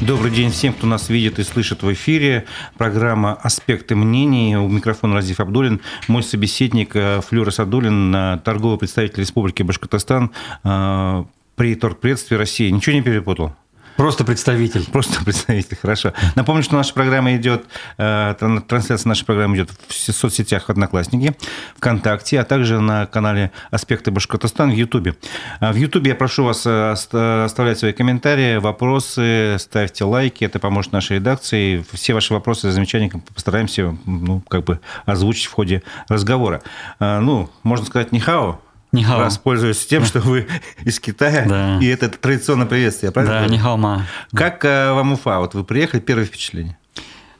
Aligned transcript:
Добрый 0.00 0.30
день 0.30 0.50
всем, 0.50 0.72
кто 0.72 0.86
нас 0.86 1.10
видит 1.10 1.38
и 1.38 1.42
слышит 1.42 1.82
в 1.82 1.92
эфире. 1.92 2.46
Программа 2.78 3.34
«Аспекты 3.34 3.94
мнений». 3.94 4.56
У 4.56 4.66
микрофона 4.66 5.16
Разив 5.16 5.40
Абдулин. 5.40 5.82
Мой 6.08 6.22
собеседник 6.22 6.96
э, 6.96 7.20
Флюра 7.20 7.50
Садулин, 7.50 8.40
торговый 8.42 8.78
представитель 8.78 9.20
Республики 9.20 9.62
Башкортостан 9.62 10.30
э, 10.64 11.24
при 11.54 11.74
торгпредстве 11.74 12.38
России. 12.38 12.70
Ничего 12.70 12.94
не 12.94 13.02
перепутал? 13.02 13.54
Просто 14.00 14.24
представитель. 14.24 14.90
Просто 14.90 15.22
представитель, 15.26 15.76
хорошо. 15.76 16.14
Напомню, 16.34 16.62
что 16.62 16.74
наша 16.74 16.94
программа 16.94 17.36
идет, 17.36 17.66
э, 17.98 18.34
трансляция 18.66 19.06
нашей 19.06 19.26
программы 19.26 19.56
идет 19.56 19.68
в 19.88 19.92
соцсетях 19.92 20.70
Одноклассники, 20.70 21.36
ВКонтакте, 21.76 22.40
а 22.40 22.44
также 22.44 22.80
на 22.80 23.04
канале 23.04 23.50
Аспекты 23.70 24.10
Башкортостан 24.10 24.70
в 24.70 24.74
Ютубе. 24.74 25.16
А 25.60 25.70
в 25.70 25.76
Ютубе 25.76 26.12
я 26.12 26.14
прошу 26.14 26.44
вас 26.44 26.66
э, 26.66 27.44
оставлять 27.44 27.78
свои 27.78 27.92
комментарии, 27.92 28.56
вопросы, 28.56 29.56
ставьте 29.58 30.04
лайки, 30.04 30.44
это 30.44 30.58
поможет 30.58 30.92
нашей 30.92 31.16
редакции. 31.16 31.84
Все 31.92 32.14
ваши 32.14 32.32
вопросы 32.32 32.68
и 32.68 32.70
замечания 32.70 33.12
постараемся 33.34 33.98
ну, 34.06 34.42
как 34.48 34.64
бы 34.64 34.80
озвучить 35.04 35.44
в 35.44 35.52
ходе 35.52 35.82
разговора. 36.08 36.62
А, 37.00 37.20
ну, 37.20 37.50
можно 37.64 37.84
сказать, 37.84 38.12
не 38.12 38.20
хао, 38.20 38.62
Нихао. 38.92 39.20
Воспользуюсь 39.20 39.86
тем, 39.86 40.04
что 40.04 40.20
вы 40.20 40.48
из 40.84 40.98
Китая, 40.98 41.44
да. 41.46 41.78
и 41.80 41.86
это 41.86 42.08
традиционное 42.08 42.66
приветствие, 42.66 43.12
правильно? 43.12 43.40
Да, 43.40 43.46
нихао 43.46 43.76
ма. 43.76 44.06
Как 44.34 44.64
э, 44.64 44.92
вам 44.92 45.12
Уфа? 45.12 45.38
Вот 45.38 45.54
вы 45.54 45.62
приехали, 45.62 46.00
первое 46.00 46.24
впечатление? 46.24 46.76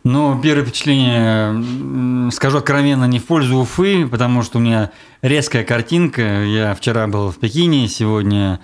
Ну, 0.02 0.40
первое 0.40 0.64
впечатление, 0.64 2.30
скажу 2.30 2.58
откровенно, 2.58 3.04
не 3.04 3.18
в 3.18 3.26
пользу 3.26 3.58
Уфы, 3.58 4.06
потому 4.06 4.42
что 4.42 4.58
у 4.58 4.60
меня 4.60 4.92
резкая 5.20 5.62
картинка. 5.62 6.22
Я 6.44 6.74
вчера 6.74 7.06
был 7.06 7.30
в 7.30 7.38
Пекине, 7.38 7.86
сегодня 7.88 8.60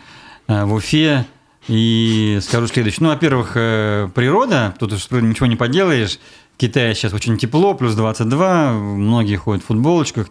э, 0.46 0.64
в 0.64 0.72
Уфе. 0.72 1.26
И 1.68 2.38
скажу 2.42 2.68
следующее. 2.68 3.02
Ну, 3.02 3.08
во-первых, 3.08 3.52
э, 3.56 4.08
природа, 4.14 4.74
тут 4.78 4.92
уж 4.92 5.10
ничего 5.10 5.46
не 5.46 5.56
поделаешь. 5.56 6.20
В 6.54 6.58
Китае 6.58 6.94
сейчас 6.94 7.12
очень 7.12 7.36
тепло, 7.36 7.74
плюс 7.74 7.94
22, 7.94 8.72
многие 8.72 9.36
ходят 9.36 9.62
в 9.62 9.66
футболочках, 9.66 10.28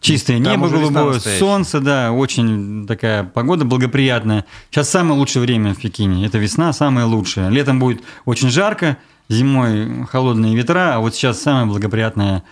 Чистое 0.00 0.40
Там 0.40 0.52
небо 0.52 0.68
голубое, 0.68 1.18
солнце, 1.18 1.80
да, 1.80 2.12
очень 2.12 2.86
такая 2.86 3.24
погода 3.24 3.64
благоприятная. 3.64 4.44
Сейчас 4.70 4.88
самое 4.88 5.18
лучшее 5.18 5.42
время 5.42 5.74
в 5.74 5.78
Пекине. 5.78 6.24
Это 6.24 6.38
весна, 6.38 6.72
самое 6.72 7.04
лучшее. 7.04 7.50
Летом 7.50 7.80
будет 7.80 8.02
очень 8.24 8.48
жарко, 8.48 8.98
зимой 9.28 10.06
холодные 10.06 10.54
ветра, 10.54 10.94
а 10.94 10.98
вот 11.00 11.16
сейчас 11.16 11.42
самая 11.42 11.66
благоприятная 11.66 12.44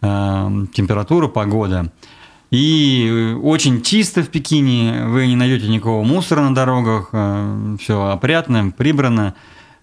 э, 0.00 0.66
температура, 0.72 1.26
погода. 1.26 1.90
И 2.52 3.34
очень 3.42 3.82
чисто 3.82 4.22
в 4.22 4.28
Пекине, 4.28 5.06
вы 5.06 5.26
не 5.26 5.36
найдете 5.36 5.68
никакого 5.68 6.04
мусора 6.04 6.42
на 6.42 6.54
дорогах, 6.54 7.08
э, 7.12 7.76
все 7.80 8.10
опрятно, 8.10 8.70
прибрано. 8.70 9.34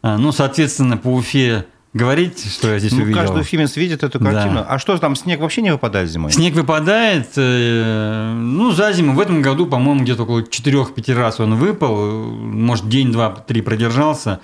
Э, 0.03 0.15
ну, 0.15 0.31
соответственно, 0.31 0.95
по 0.95 1.09
Уфе 1.09 1.65
говорить, 1.93 2.51
что 2.51 2.71
я 2.71 2.79
здесь 2.79 2.91
ну, 2.91 3.03
увидел. 3.03 3.19
Каждый 3.19 3.41
уфимец 3.41 3.75
видит 3.75 4.03
эту 4.03 4.19
картину. 4.19 4.55
Да. 4.55 4.65
А 4.69 4.79
что 4.79 4.97
там, 4.97 5.15
снег 5.15 5.39
вообще 5.39 5.61
не 5.61 5.71
выпадает 5.71 6.09
зимой? 6.09 6.31
Снег 6.31 6.53
выпадает, 6.53 7.29
э, 7.35 8.33
ну, 8.35 8.71
за 8.71 8.91
зиму. 8.91 9.13
В 9.13 9.19
этом 9.19 9.41
году, 9.41 9.65
по-моему, 9.65 10.01
где-то 10.01 10.23
около 10.23 10.41
4-5 10.41 11.13
раз 11.15 11.39
он 11.39 11.55
выпал. 11.55 11.95
Может, 11.95 12.87
день, 12.89 13.11
два, 13.11 13.31
три 13.31 13.61
продержался, 13.61 14.39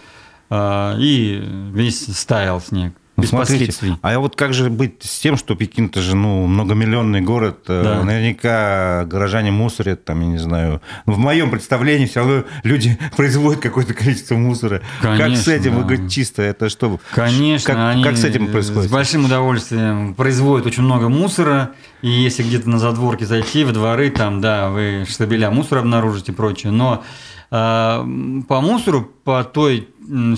э, 0.49 0.95
и 0.99 1.43
весь 1.73 2.05
стаял 2.17 2.61
снег. 2.61 2.93
Ну, 3.17 3.21
без 3.21 3.29
смотрите, 3.29 3.65
последствий. 3.67 3.97
А 4.01 4.19
вот 4.19 4.35
как 4.35 4.53
же 4.53 4.69
быть 4.69 5.03
с 5.03 5.19
тем, 5.19 5.37
что 5.37 5.55
Пекин 5.55 5.85
это 5.85 6.01
же 6.01 6.15
ну, 6.17 6.47
многомиллионный 6.47 7.21
город, 7.21 7.59
э, 7.67 7.81
да. 7.81 8.03
наверняка 8.03 9.05
горожане 9.05 9.51
мусорят, 9.51 10.03
там, 10.03 10.19
я 10.19 10.27
не 10.27 10.37
знаю. 10.37 10.81
В 11.05 11.17
моем 11.17 11.49
представлении 11.49 12.07
все 12.07 12.19
равно 12.19 12.43
люди 12.63 12.99
производят 13.15 13.61
какое-то 13.61 13.93
количество 13.93 14.35
мусора. 14.35 14.81
Конечно, 15.01 15.27
как 15.27 15.37
с 15.37 15.47
этим? 15.47 15.71
Да. 15.71 15.77
Вы 15.77 15.83
говорите, 15.83 16.09
чисто, 16.09 16.41
это 16.41 16.67
что? 16.67 16.99
Конечно. 17.13 17.73
Как, 17.73 17.93
они 17.93 18.03
как 18.03 18.17
с 18.17 18.25
этим 18.25 18.51
происходит? 18.51 18.89
С 18.89 18.91
большим 18.91 19.25
удовольствием 19.25 20.13
производят 20.13 20.65
очень 20.65 20.83
много 20.83 21.07
мусора, 21.07 21.71
и 22.01 22.09
если 22.09 22.43
где-то 22.43 22.69
на 22.69 22.79
задворке 22.79 23.25
зайти, 23.25 23.63
в 23.63 23.71
дворы, 23.71 24.09
там, 24.09 24.41
да, 24.41 24.69
вы 24.69 25.05
штабеля 25.07 25.51
мусора 25.51 25.79
обнаружите 25.79 26.33
и 26.33 26.35
прочее, 26.35 26.73
но 26.73 27.01
э, 27.49 28.05
по 28.47 28.61
мусору, 28.61 29.09
по 29.23 29.45
той 29.45 29.87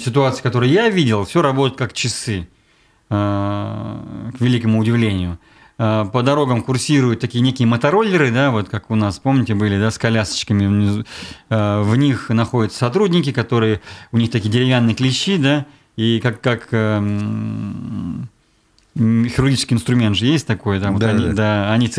ситуации, 0.03 0.44
которую 0.44 0.71
я 0.71 0.89
видел, 0.89 1.25
все 1.25 1.41
работает 1.41 1.79
как 1.79 1.94
часы. 1.94 2.47
Э, 3.09 4.01
к 4.38 4.41
великому 4.41 4.79
удивлению. 4.79 5.40
Э, 5.78 6.06
по 6.12 6.23
дорогам 6.23 6.62
курсируют 6.62 7.22
такие 7.22 7.40
некие 7.40 7.66
мотороллеры, 7.66 8.31
да, 8.31 8.51
вот 8.51 8.68
как 8.68 8.91
у 8.91 8.95
нас, 8.95 9.18
помните, 9.19 9.56
были, 9.56 9.79
да, 9.79 9.91
с 9.91 9.97
колясочками. 9.97 11.06
Э, 11.50 11.81
в 11.84 11.95
них 11.95 12.28
находятся 12.29 12.79
сотрудники, 12.79 13.31
которые, 13.31 13.79
у 14.12 14.18
них 14.18 14.29
такие 14.29 14.50
деревянные 14.50 14.94
клещи, 14.94 15.38
да, 15.38 15.66
и 15.95 16.19
как, 16.19 16.41
как 16.41 16.68
хирургический 18.97 19.75
инструмент 19.75 20.18
же 20.18 20.25
есть 20.25 20.45
такой, 20.45 20.81
там, 20.81 20.97
да, 20.97 21.07
вот 21.07 21.16
они, 21.16 21.28
да. 21.28 21.34
да, 21.34 21.72
они 21.72 21.89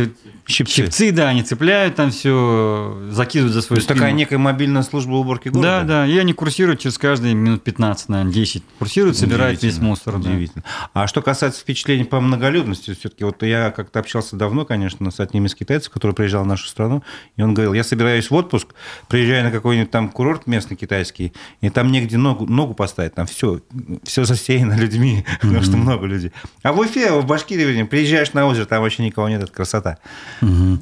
Щипцы. 0.48 0.72
Щипцы, 0.76 1.12
да, 1.12 1.28
они 1.28 1.42
цепляют 1.42 1.96
там 1.96 2.10
все, 2.10 3.06
закидывают 3.10 3.52
за 3.52 3.60
свою 3.60 3.76
То 3.76 3.80
есть 3.80 3.88
такая 3.88 4.12
некая 4.12 4.38
мобильная 4.38 4.82
служба 4.82 5.12
уборки 5.16 5.50
города? 5.50 5.80
Да, 5.80 5.84
да, 5.84 6.06
и 6.06 6.16
они 6.16 6.32
курсируют 6.32 6.80
через 6.80 6.96
каждые 6.96 7.34
минут 7.34 7.62
15, 7.62 8.08
наверное, 8.08 8.32
10. 8.32 8.62
Курсируют, 8.78 9.18
собирают 9.18 9.62
весь 9.62 9.76
мусор. 9.78 10.16
Удивительно. 10.16 10.64
Да. 10.94 11.02
А 11.02 11.06
что 11.06 11.20
касается 11.20 11.60
впечатлений 11.60 12.04
по 12.04 12.18
многолюдности, 12.20 12.94
все-таки 12.94 13.24
вот 13.24 13.42
я 13.42 13.70
как-то 13.70 13.98
общался 13.98 14.36
давно, 14.36 14.64
конечно, 14.64 15.10
с 15.10 15.20
одним 15.20 15.44
из 15.44 15.54
китайцев, 15.54 15.92
который 15.92 16.12
приезжал 16.12 16.44
в 16.44 16.46
нашу 16.46 16.66
страну, 16.66 17.02
и 17.36 17.42
он 17.42 17.52
говорил, 17.52 17.74
я 17.74 17.84
собираюсь 17.84 18.30
в 18.30 18.34
отпуск, 18.34 18.68
приезжаю 19.08 19.44
на 19.44 19.50
какой-нибудь 19.50 19.90
там 19.90 20.08
курорт 20.08 20.46
местный 20.46 20.78
китайский, 20.78 21.34
и 21.60 21.68
там 21.68 21.92
негде 21.92 22.16
ногу, 22.16 22.46
ногу 22.46 22.72
поставить, 22.72 23.14
там 23.14 23.26
все, 23.26 23.60
все 24.02 24.24
засеяно 24.24 24.78
людьми, 24.78 25.26
mm-hmm. 25.26 25.38
потому 25.42 25.62
что 25.62 25.76
много 25.76 26.06
людей. 26.06 26.32
А 26.62 26.72
в 26.72 26.78
Уфе, 26.78 27.12
в 27.12 27.26
Башкирии, 27.26 27.82
приезжаешь 27.82 28.32
на 28.32 28.46
озеро, 28.46 28.64
там 28.64 28.80
вообще 28.80 29.04
никого 29.04 29.28
нет, 29.28 29.42
это 29.42 29.52
красота. 29.52 29.98
Угу. 30.42 30.78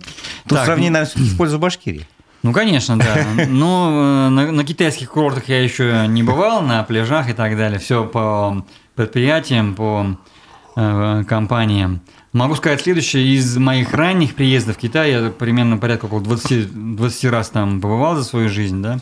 Тут 0.49 0.59
так, 0.59 0.67
сравнение 0.67 1.05
в 1.05 1.37
пользу 1.37 1.59
Башкирии. 1.59 2.06
Ну, 2.43 2.53
конечно, 2.53 2.97
да. 2.97 3.27
Но 3.49 3.91
э, 3.91 4.28
на, 4.28 4.53
на 4.53 4.65
китайских 4.65 5.11
курортах 5.11 5.49
я 5.49 5.62
еще 5.62 6.06
не 6.06 6.22
бывал, 6.22 6.62
на 6.62 6.83
пляжах 6.84 7.28
и 7.28 7.33
так 7.33 7.56
далее. 7.56 7.78
Все 7.78 8.05
по 8.05 8.65
предприятиям, 8.95 9.75
по 9.75 10.16
э, 10.77 11.25
компаниям. 11.28 12.00
Могу 12.33 12.55
сказать 12.55 12.83
следующее. 12.83 13.34
Из 13.34 13.56
моих 13.56 13.95
ранних 13.95 14.34
приездов 14.34 14.77
в 14.77 14.78
Китай, 14.78 15.11
я 15.11 15.31
примерно 15.31 15.78
порядка 15.78 16.05
около 16.05 16.21
20, 16.21 16.97
20 16.97 17.25
раз 17.25 17.50
там 17.50 17.81
побывал 17.81 18.15
за 18.16 18.25
свою 18.25 18.49
жизнь, 18.49 18.83
да. 18.83 19.00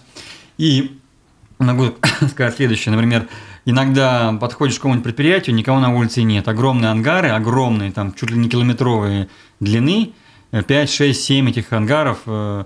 И 0.56 0.98
могу 1.59 1.94
сказать 2.31 2.56
следующее. 2.56 2.93
Например, 2.93 3.28
иногда 3.66 4.32
подходишь 4.41 4.76
к 4.76 4.78
какому-нибудь 4.78 5.04
предприятию, 5.04 5.54
никого 5.54 5.81
на 5.81 5.94
улице 5.94 6.22
нет. 6.22 6.48
Огромные 6.48 6.91
ангары, 6.91 7.28
огромные, 7.28 7.93
там 7.93 8.14
чуть 8.14 8.31
ли 8.31 8.38
не 8.38 8.48
километровые 8.48 9.28
длины– 9.60 10.12
5, 10.62 10.91
6, 10.91 11.20
7 11.20 11.50
этих 11.50 11.72
ангаров, 11.72 12.19
э, 12.26 12.65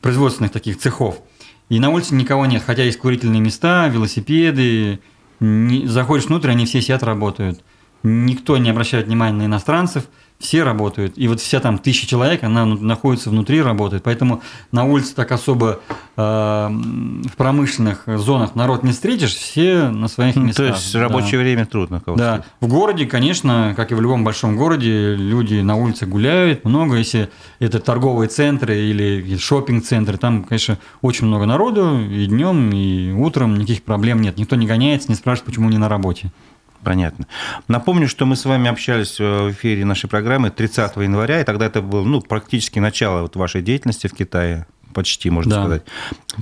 производственных 0.00 0.52
таких 0.52 0.78
цехов. 0.78 1.20
И 1.68 1.78
на 1.80 1.90
улице 1.90 2.14
никого 2.14 2.46
нет, 2.46 2.62
хотя 2.64 2.84
есть 2.84 2.98
курительные 2.98 3.40
места, 3.40 3.88
велосипеды. 3.88 5.00
Не, 5.40 5.86
заходишь 5.86 6.26
внутрь, 6.26 6.50
они 6.50 6.66
все 6.66 6.80
сидят, 6.80 7.02
работают. 7.02 7.62
Никто 8.02 8.56
не 8.56 8.70
обращает 8.70 9.06
внимания 9.06 9.36
на 9.36 9.46
иностранцев– 9.46 10.04
все 10.38 10.62
работают. 10.62 11.14
И 11.16 11.26
вот 11.26 11.40
вся 11.40 11.58
там 11.60 11.78
тысяча 11.78 12.06
человек, 12.06 12.44
она 12.44 12.64
находится 12.64 13.28
внутри, 13.28 13.60
работает. 13.60 14.04
Поэтому 14.04 14.42
на 14.70 14.84
улице 14.84 15.14
так 15.14 15.32
особо 15.32 15.80
э, 16.16 16.20
в 16.20 17.36
промышленных 17.36 18.04
зонах 18.06 18.54
народ 18.54 18.84
не 18.84 18.92
встретишь, 18.92 19.34
все 19.34 19.88
на 19.88 20.06
своих 20.06 20.36
местах. 20.36 20.66
То 20.66 20.72
есть 20.72 20.92
да. 20.92 21.00
рабочее 21.00 21.40
время 21.40 21.66
трудно. 21.66 22.00
Да. 22.16 22.44
В 22.60 22.68
городе, 22.68 23.06
конечно, 23.06 23.74
как 23.76 23.90
и 23.90 23.94
в 23.94 24.00
любом 24.00 24.22
большом 24.22 24.56
городе, 24.56 25.16
люди 25.16 25.56
на 25.60 25.74
улице 25.74 26.06
гуляют 26.06 26.64
много. 26.64 26.96
Если 26.96 27.30
это 27.58 27.80
торговые 27.80 28.28
центры 28.28 28.78
или 28.78 29.36
шопинг-центры, 29.36 30.18
там, 30.18 30.44
конечно, 30.44 30.78
очень 31.02 31.26
много 31.26 31.46
народу 31.46 32.00
и 32.00 32.26
днем, 32.26 32.70
и 32.70 33.10
утром 33.10 33.56
никаких 33.56 33.82
проблем 33.82 34.22
нет. 34.22 34.38
Никто 34.38 34.54
не 34.54 34.66
гоняется, 34.66 35.08
не 35.08 35.16
спрашивает, 35.16 35.46
почему 35.46 35.68
не 35.68 35.78
на 35.78 35.88
работе. 35.88 36.30
Понятно. 36.82 37.26
Напомню, 37.66 38.08
что 38.08 38.24
мы 38.24 38.36
с 38.36 38.44
вами 38.44 38.70
общались 38.70 39.18
э, 39.18 39.48
в 39.48 39.50
эфире 39.52 39.84
нашей 39.84 40.08
программы 40.08 40.50
30 40.50 40.96
января, 40.96 41.40
и 41.40 41.44
тогда 41.44 41.66
это 41.66 41.82
было 41.82 42.04
ну, 42.04 42.20
практически 42.20 42.78
начало 42.78 43.22
вот 43.22 43.36
вашей 43.36 43.62
деятельности 43.62 44.06
в 44.06 44.14
Китае, 44.14 44.66
почти, 44.94 45.30
можно 45.30 45.54
да. 45.54 45.60
сказать. 45.62 45.82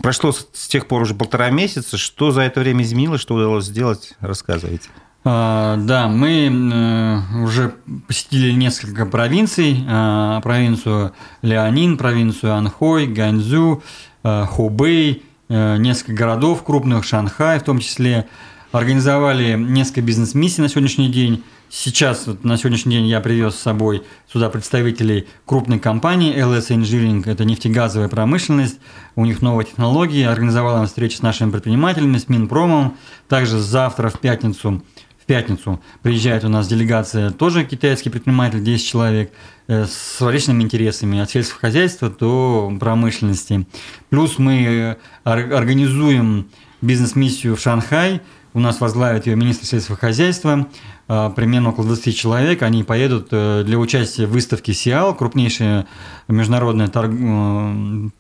Прошло 0.03 0.33
с 0.33 0.69
тех 0.69 0.88
пор 0.88 1.03
уже 1.03 1.15
полтора 1.15 1.50
месяца. 1.50 1.97
Что 1.97 2.31
за 2.33 2.43
это 2.43 2.61
время 2.61 2.85
изменилось, 2.85 3.21
что 3.21 3.35
удалось 3.35 3.65
сделать? 3.65 4.15
Рассказывайте. 4.21 4.88
А, 5.25 5.77
да, 5.79 6.06
мы 6.06 6.49
э, 6.49 7.43
уже 7.43 7.75
посетили 8.06 8.53
несколько 8.53 9.06
провинций. 9.06 9.85
А, 9.88 10.41
провинцию 10.43 11.12
Леонин, 11.43 11.97
провинцию 11.97 12.55
Анхой, 12.55 13.06
Ганьцзю, 13.06 13.83
э, 14.23 14.44
Хубэй, 14.44 15.23
несколько 15.49 16.12
городов 16.12 16.65
крупных, 16.65 17.05
Шанхай 17.05 17.61
в 17.61 17.62
том 17.62 17.79
числе– 17.79 18.27
организовали 18.76 19.55
несколько 19.55 20.02
бизнес-миссий 20.02 20.61
на 20.61 20.69
сегодняшний 20.69 21.08
день. 21.08 21.43
Сейчас, 21.69 22.26
вот, 22.26 22.44
на 22.44 22.56
сегодняшний 22.56 22.96
день 22.96 23.06
я 23.06 23.20
привез 23.20 23.55
с 23.55 23.61
собой 23.61 24.02
сюда 24.31 24.50
представителей 24.50 25.26
крупной 25.46 25.78
компании 25.78 26.37
LS 26.37 26.69
Engineering, 26.69 27.28
это 27.28 27.44
нефтегазовая 27.44 28.08
промышленность, 28.08 28.78
у 29.14 29.25
них 29.25 29.43
новые 29.43 29.67
технологии, 29.67 30.25
организовала 30.25 30.87
встречи 30.87 31.17
с 31.17 31.23
нашими 31.23 31.50
предпринимателями, 31.50 32.19
с 32.19 32.28
Минпромом. 32.28 32.96
Также 33.28 33.58
завтра 33.58 34.11
в 34.11 34.20
пятницу 34.20 34.82
в 35.19 35.26
пятницу 35.26 35.81
приезжает 36.02 36.44
у 36.44 36.49
нас 36.49 36.69
делегация, 36.69 37.31
тоже 37.31 37.64
китайский 37.64 38.11
предприниматель, 38.11 38.62
10 38.62 38.87
человек, 38.87 39.32
э, 39.67 39.84
с 39.87 40.20
различными 40.20 40.62
интересами, 40.62 41.19
от 41.19 41.28
сельского 41.28 41.62
хозяйства 41.62 42.11
до 42.11 42.73
промышленности. 42.78 43.67
Плюс 44.08 44.38
мы 44.38 44.62
э, 44.62 44.96
организуем 45.25 46.46
бизнес-миссию 46.81 47.56
в 47.56 47.61
Шанхай, 47.61 48.20
у 48.56 48.61
нас 48.61 48.81
возглавит 48.81 49.26
ее 49.26 49.37
министр 49.37 49.67
сельского 49.67 49.97
хозяйства, 49.97 50.67
э, 51.08 51.31
примерно 51.37 51.70
около 51.70 51.87
20 51.87 52.17
человек. 52.17 52.62
Они 52.62 52.82
поедут 52.82 53.29
для 53.29 53.79
участия 53.79 54.26
в 54.26 54.31
выставке 54.31 54.73
СИАЛ, 54.73 55.14
крупнейшая 55.14 55.87
международная 56.29 56.88
торг... 56.88 57.12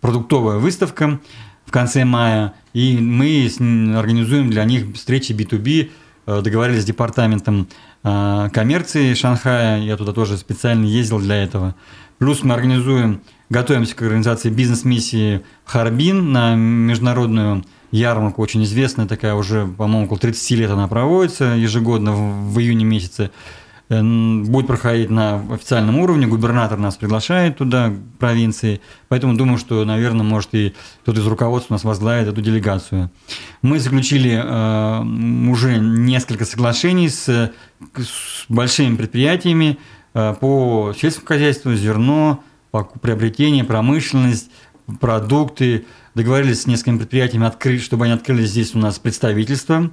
продуктовая 0.00 0.58
выставка 0.58 1.20
в 1.64 1.70
конце 1.70 2.04
мая. 2.04 2.54
И 2.72 2.98
мы 2.98 3.50
организуем 3.96 4.50
для 4.50 4.64
них 4.64 4.94
встречи 4.94 5.32
B2B 5.32 5.90
Э, 6.26 6.40
договорились 6.42 6.82
с 6.82 6.86
департаментом 6.86 7.68
э, 8.02 8.48
коммерции 8.52 9.14
Шанхая, 9.14 9.80
я 9.80 9.96
туда 9.96 10.12
тоже 10.12 10.36
специально 10.36 10.84
ездил 10.84 11.20
для 11.20 11.36
этого. 11.36 11.76
Плюс 12.18 12.42
мы 12.42 12.54
организуем, 12.54 13.20
готовимся 13.48 13.94
к 13.94 14.02
организации 14.02 14.50
бизнес-миссии 14.50 15.42
Харбин 15.64 16.32
на 16.32 16.56
международную 16.56 17.64
ярмарку, 17.90 18.42
очень 18.42 18.64
известная 18.64 19.06
такая, 19.06 19.34
уже, 19.34 19.66
по-моему, 19.66 20.06
около 20.06 20.18
30 20.18 20.50
лет 20.52 20.70
она 20.70 20.88
проводится 20.88 21.44
ежегодно 21.44 22.12
в, 22.12 22.52
в 22.54 22.60
июне 22.60 22.84
месяце. 22.84 23.30
Э, 23.88 24.02
будет 24.02 24.66
проходить 24.66 25.10
на 25.10 25.36
официальном 25.52 25.98
уровне, 25.98 26.26
губернатор 26.26 26.78
нас 26.78 26.96
приглашает 26.96 27.58
туда, 27.58 27.92
провинции, 28.18 28.80
поэтому 29.08 29.36
думаю, 29.36 29.58
что, 29.58 29.84
наверное, 29.84 30.24
может 30.24 30.54
и 30.54 30.74
кто-то 31.02 31.20
из 31.20 31.26
руководства 31.26 31.74
нас 31.74 31.84
возглавит 31.84 32.28
эту 32.28 32.40
делегацию. 32.42 33.10
Мы 33.62 33.78
заключили 33.78 34.42
э, 34.42 35.50
уже 35.50 35.78
несколько 35.78 36.44
соглашений 36.44 37.08
с, 37.08 37.28
с 37.28 38.44
большими 38.48 38.96
предприятиями 38.96 39.78
э, 40.14 40.34
по 40.40 40.92
сельскому 40.98 41.26
хозяйству, 41.28 41.72
зерно, 41.74 42.42
по 42.72 42.84
приобретение, 42.84 43.62
промышленность, 43.62 44.50
продукты, 45.00 45.86
договорились 46.16 46.62
с 46.62 46.66
несколькими 46.66 46.96
предприятиями, 46.96 47.46
открыть, 47.46 47.82
чтобы 47.82 48.06
они 48.06 48.14
открыли 48.14 48.46
здесь 48.46 48.74
у 48.74 48.78
нас 48.78 48.98
представительство. 48.98 49.90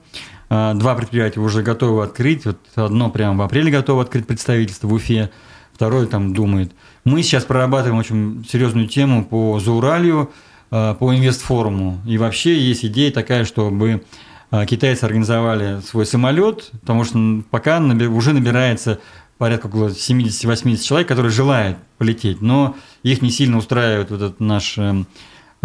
А, 0.49 0.73
два 0.73 0.95
предприятия 0.95 1.41
уже 1.41 1.61
готовы 1.63 2.01
открыть. 2.01 2.45
Вот 2.45 2.57
одно 2.75 3.09
прямо 3.09 3.37
в 3.37 3.41
апреле 3.41 3.69
готово 3.69 4.03
открыть 4.03 4.25
представительство 4.25 4.87
в 4.87 4.93
Уфе, 4.93 5.31
второе 5.73 6.07
там 6.07 6.33
думает. 6.33 6.71
Мы 7.03 7.23
сейчас 7.23 7.43
прорабатываем 7.43 7.99
очень 7.99 8.45
серьезную 8.49 8.87
тему 8.87 9.25
по 9.25 9.59
Зауралью, 9.59 10.31
а, 10.71 10.93
по 10.93 11.13
инвестфоруму. 11.13 11.99
И 12.07 12.17
вообще 12.17 12.57
есть 12.57 12.85
идея 12.85 13.11
такая, 13.11 13.43
чтобы 13.43 14.05
а, 14.49 14.65
китайцы 14.65 15.03
организовали 15.03 15.81
свой 15.81 16.05
самолет, 16.05 16.71
потому 16.79 17.03
что 17.03 17.43
пока 17.51 17.79
уже 17.79 18.31
набирается 18.31 19.01
порядка 19.37 19.65
около 19.65 19.89
70-80 19.89 20.77
человек, 20.77 21.09
которые 21.09 21.33
желают 21.33 21.77
полететь, 21.97 22.39
но 22.39 22.77
их 23.01 23.21
не 23.21 23.29
сильно 23.29 23.57
устраивает 23.57 24.09
вот 24.09 24.21
этот 24.21 24.39
наш 24.39 24.77
эм, 24.77 25.05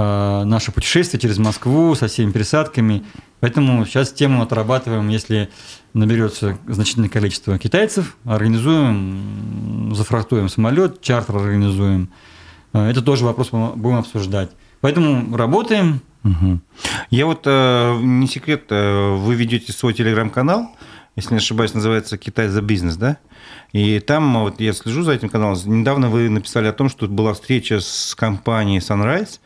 Э, 0.01 0.45
наше 0.45 0.71
путешествие 0.71 1.21
через 1.21 1.39
Москву 1.39 1.97
со 1.97 2.07
всеми 2.07 2.31
пересадками. 2.31 3.03
Поэтому 3.41 3.85
сейчас 3.85 4.13
тему 4.13 4.43
отрабатываем, 4.43 5.09
если 5.09 5.51
наберется 5.93 6.57
значительное 6.69 7.09
количество 7.09 7.59
китайцев, 7.59 8.17
организуем, 8.25 9.93
зафрахтуем 9.93 10.49
самолет, 10.49 11.01
чартер 11.01 11.37
организуем. 11.39 12.11
Э, 12.73 12.89
это 12.89 13.03
тоже 13.03 13.25
вопрос 13.25 13.51
будем 13.51 13.97
обсуждать. 13.97 14.51
Поэтому 14.81 15.37
работаем. 15.37 16.01
Угу. 16.23 16.61
Я 17.11 17.27
вот, 17.27 17.43
э, 17.47 17.99
не 18.01 18.29
секрет, 18.29 18.67
вы 18.71 19.35
ведете 19.35 19.73
свой 19.73 19.95
телеграм-канал, 19.95 20.71
если 21.17 21.35
не 21.35 21.39
ошибаюсь, 21.39 21.75
называется 21.75 22.17
«Китай 22.19 22.47
за 22.47 22.63
бизнес», 22.63 22.97
да? 22.97 23.17
И 23.73 23.99
там, 23.99 24.43
вот 24.43 24.61
я 24.61 24.73
слежу 24.73 25.03
за 25.03 25.13
этим 25.13 25.29
каналом, 25.29 25.59
недавно 25.67 26.09
вы 26.09 26.29
написали 26.29 26.69
о 26.69 26.73
том, 26.73 26.89
что 26.89 27.09
была 27.09 27.35
встреча 27.35 27.81
с 27.81 28.15
компанией 28.15 28.79
Sunrise, 28.79 29.41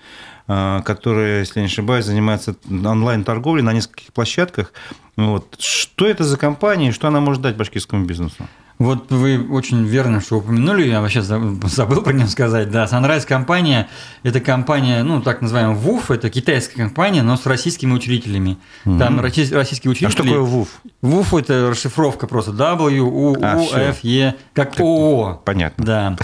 которая, 0.84 1.40
если 1.40 1.60
не 1.60 1.66
ошибаюсь, 1.66 2.04
занимается 2.04 2.56
онлайн-торговлей 2.68 3.62
на 3.62 3.72
нескольких 3.72 4.12
площадках. 4.12 4.72
Вот. 5.16 5.56
Что 5.58 6.06
это 6.06 6.24
за 6.24 6.36
компания 6.36 6.88
и 6.88 6.92
что 6.92 7.08
она 7.08 7.20
может 7.20 7.42
дать 7.42 7.56
башкирскому 7.56 8.04
бизнесу? 8.06 8.48
Вот 8.78 9.10
вы 9.10 9.46
очень 9.50 9.84
верно, 9.84 10.20
что 10.20 10.38
упомянули, 10.38 10.88
я 10.88 11.00
вообще 11.00 11.22
забыл 11.22 12.02
про 12.02 12.12
нее 12.12 12.26
сказать. 12.26 12.70
Да, 12.70 12.84
Sunrise 12.84 13.26
компания– 13.26 13.88
это 14.22 14.40
компания, 14.40 15.02
ну, 15.04 15.22
так 15.22 15.40
называемая 15.40 15.76
ВУФ, 15.76 16.10
это 16.10 16.30
китайская 16.30 16.76
компания, 16.76 17.22
но 17.22 17.36
с 17.36 17.46
российскими 17.46 17.92
учредителями. 17.92 18.58
Угу. 18.84 18.98
Там 18.98 19.20
российские 19.20 19.60
учредители… 19.60 20.06
А 20.06 20.10
что 20.10 20.22
такое 20.22 20.40
ВУФ? 20.40 20.68
ВУФ– 21.02 21.34
это 21.36 21.70
расшифровка 21.70 22.26
просто 22.26 22.52
W, 22.52 22.96
U, 22.96 23.36
а, 23.40 23.56
U, 23.56 23.68
F, 23.72 23.98
E, 24.02 24.34
как 24.52 24.80
ООО. 24.80 25.42
Понятно. 25.44 25.84
Да, 25.84 26.16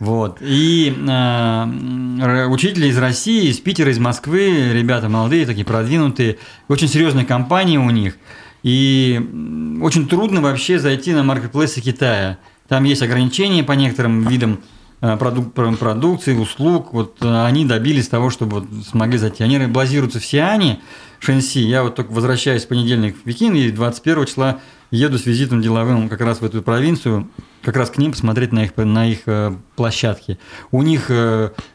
вот. 0.00 0.38
И 0.40 0.96
э, 0.96 2.46
учителя 2.46 2.86
из 2.86 2.98
России, 2.98 3.50
из 3.50 3.58
Питера, 3.58 3.90
из 3.90 3.98
Москвы, 3.98 4.72
ребята 4.72 5.08
молодые, 5.08 5.44
такие 5.44 5.66
продвинутые, 5.66 6.38
очень 6.68 6.88
серьезные 6.88 7.26
компании 7.26 7.76
у 7.76 7.90
них– 7.90 8.16
и 8.66 9.78
очень 9.80 10.08
трудно 10.08 10.40
вообще 10.40 10.80
зайти 10.80 11.12
на 11.12 11.22
маркетплейсы 11.22 11.80
Китая. 11.80 12.38
Там 12.66 12.82
есть 12.82 13.00
ограничения 13.00 13.62
по 13.62 13.70
некоторым 13.70 14.26
видам 14.26 14.58
э, 15.00 15.16
продук 15.16 15.54
продукции, 15.54 16.34
услуг. 16.34 16.92
Вот 16.92 17.18
э, 17.20 17.44
они 17.44 17.64
добились 17.64 18.08
того, 18.08 18.28
чтобы 18.28 18.62
вот 18.62 18.66
смогли 18.84 19.18
зайти. 19.18 19.44
Они 19.44 19.56
базируются 19.68 20.18
в 20.18 20.26
Сиане, 20.26 20.80
Шэньси. 21.20 21.60
Я 21.60 21.84
вот 21.84 21.94
только 21.94 22.10
возвращаюсь 22.10 22.64
в 22.64 22.68
понедельник 22.68 23.16
в 23.16 23.20
Пекин 23.20 23.54
и 23.54 23.70
21 23.70 24.26
числа 24.26 24.58
еду 24.90 25.16
с 25.16 25.26
визитом 25.26 25.62
деловым 25.62 26.08
как 26.08 26.20
раз 26.20 26.40
в 26.40 26.44
эту 26.44 26.60
провинцию, 26.60 27.30
как 27.62 27.76
раз 27.76 27.90
к 27.90 27.98
ним 27.98 28.10
посмотреть 28.10 28.50
на 28.50 28.64
их, 28.64 28.76
на 28.76 29.08
их 29.08 29.20
э, 29.26 29.54
площадки. 29.76 30.40
У 30.72 30.82
них 30.82 31.08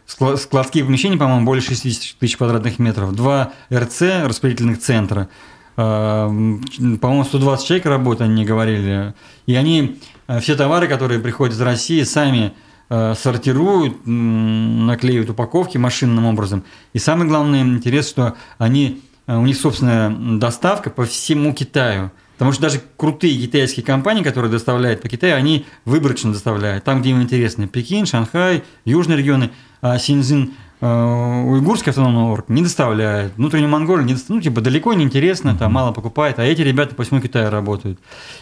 складские 0.05 0.83
помещения, 0.83 1.15
по-моему, 1.15 1.45
более 1.45 1.63
60 1.63 2.19
тысяч 2.19 2.35
квадратных 2.35 2.79
метров, 2.79 3.15
два 3.15 3.53
РЦ, 3.73 4.25
распределительных 4.25 4.79
центра– 4.79 5.29
по-моему, 5.75 7.23
120 7.23 7.65
человек 7.65 7.85
работают, 7.85 8.29
они 8.29 8.45
говорили. 8.45 9.13
И 9.45 9.55
они 9.55 9.99
э, 10.27 10.39
все 10.39 10.55
товары, 10.55 10.87
которые 10.87 11.19
приходят 11.19 11.55
из 11.55 11.61
России, 11.61 12.03
сами 12.03 12.53
э, 12.89 13.13
сортируют, 13.17 14.05
наклеивают 14.05 15.29
упаковки 15.29 15.77
машинным 15.77 16.25
образом. 16.25 16.63
И 16.93 16.99
самый 16.99 17.27
главный 17.27 17.61
интерес, 17.61 18.09
что 18.09 18.35
они, 18.57 19.01
у 19.27 19.45
них 19.45 19.57
собственная 19.57 20.09
доставка 20.09 20.89
по 20.89 21.05
всему 21.05 21.53
Китаю. 21.53 22.11
Потому 22.33 22.53
что 22.53 22.63
даже 22.63 22.81
крутые 22.97 23.39
китайские 23.39 23.85
компании, 23.85 24.23
которые 24.23 24.51
доставляют 24.51 25.01
по 25.01 25.07
Китаю, 25.07 25.35
они 25.35 25.65
выборочно 25.85 26.33
доставляют. 26.33 26.83
Там, 26.83 27.01
где 27.01 27.11
им 27.11 27.21
интересно. 27.21 27.67
Пекин, 27.67 28.07
Шанхай, 28.07 28.63
южные 28.83 29.17
регионы, 29.17 29.51
а 29.81 29.99
Синьцзян 29.99 30.51
Э, 30.51 30.70
уйгурский 30.81 31.91
автономный 31.91 32.23
округ 32.23 32.49
не 32.49 32.63
доставляет, 32.63 33.33
внутреннюю 33.37 33.69
Монголию 33.69 34.05
не 34.05 34.13
доставляет, 34.13 34.45
ну, 34.45 34.49
типа, 34.49 34.61
далеко 34.61 34.93
не 34.93 35.03
интересно, 35.03 35.55
там 35.55 35.73
мало 35.73 35.91
покупает, 35.91 36.39
а 36.39 36.43
эти 36.43 36.61
ребята 36.61 36.95
по 36.95 37.03
всему 37.03 37.21
Китаю 37.21 37.51
работают. 37.51 37.99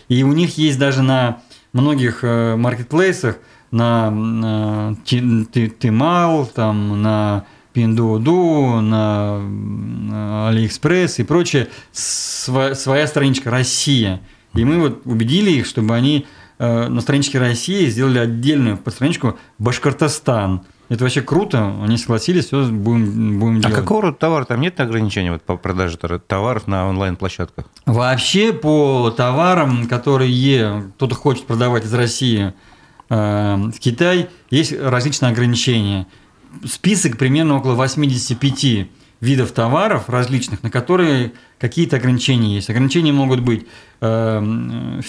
И 0.08 0.24
у 0.24 0.32
них 0.32 0.58
есть 0.58 0.80
даже 0.80 1.02
на 1.02 1.42
многих 1.74 2.24
э, 2.24 2.56
маркетплейсах, 2.56 3.40
на, 3.72 4.10
на 4.10 4.96
Tmall, 5.06 6.46
там, 6.46 7.02
на 7.02 7.46
Пиндуодуо, 7.74 8.82
на 8.82 10.48
Алиэкспресс 10.48 11.20
и 11.20 11.24
прочее, 11.24 11.68
своя 11.92 13.08
страничка 13.08 13.52
«Россия». 13.52 14.22
И 14.56 14.66
мы 14.66 14.80
вот 14.80 15.02
убедили 15.06 15.52
их, 15.52 15.68
чтобы 15.68 15.94
они 15.94 16.26
э, 16.58 16.88
на 16.88 17.02
страничке 17.02 17.38
России 17.38 17.86
сделали 17.88 18.18
отдельную 18.18 18.78
подстраничку 18.78 19.38
«Башкортостан», 19.60 20.64
это 20.90 21.04
вообще 21.04 21.22
круто, 21.22 21.76
они 21.84 21.98
согласились, 21.98 22.48
все, 22.48 22.66
будем, 22.66 23.40
будем 23.40 23.58
а 23.58 23.62
делать. 23.62 23.78
А 23.78 23.82
какого 23.82 24.02
рода 24.02 24.18
товар? 24.18 24.46
Там 24.46 24.60
нет 24.60 24.80
ограничений 24.80 25.30
вот 25.30 25.44
по 25.44 25.56
продаже 25.56 25.98
товаров 25.98 26.66
на 26.66 26.90
онлайн-площадках? 26.90 27.66
Вообще 27.86 28.54
по 28.54 29.12
товарам, 29.12 29.88
которые 29.88 30.92
кто-то 30.96 31.14
хочет 31.14 31.46
продавать 31.46 31.86
из 31.86 31.94
России 31.94 32.54
э, 33.10 33.56
в 33.56 33.80
Китай, 33.80 34.30
есть 34.50 34.74
различные 34.74 35.32
ограничения. 35.32 36.08
Список 36.66 37.18
примерно 37.18 37.58
около 37.58 37.76
85 37.76 38.90
видов 39.22 39.52
товаров 39.52 40.10
различных, 40.10 40.64
на 40.64 40.72
которые 40.72 41.34
какие-то 41.60 41.98
ограничения 41.98 42.56
есть. 42.56 42.72
Ограничения 42.72 43.12
могут 43.12 43.42
быть 43.42 43.68
э, 44.02 45.02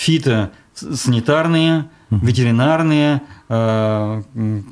фито-санитарные, 0.80 1.86
ветеринарные, 2.10 3.22
э, 3.48 4.22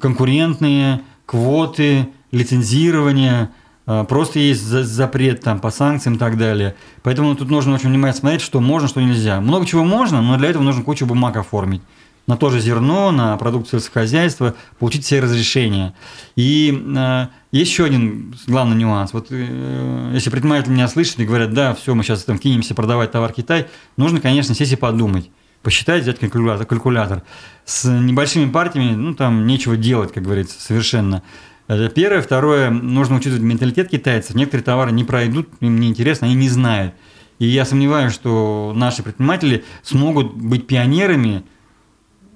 конкурентные, 0.00 1.02
квоты, 1.26 2.08
лицензирование, 2.30 3.50
а, 3.86 4.04
просто 4.04 4.38
есть 4.38 4.62
запрет 4.62 5.40
там, 5.40 5.60
по 5.60 5.70
санкциям 5.70 6.16
и 6.16 6.18
так 6.18 6.36
далее. 6.36 6.74
Поэтому 7.02 7.34
тут 7.34 7.48
нужно 7.50 7.74
очень 7.74 7.88
внимательно 7.88 8.20
смотреть, 8.20 8.42
что 8.42 8.60
можно, 8.60 8.86
что 8.86 9.00
нельзя. 9.00 9.40
Много 9.40 9.64
чего 9.64 9.82
можно, 9.82 10.20
но 10.20 10.36
для 10.36 10.50
этого 10.50 10.62
нужно 10.62 10.82
кучу 10.82 11.06
бумаг 11.06 11.36
оформить 11.38 11.80
на 12.26 12.36
то 12.36 12.50
же 12.50 12.60
зерно, 12.60 13.10
на 13.10 13.38
продукцию 13.38 13.80
сельскохозяйства, 13.80 14.54
получить 14.78 15.06
все 15.06 15.20
разрешения. 15.20 15.94
И 16.36 16.84
э, 16.94 17.26
еще 17.52 17.86
один 17.86 18.34
главный 18.46 18.76
нюанс. 18.76 19.14
Вот 19.14 19.28
э, 19.30 20.10
если 20.12 20.28
предприниматели 20.28 20.72
меня 20.72 20.88
слышат 20.88 21.18
и 21.20 21.24
говорят, 21.24 21.54
да, 21.54 21.74
все, 21.74 21.94
мы 21.94 22.04
сейчас 22.04 22.24
там 22.24 22.38
кинемся 22.38 22.74
продавать 22.74 23.12
товар 23.12 23.32
Китай, 23.32 23.68
нужно, 23.96 24.20
конечно, 24.20 24.54
сесть 24.54 24.72
и 24.72 24.76
подумать 24.76 25.30
посчитать, 25.62 26.02
взять 26.02 26.18
калькулятор, 26.18 26.66
калькулятор. 26.66 27.22
С 27.64 27.84
небольшими 27.88 28.50
партиями, 28.50 28.94
ну, 28.94 29.14
там 29.14 29.46
нечего 29.46 29.76
делать, 29.76 30.12
как 30.12 30.22
говорится, 30.22 30.60
совершенно. 30.60 31.22
Это 31.66 31.88
первое. 31.90 32.22
Второе, 32.22 32.70
нужно 32.70 33.16
учитывать 33.16 33.42
менталитет 33.42 33.90
китайцев. 33.90 34.34
Некоторые 34.34 34.64
товары 34.64 34.92
не 34.92 35.04
пройдут, 35.04 35.48
им 35.60 35.78
неинтересно, 35.78 36.26
они 36.26 36.36
не 36.36 36.48
знают. 36.48 36.94
И 37.38 37.46
я 37.46 37.64
сомневаюсь, 37.64 38.12
что 38.12 38.72
наши 38.74 39.02
предприниматели 39.02 39.64
смогут 39.82 40.34
быть 40.34 40.66
пионерами, 40.66 41.44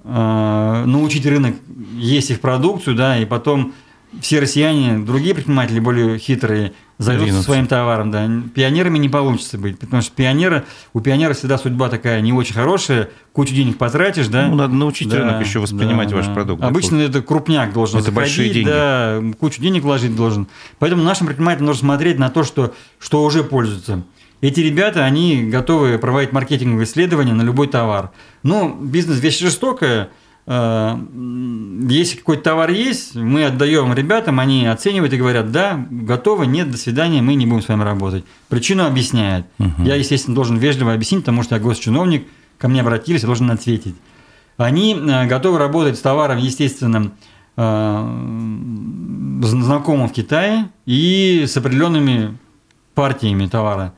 э, 0.05 0.85
научить 0.87 1.27
рынок 1.27 1.57
есть 1.95 2.31
их 2.31 2.41
продукцию, 2.41 2.95
да, 2.95 3.19
и 3.19 3.25
потом 3.25 3.75
все 4.21 4.41
россияне, 4.41 4.99
другие 4.99 5.35
предприниматели 5.35 5.81
более 5.81 6.19
хитрые, 6.19 6.73
зайдут 6.99 7.31
со 7.31 7.43
своим 7.43 7.67
товаром. 7.67 8.11
Да. 8.11 8.29
Пионерами 8.55 8.99
не 8.99 9.09
получится 9.09 9.59
быть, 9.59 9.79
потому 9.79 10.03
что 10.03 10.13
пионера, 10.13 10.65
у 10.93 11.01
пионера 11.01 11.35
всегда 11.35 11.59
судьба 11.59 11.89
такая 11.89 12.21
не 12.21 12.33
очень 12.33 12.55
хорошая, 12.55 13.11
кучу 13.33 13.55
денег 13.55 13.79
потратишь, 13.79 14.29
да. 14.29 14.47
Ну, 14.49 14.55
надо 14.55 14.75
научить 14.75 15.09
да, 15.09 15.19
рынок 15.19 15.41
еще 15.41 15.59
воспринимать 15.59 16.11
да, 16.11 16.17
ваш 16.17 16.27
да. 16.27 16.35
продукт. 16.35 16.63
Обычно 16.63 16.99
да, 16.99 17.05
это 17.05 17.23
крупняк 17.23 17.73
должен 17.73 17.99
Это 17.99 18.11
заходить, 18.11 18.17
большие 18.17 18.51
деньги. 18.51 18.69
Да, 18.69 19.23
кучу 19.39 19.61
денег 19.61 19.83
вложить 19.83 20.15
должен. 20.15 20.47
Поэтому 20.79 21.03
нашим 21.03 21.27
предпринимателям 21.27 21.67
нужно 21.67 21.81
смотреть 21.81 22.19
на 22.19 22.31
то, 22.31 22.45
что, 22.45 22.75
что 22.99 23.25
уже 23.25 23.43
пользуется. 23.43 24.03
Эти 24.41 24.61
ребята, 24.61 25.05
они 25.05 25.45
готовы 25.45 25.99
проводить 25.99 26.33
маркетинговые 26.33 26.85
исследования 26.85 27.33
на 27.33 27.43
любой 27.43 27.69
товар. 27.69 28.11
Но 28.43 28.69
бизнес 28.69 29.21
вещь 29.21 29.39
жестокая– 29.39 30.11
если 30.45 32.17
какой-то 32.17 32.43
товар 32.43 32.71
есть, 32.71 33.15
мы 33.15 33.45
отдаем 33.45 33.95
ребятам, 33.95 34.41
они 34.41 34.67
оценивают 34.67 35.13
и 35.13 35.17
говорят, 35.17 35.53
да, 35.53 35.87
готово, 35.89 36.43
нет, 36.43 36.69
до 36.69 36.77
свидания, 36.77 37.23
мы 37.23 37.35
не 37.35 37.47
будем 37.47 37.63
с 37.63 37.69
вами 37.69 37.85
работать. 37.85 38.25
Причину 38.49 38.85
объясняют. 38.85 39.47
Угу. 39.61 39.85
Я, 39.85 39.95
естественно, 39.95 40.35
должен 40.35 40.57
вежливо 40.57 40.95
объяснить, 40.95 41.21
потому 41.21 41.45
что 41.45 41.55
я 41.55 41.61
госчиновник, 41.61 42.27
ко 42.59 42.67
мне 42.67 42.81
обратились, 42.81 43.21
я 43.23 43.27
должен 43.27 43.51
ответить. 43.53 43.95
Они 44.57 44.95
э, 44.95 45.27
готовы 45.27 45.59
работать 45.59 45.97
с 45.97 46.01
товаром, 46.01 46.39
естественно, 46.39 47.13
э, 47.57 48.27
знакомым 49.43 50.09
в 50.09 50.13
Китае 50.13 50.71
и 50.87 51.45
с 51.47 51.57
определенными 51.57 52.37
партиями 52.95 53.47
товара. 53.47 53.95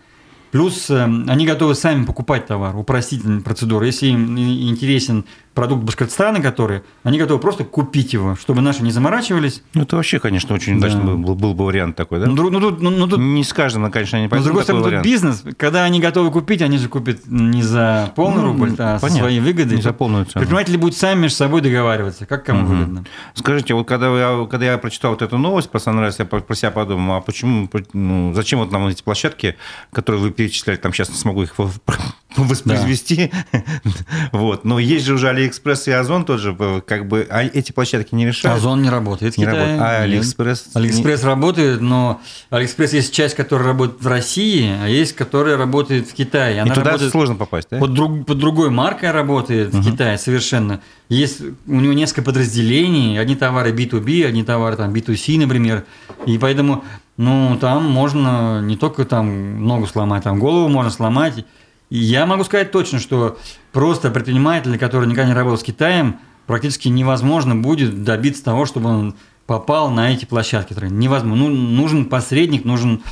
Плюс 0.50 0.88
они 0.88 1.46
готовы 1.46 1.74
сами 1.74 2.04
покупать 2.04 2.46
товар, 2.46 2.76
упростить 2.76 3.22
процедуру. 3.42 3.84
Если 3.84 4.06
им 4.06 4.38
интересен 4.38 5.24
продукт 5.54 5.84
Башкортостана, 5.84 6.40
который, 6.40 6.82
они 7.04 7.18
готовы 7.18 7.40
просто 7.40 7.64
купить 7.64 8.12
его, 8.12 8.34
чтобы 8.36 8.60
наши 8.60 8.82
не 8.82 8.90
заморачивались. 8.90 9.62
Ну, 9.72 9.82
это 9.82 9.96
вообще, 9.96 10.18
конечно, 10.18 10.54
очень 10.54 10.80
да. 10.80 10.88
удачный 10.88 11.14
был, 11.14 11.34
был 11.34 11.54
бы 11.54 11.64
вариант 11.64 11.96
такой, 11.96 12.20
да? 12.20 12.26
Ну, 12.26 12.50
ну, 12.50 12.60
тут, 12.60 12.80
ну, 12.80 12.90
ну, 12.90 13.06
тут... 13.06 13.20
Не 13.20 13.44
с 13.44 13.52
каждым, 13.52 13.90
конечно, 13.90 14.18
они 14.18 14.28
пойдут. 14.28 14.38
Но, 14.38 14.42
с 14.42 14.44
другой 14.44 14.62
стороны, 14.64 14.96
тут 14.96 15.04
бизнес, 15.04 15.44
когда 15.56 15.84
они 15.84 16.00
готовы 16.00 16.30
купить, 16.30 16.60
они 16.60 16.78
же 16.78 16.88
купят 16.88 17.20
не 17.26 17.62
за 17.62 18.12
полный 18.16 18.42
ну, 18.42 18.48
рубль, 18.48 18.74
а 18.78 18.98
понятно, 18.98 19.08
свои 19.08 19.40
выгоды. 19.40 19.76
Не 19.76 19.82
за 19.82 19.92
полную 19.92 20.24
цену. 20.24 20.40
Предприниматели 20.40 20.76
будут 20.76 20.96
сами 20.96 21.20
между 21.20 21.36
собой 21.36 21.60
договариваться, 21.60 22.26
как 22.26 22.44
кому 22.44 22.64
угу. 22.64 22.74
выгодно. 22.74 23.04
Скажите, 23.34 23.74
вот 23.74 23.86
когда 23.86 24.08
я, 24.18 24.46
когда 24.50 24.66
я 24.66 24.78
прочитал 24.78 25.12
вот 25.12 25.22
эту 25.22 25.38
новость 25.38 25.70
про 25.70 25.78
Sunrise, 25.78 26.16
я 26.18 26.24
про 26.24 26.54
себя 26.54 26.70
подумал, 26.70 27.16
а 27.16 27.20
почему, 27.20 27.68
ну, 27.92 28.32
зачем 28.34 28.58
вот 28.58 28.72
нам 28.72 28.86
эти 28.88 29.02
площадки, 29.02 29.56
которые 29.92 30.20
вы 30.20 30.30
перечисляли, 30.30 30.76
там 30.76 30.92
сейчас 30.92 31.10
не 31.10 31.16
смогу 31.16 31.42
их 31.44 31.54
воспроизвести, 32.36 33.30
да. 33.52 33.62
вот, 34.32 34.64
но 34.64 34.78
есть 34.78 35.04
же 35.04 35.14
уже 35.14 35.28
Алиэкспресс 35.44 35.88
и 35.88 35.92
Озон 35.92 36.24
тоже, 36.24 36.54
как 36.86 37.06
бы, 37.06 37.26
а 37.30 37.42
эти 37.44 37.72
площадки 37.72 38.14
не 38.14 38.26
решают? 38.26 38.58
Озон 38.58 38.82
не 38.82 38.88
работает 38.88 39.34
в 39.34 39.38
не. 39.38 39.44
Работает. 39.44 39.80
А 39.80 40.02
Алиэкспресс? 40.02 40.70
Алиэкспресс 40.74 41.22
не... 41.22 41.26
работает, 41.26 41.80
но 41.80 42.20
Алиэкспресс 42.50 42.92
есть 42.92 43.14
часть, 43.14 43.34
которая 43.34 43.68
работает 43.68 44.02
в 44.02 44.06
России, 44.06 44.70
а 44.82 44.88
есть, 44.88 45.14
которая 45.14 45.56
работает 45.56 46.08
в 46.08 46.14
Китае. 46.14 46.62
Она 46.62 46.72
И 46.72 46.74
туда 46.74 46.86
работает 46.86 47.12
сложно 47.12 47.36
попасть, 47.36 47.68
да? 47.70 47.78
Под, 47.78 47.92
друг, 47.92 48.26
под 48.26 48.38
другой 48.38 48.70
маркой 48.70 49.10
работает 49.10 49.74
угу. 49.74 49.82
в 49.82 49.90
Китае 49.90 50.18
совершенно. 50.18 50.80
Есть 51.08 51.40
у 51.40 51.80
него 51.80 51.92
несколько 51.92 52.22
подразделений, 52.22 53.18
одни 53.20 53.36
товары 53.36 53.72
B2B, 53.72 54.26
одни 54.26 54.42
товары 54.42 54.76
там 54.76 54.92
B2C, 54.92 55.38
например. 55.38 55.84
И 56.26 56.38
поэтому, 56.38 56.84
ну, 57.16 57.58
там 57.60 57.84
можно 57.90 58.60
не 58.62 58.76
только 58.76 59.04
там 59.04 59.64
ногу 59.66 59.86
сломать, 59.86 60.24
там 60.24 60.38
голову 60.38 60.68
можно 60.68 60.90
сломать. 60.90 61.44
Я 61.90 62.26
могу 62.26 62.44
сказать 62.44 62.70
точно, 62.70 62.98
что 62.98 63.38
просто 63.72 64.10
предприниматель, 64.10 64.78
который 64.78 65.06
никогда 65.06 65.28
не 65.28 65.34
работал 65.34 65.58
с 65.58 65.62
Китаем, 65.62 66.18
практически 66.46 66.88
невозможно 66.88 67.54
будет 67.54 68.04
добиться 68.04 68.44
того, 68.44 68.66
чтобы 68.66 68.88
он 68.88 69.14
попал 69.46 69.90
на 69.90 70.12
эти 70.12 70.24
площадки. 70.24 70.74
Невозможно. 70.84 71.44
Ну, 71.44 71.48
нужен 71.50 72.06
посредник, 72.06 72.64
нужен 72.64 73.02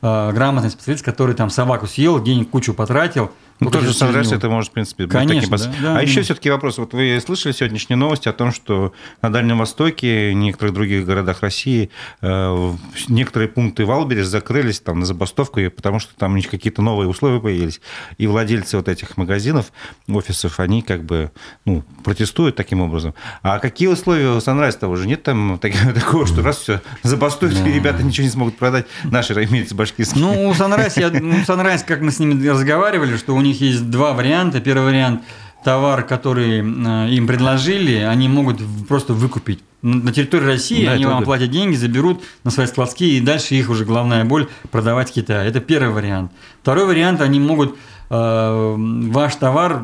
э, 0.00 0.32
грамотный 0.32 0.70
специалист, 0.70 1.04
который 1.04 1.34
там 1.34 1.50
собаку 1.50 1.86
съел, 1.86 2.22
денег 2.22 2.50
кучу 2.50 2.72
потратил, 2.72 3.30
ну, 3.64 3.70
тоже 3.70 3.90
Sunrise 3.90 4.34
это 4.34 4.48
может, 4.48 4.70
в 4.70 4.74
принципе, 4.74 5.04
быть 5.04 5.12
Конечно, 5.12 5.56
таким. 5.56 5.72
Да, 5.72 5.82
да, 5.82 5.90
а 5.92 5.94
да. 5.94 6.00
еще 6.00 6.22
все-таки 6.22 6.50
вопрос. 6.50 6.78
Вот 6.78 6.94
вы 6.94 7.20
слышали 7.24 7.52
сегодняшние 7.52 7.96
новости 7.96 8.28
о 8.28 8.32
том, 8.32 8.52
что 8.52 8.92
на 9.20 9.32
Дальнем 9.32 9.58
Востоке, 9.58 10.30
в 10.30 10.34
некоторых 10.34 10.74
других 10.74 11.04
городах 11.04 11.42
России, 11.42 11.90
э, 12.20 12.72
некоторые 13.08 13.48
пункты 13.48 13.84
Wildberries 13.84 14.26
закрылись 14.26 14.80
там 14.80 15.00
на 15.00 15.06
забастовку, 15.06 15.60
потому 15.70 15.98
что 15.98 16.14
там 16.16 16.32
у 16.32 16.36
них 16.36 16.48
какие-то 16.48 16.82
новые 16.82 17.08
условия 17.08 17.40
появились. 17.40 17.80
И 18.18 18.26
владельцы 18.26 18.76
вот 18.76 18.88
этих 18.88 19.16
магазинов, 19.16 19.72
офисов, 20.08 20.60
они 20.60 20.82
как 20.82 21.04
бы 21.04 21.30
ну, 21.64 21.84
протестуют 22.04 22.56
таким 22.56 22.80
образом. 22.80 23.14
А 23.42 23.58
какие 23.58 23.88
условия 23.88 24.28
у 24.28 24.38
Sunrise 24.38 24.78
того 24.78 24.96
же? 24.96 25.06
Нет 25.06 25.22
там 25.22 25.58
такого, 25.94 26.26
что 26.26 26.42
раз 26.42 26.58
все 26.58 26.80
забастуют, 27.02 27.54
и 27.66 27.72
ребята 27.72 28.02
ничего 28.02 28.24
не 28.24 28.30
смогут 28.30 28.56
продать, 28.56 28.86
наши, 29.04 29.32
имеются 29.32 29.74
башкирские. 29.74 30.22
Ну, 30.22 30.48
у 30.48 30.52
Sunrise, 30.52 30.92
я, 30.96 31.10
ну, 31.10 31.34
Sunrise, 31.46 31.84
как 31.86 32.00
мы 32.00 32.10
с 32.10 32.18
ними 32.18 32.46
разговаривали, 32.46 33.16
что 33.16 33.34
у 33.34 33.40
них 33.40 33.51
них 33.52 33.60
есть 33.60 33.90
два 33.90 34.12
варианта. 34.12 34.60
Первый 34.60 34.86
вариант– 34.86 35.22
товар, 35.62 36.02
который 36.02 36.60
э, 36.60 37.10
им 37.10 37.26
предложили, 37.26 37.96
они 37.96 38.28
могут 38.28 38.60
просто 38.88 39.12
выкупить. 39.14 39.60
На 39.82 40.12
территории 40.12 40.44
России 40.44 40.86
да, 40.86 40.92
они 40.92 41.06
вам 41.06 41.22
оплатят 41.22 41.50
деньги, 41.50 41.74
заберут 41.74 42.22
на 42.44 42.52
свои 42.52 42.66
складские, 42.66 43.18
и 43.18 43.20
дальше 43.20 43.56
их 43.56 43.68
уже 43.68 43.84
главная 43.84 44.24
боль 44.24 44.48
продавать 44.70 45.10
в 45.10 45.12
Китае. 45.12 45.48
Это 45.48 45.60
первый 45.60 45.92
вариант. 45.92 46.32
Второй 46.62 46.86
вариант– 46.86 47.20
они 47.22 47.40
могут 47.40 47.76
э, 48.08 48.74
ваш 48.76 49.34
товар 49.36 49.82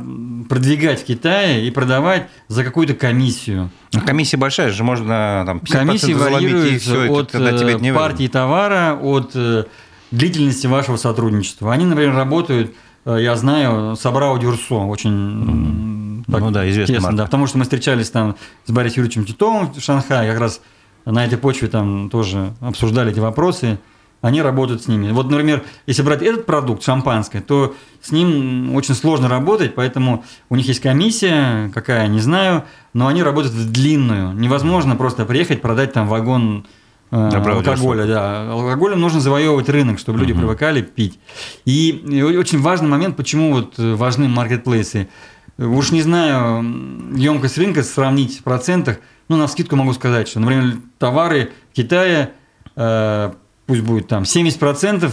продвигать 0.48 1.02
в 1.02 1.04
Китае 1.04 1.66
и 1.66 1.70
продавать 1.72 2.28
за 2.46 2.62
какую-то 2.62 2.94
комиссию. 2.94 3.70
А 3.92 4.00
комиссия 4.00 4.36
большая 4.36 4.70
же, 4.70 4.84
можно 4.84 5.42
там 5.44 5.58
50% 5.58 5.72
Комиссия 5.72 6.14
варьируется 6.14 7.10
от 7.10 7.34
это, 7.34 7.94
партии 7.94 8.28
товара, 8.28 8.96
от 9.00 9.32
э, 9.34 9.64
длительности 10.12 10.68
вашего 10.68 10.96
сотрудничества. 10.96 11.72
Они, 11.72 11.84
например, 11.84 12.14
работают 12.14 12.70
Э, 12.70 12.72
я 13.16 13.36
знаю 13.36 13.96
Собрау 13.96 14.38
Дюрсо, 14.38 14.74
очень 14.74 16.24
так, 16.30 16.40
ну, 16.40 16.50
да, 16.50 16.68
известный 16.68 16.96
тесно, 16.96 17.16
да, 17.16 17.24
потому 17.24 17.46
что 17.46 17.58
мы 17.58 17.64
встречались 17.64 18.10
там 18.10 18.36
с 18.66 18.70
Борисом 18.70 18.98
Юрьевичем 18.98 19.24
Титовым 19.24 19.72
в 19.72 19.80
Шанхае, 19.80 20.30
как 20.30 20.40
раз 20.40 20.60
на 21.06 21.24
этой 21.24 21.38
почве 21.38 21.68
там 21.68 22.10
тоже 22.10 22.52
обсуждали 22.60 23.12
эти 23.12 23.18
вопросы, 23.18 23.78
они 24.20 24.42
работают 24.42 24.82
с 24.82 24.88
ними. 24.88 25.10
Вот, 25.10 25.30
например, 25.30 25.62
если 25.86 26.02
брать 26.02 26.22
этот 26.22 26.44
продукт, 26.44 26.82
шампанское, 26.82 27.40
то 27.40 27.74
с 28.02 28.10
ним 28.10 28.74
очень 28.74 28.94
сложно 28.94 29.28
работать, 29.28 29.74
поэтому 29.74 30.24
у 30.50 30.56
них 30.56 30.66
есть 30.66 30.80
комиссия, 30.80 31.70
какая, 31.72 32.08
не 32.08 32.20
знаю, 32.20 32.64
но 32.92 33.06
они 33.06 33.22
работают 33.22 33.54
в 33.54 33.72
длинную. 33.72 34.32
Невозможно 34.34 34.96
просто 34.96 35.24
приехать, 35.24 35.62
продать 35.62 35.92
там 35.92 36.08
вагон 36.08 36.66
Э, 37.10 37.28
алкоголя, 37.28 38.06
да. 38.06 38.52
Алкоголем 38.52 39.00
нужно 39.00 39.20
завоевывать 39.20 39.68
рынок, 39.68 39.98
чтобы 39.98 40.18
люди 40.18 40.34
привыкали 40.34 40.82
пить. 40.82 41.18
И, 41.64 41.90
и 41.90 42.22
очень 42.22 42.60
важный 42.60 42.88
момент, 42.88 43.16
почему 43.16 43.52
вот 43.52 43.78
э, 43.78 43.94
важны 43.94 44.28
маркетплейсы. 44.28 45.08
Уж 45.56 45.90
не 45.90 46.02
знаю, 46.02 47.16
емкость 47.16 47.58
рынка 47.58 47.82
сравнить 47.82 48.40
в 48.40 48.42
процентах, 48.42 48.98
ну, 49.28 49.36
на 49.36 49.48
скидку 49.48 49.76
могу 49.76 49.92
сказать, 49.92 50.28
что, 50.28 50.40
например, 50.40 50.76
товары 50.98 51.52
в 51.72 51.74
Китае, 51.74 52.30
э, 52.76 53.32
пусть 53.66 53.82
будет 53.82 54.08
там 54.08 54.22
70%, 54.22 55.10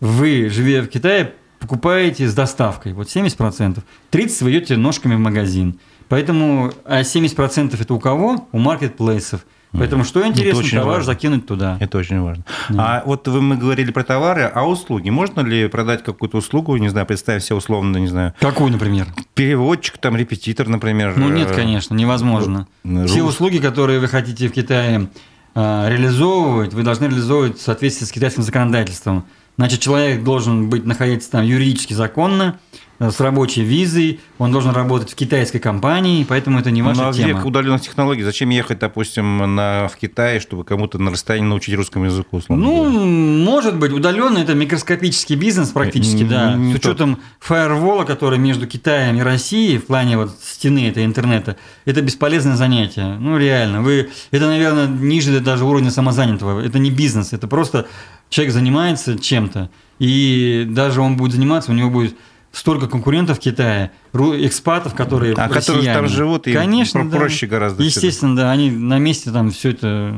вы, 0.00 0.48
живя 0.50 0.82
в 0.82 0.88
Китае, 0.88 1.34
покупаете 1.60 2.28
с 2.28 2.34
доставкой. 2.34 2.92
Вот 2.92 3.08
70%. 3.08 3.78
30% 4.10 4.44
вы 4.44 4.50
идете 4.50 4.76
ножками 4.76 5.14
в 5.14 5.18
магазин. 5.18 5.78
Поэтому, 6.08 6.72
а 6.84 7.00
70% 7.00 7.80
это 7.80 7.94
у 7.94 8.00
кого? 8.00 8.48
У 8.52 8.58
маркетплейсов. 8.58 9.46
Поэтому 9.78 10.04
что 10.04 10.26
интересно, 10.26 10.62
товар 10.70 10.86
важно. 10.86 11.04
закинуть 11.04 11.46
туда. 11.46 11.76
Это 11.80 11.98
очень 11.98 12.20
важно. 12.20 12.44
Да. 12.68 12.98
А 12.98 13.02
вот 13.04 13.26
вы, 13.28 13.42
мы 13.42 13.56
говорили 13.56 13.90
про 13.90 14.04
товары, 14.04 14.42
а 14.42 14.66
услуги? 14.66 15.10
Можно 15.10 15.40
ли 15.40 15.68
продать 15.68 16.02
какую-то 16.04 16.38
услугу, 16.38 16.76
не 16.76 16.88
знаю, 16.88 17.06
представь 17.06 17.42
себе 17.42 17.56
условно, 17.56 17.96
не 17.98 18.06
знаю. 18.06 18.34
Какую, 18.40 18.70
например? 18.70 19.06
Переводчик, 19.34 19.98
там, 19.98 20.16
репетитор, 20.16 20.68
например. 20.68 21.14
Ну 21.16 21.28
нет, 21.28 21.50
конечно, 21.50 21.94
невозможно. 21.94 22.68
Рус... 22.84 23.10
Все 23.10 23.22
услуги, 23.22 23.58
которые 23.58 23.98
вы 23.98 24.08
хотите 24.08 24.48
в 24.48 24.52
Китае 24.52 25.08
э, 25.54 25.88
реализовывать, 25.88 26.72
вы 26.72 26.82
должны 26.82 27.06
реализовывать 27.06 27.58
в 27.58 27.62
соответствии 27.62 28.06
с 28.06 28.12
китайским 28.12 28.42
законодательством. 28.42 29.24
Значит, 29.56 29.80
человек 29.80 30.24
должен 30.24 30.68
быть 30.68 30.84
находиться 30.84 31.30
там 31.30 31.44
юридически 31.44 31.94
законно, 31.94 32.58
Э, 32.93 32.93
с 33.10 33.20
рабочей 33.20 33.62
визой, 33.62 34.20
он 34.38 34.52
должен 34.52 34.72
работать 34.72 35.12
в 35.12 35.14
китайской 35.14 35.58
компании, 35.58 36.24
поэтому 36.28 36.58
это 36.58 36.70
не 36.70 36.82
ваша 36.82 37.08
а 37.08 37.12
тема. 37.12 37.28
век 37.28 37.44
удаленных 37.44 37.82
технологий. 37.82 38.22
Зачем 38.22 38.50
ехать, 38.50 38.78
допустим, 38.78 39.54
на, 39.54 39.88
в 39.88 39.96
Китай, 39.96 40.40
чтобы 40.40 40.64
кому-то 40.64 40.98
на 40.98 41.10
расстоянии 41.10 41.48
научить 41.48 41.74
русскому 41.74 42.06
языку? 42.06 42.40
Ну, 42.48 42.84
говоря? 42.84 43.06
может 43.06 43.78
быть, 43.78 43.92
удаленно 43.92 44.38
это 44.38 44.54
микроскопический 44.54 45.36
бизнес 45.36 45.70
практически, 45.70 46.22
не, 46.22 46.28
да. 46.28 46.54
Не 46.54 46.72
с 46.72 46.76
учетом 46.76 47.18
фаервола, 47.40 48.04
который 48.04 48.38
между 48.38 48.66
Китаем 48.66 49.16
и 49.16 49.20
Россией 49.20 49.78
в 49.78 49.86
плане 49.86 50.16
вот 50.16 50.36
стены 50.42 50.88
этой 50.88 51.04
интернета, 51.04 51.56
это 51.84 52.02
бесполезное 52.02 52.56
занятие. 52.56 53.16
Ну, 53.18 53.38
реально. 53.38 53.82
Вы, 53.82 54.10
это, 54.30 54.46
наверное, 54.46 54.86
ниже 54.86 55.40
даже 55.40 55.64
уровня 55.64 55.90
самозанятого. 55.90 56.60
Это 56.60 56.78
не 56.78 56.90
бизнес, 56.90 57.32
это 57.32 57.48
просто 57.48 57.86
человек 58.28 58.52
занимается 58.52 59.18
чем-то. 59.18 59.70
И 59.98 60.66
даже 60.68 61.00
он 61.00 61.16
будет 61.16 61.32
заниматься, 61.32 61.70
у 61.70 61.74
него 61.74 61.90
будет 61.90 62.16
столько 62.54 62.86
конкурентов 62.86 63.38
в 63.38 63.40
Китае, 63.40 63.92
экспатов, 64.14 64.94
которые 64.94 65.34
а 65.34 65.48
которые 65.48 65.92
там 65.92 66.08
живут, 66.08 66.46
и 66.46 66.52
Конечно, 66.52 67.04
проще 67.06 67.46
да. 67.46 67.56
гораздо. 67.56 67.82
Естественно, 67.82 68.36
да, 68.36 68.50
они 68.50 68.70
на 68.70 68.98
месте 68.98 69.30
там 69.30 69.50
все 69.50 69.70
это 69.70 70.14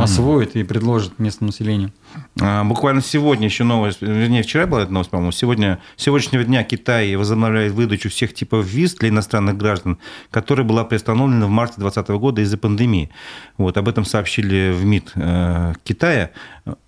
освоят 0.00 0.56
и 0.56 0.62
предложат 0.62 1.18
местному 1.18 1.50
населению. 1.50 1.92
А, 2.40 2.64
буквально 2.64 3.02
сегодня 3.02 3.46
еще 3.46 3.64
новость, 3.64 4.00
вернее, 4.00 4.42
вчера 4.42 4.66
была 4.66 4.82
эта 4.82 4.92
новость, 4.92 5.10
по-моему, 5.10 5.32
сегодня, 5.32 5.80
сегодняшнего 5.96 6.44
дня 6.44 6.62
Китай 6.64 7.14
возобновляет 7.16 7.72
выдачу 7.72 8.08
всех 8.10 8.34
типов 8.34 8.66
виз 8.66 8.94
для 8.94 9.08
иностранных 9.08 9.56
граждан, 9.56 9.98
которая 10.30 10.66
была 10.66 10.84
приостановлена 10.84 11.46
в 11.46 11.50
марте 11.50 11.74
2020 11.78 12.20
года 12.20 12.40
из-за 12.42 12.58
пандемии. 12.58 13.10
Вот, 13.58 13.76
об 13.76 13.88
этом 13.88 14.04
сообщили 14.04 14.72
в 14.72 14.84
МИД 14.84 15.12
э, 15.16 15.72
Китая. 15.84 16.30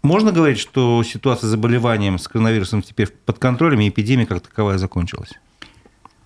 Можно 0.03 0.33
говорить, 0.33 0.59
что 0.59 1.03
ситуация 1.03 1.49
с 1.49 1.51
заболеванием 1.51 2.19
с 2.19 2.29
коронавирусом 2.29 2.83
теперь 2.83 3.09
под 3.09 3.39
контролем, 3.39 3.81
и 3.81 3.89
эпидемия 3.89 4.27
как 4.27 4.41
таковая 4.41 4.79
закончилась? 4.79 5.33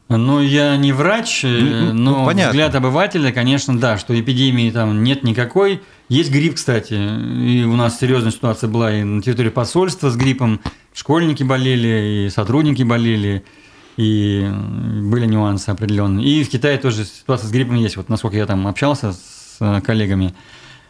Ну, 0.08 0.40
я 0.40 0.76
не 0.76 0.92
врач, 0.92 1.44
э, 1.44 1.48
ну, 1.48 1.92
но 1.92 2.30
ну, 2.30 2.48
взгляд 2.48 2.74
обывателя, 2.76 3.32
конечно, 3.32 3.76
да, 3.76 3.98
что 3.98 4.18
эпидемии 4.18 4.70
там 4.70 5.02
нет 5.02 5.24
никакой. 5.24 5.82
Есть 6.08 6.30
грипп, 6.30 6.54
кстати, 6.54 6.94
и 6.94 7.64
у 7.64 7.74
нас 7.74 7.98
серьезная 7.98 8.30
ситуация 8.30 8.70
была 8.70 8.92
и 8.92 9.02
на 9.02 9.20
территории 9.20 9.48
посольства 9.48 10.08
с 10.10 10.16
гриппом. 10.16 10.60
Школьники 10.94 11.42
болели, 11.42 12.26
и 12.26 12.30
сотрудники 12.30 12.84
болели, 12.84 13.44
и 13.96 14.48
были 15.02 15.26
нюансы 15.26 15.70
определенные. 15.70 16.24
И 16.24 16.44
в 16.44 16.50
Китае 16.50 16.78
тоже 16.78 17.04
ситуация 17.04 17.48
с 17.48 17.50
гриппом 17.50 17.74
есть. 17.74 17.96
Вот 17.96 18.08
насколько 18.08 18.36
я 18.36 18.46
там 18.46 18.68
общался 18.68 19.12
с 19.12 19.56
э, 19.58 19.80
коллегами. 19.80 20.34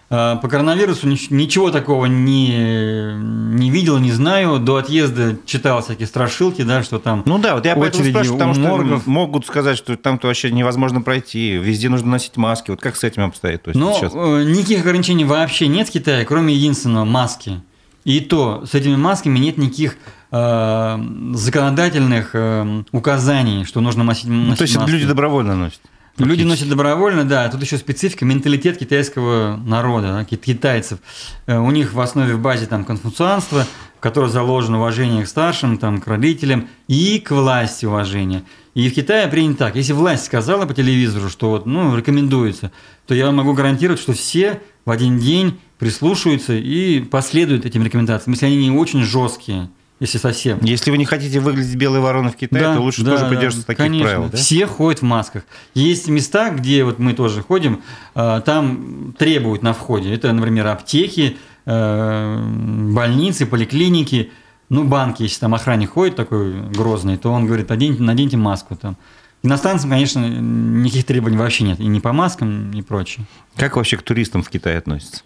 А, 0.09 0.37
по 0.37 0.49
коронавирусу 0.49 1.09
ничего 1.09 1.71
такого 1.71 2.07
не, 2.07 3.15
не 3.17 3.71
видел, 3.71 3.99
не 3.99 4.13
знаю. 4.13 4.59
До 4.61 4.77
отъезда 4.77 5.37
читал 5.47 5.83
всякие 5.83 6.07
страшилки, 6.07 6.63
да, 6.63 6.83
что 6.83 6.99
там 6.99 7.23
Ну 7.27 7.39
да, 7.39 7.57
вот 7.57 7.65
я 7.65 7.75
поэтому 7.75 8.05
спрашиваю, 8.05 8.39
потому 8.39 8.55
моргов. 8.55 9.03
что 9.03 9.11
могут 9.11 9.47
сказать, 9.47 9.77
что 9.77 9.97
там-то 9.97 10.29
вообще 10.29 10.51
невозможно 10.53 11.03
пройти, 11.03 11.57
везде 11.57 11.89
нужно 11.89 12.09
носить 12.09 12.37
маски. 12.37 12.71
Вот 12.71 12.81
как 12.81 12.95
с 12.97 13.03
этим 13.03 13.25
обстоит? 13.25 13.65
То 13.65 13.71
есть 13.71 13.81
Но 13.81 13.95
сейчас? 13.95 14.13
Э, 14.15 14.45
никаких 14.45 14.81
ограничений 14.81 15.25
вообще 15.25 15.67
нет 15.67 15.89
в 15.89 15.93
Китае, 15.93 16.25
кроме 16.25 16.55
единственного– 16.55 17.05
маски. 17.05 17.61
И 18.05 18.21
то 18.21 18.65
с 18.65 18.75
этими 18.75 18.95
масками 18.95 19.37
нет 19.41 19.59
никаких 19.59 19.97
э, 20.31 20.99
законодательных 21.33 22.31
э, 22.35 22.85
указаний, 22.93 23.65
что 23.65 23.81
нужно 23.81 24.05
носить, 24.05 24.27
носить 24.29 24.49
ну, 24.51 24.57
То 24.57 24.63
есть 24.63 24.77
маски. 24.77 24.91
люди 24.93 25.07
добровольно 25.07 25.57
носят? 25.57 25.81
Люди 26.19 26.45
носят 26.45 26.71
добровольно, 26.71 27.25
да. 27.25 27.49
Тут 27.51 27.63
еще 27.63 27.77
специфика, 27.77 28.25
менталитет 28.25 28.79
китайского 28.79 29.61
народа, 29.67 30.13
да, 30.13 30.25
китайцев. 30.25 30.99
Э, 31.47 31.59
у 31.59 31.71
них 31.71 31.93
в 31.93 32.01
основе 32.01 32.35
в 32.35 32.41
базе 32.41 32.67
там 32.67 32.85
конфуцианство, 32.85 33.67
в 33.99 34.01
котором 34.01 34.31
заложено 34.31 34.79
уважение 34.79 35.25
к 35.25 35.29
старшим, 35.29 35.77
там, 35.77 36.01
к 36.01 36.07
родителям 36.07 36.69
и 36.89 37.19
к 37.19 37.33
власти 37.33 37.85
уважение. 37.85 38.45
И 38.75 38.89
в 38.89 38.95
Китае 38.95 39.29
принято 39.29 39.59
так. 39.59 39.77
Если 39.77 39.93
власть 39.93 40.25
сказала 40.25 40.65
по 40.65 40.73
телевизору, 40.73 41.29
что 41.29 41.51
вот, 41.51 41.67
ну, 41.67 41.95
рекомендуется, 41.95 42.73
то 43.07 43.15
я 43.15 43.31
могу 43.31 43.53
гарантировать, 43.53 44.01
что 44.01 44.15
все 44.15 44.63
в 44.87 44.91
один 44.91 45.19
день 45.19 45.59
прислушаются 45.79 46.55
и 46.55 47.01
последуют 47.01 47.67
этим 47.67 47.83
рекомендациям, 47.83 48.33
если 48.33 48.47
они 48.47 48.57
не 48.57 48.71
очень 48.71 49.03
жесткие 49.03 49.69
если 49.99 50.19
совсем. 50.19 50.59
Если 50.63 50.91
вы 50.91 50.99
не 50.99 51.07
хотите 51.07 51.41
выглядеть 51.41 51.75
белой 51.77 52.01
вороной 52.01 52.31
в 52.31 52.37
Китае, 52.37 52.63
да, 52.63 52.75
то 52.75 52.81
лучше 52.81 53.03
да, 53.03 53.13
тоже 53.13 53.27
придерживаться 53.27 53.67
да, 53.67 53.75
таких 53.75 53.87
конечно. 53.87 54.09
правил. 54.09 54.29
Да? 54.31 54.37
Все 54.37 54.67
ходят 54.67 55.01
в 55.01 55.05
масках. 55.05 55.45
Есть 55.75 56.09
места, 56.09 56.51
где 56.51 56.85
вот 56.85 56.99
мы 56.99 57.15
тоже 57.15 57.43
ходим, 57.43 57.83
а, 58.15 58.41
там 58.41 59.15
требуют 59.19 59.63
на 59.63 59.73
входе. 59.73 60.13
Это, 60.13 60.33
например, 60.33 60.67
аптеки, 60.67 61.39
а, 61.65 62.39
больницы, 62.39 63.47
поликлиники, 63.47 64.31
ну, 64.69 64.85
банки, 64.85 65.23
если 65.23 65.41
там 65.41 65.55
охранник 65.55 65.93
ходит 65.93 66.17
такой 66.17 66.61
грозный, 66.71 67.17
то 67.17 67.33
он 67.33 67.47
говорит, 67.47 67.69
наденьте, 67.69 68.03
наденьте 68.03 68.37
маску 68.37 68.77
там. 68.77 68.97
Иностранцам, 69.43 69.91
конечно, 69.91 70.27
никаких 70.27 71.07
требований 71.07 71.37
вообще 71.37 71.65
нет. 71.65 71.79
И 71.79 71.87
ни 71.87 72.01
по 72.01 72.13
маскам, 72.13 72.73
и 72.73 72.83
прочее. 72.83 73.27
Как 73.55 73.77
вообще 73.77 73.97
к 73.97 74.03
туристам 74.03 74.43
в 74.43 74.51
Китае 74.51 74.79
относятся? 74.79 75.23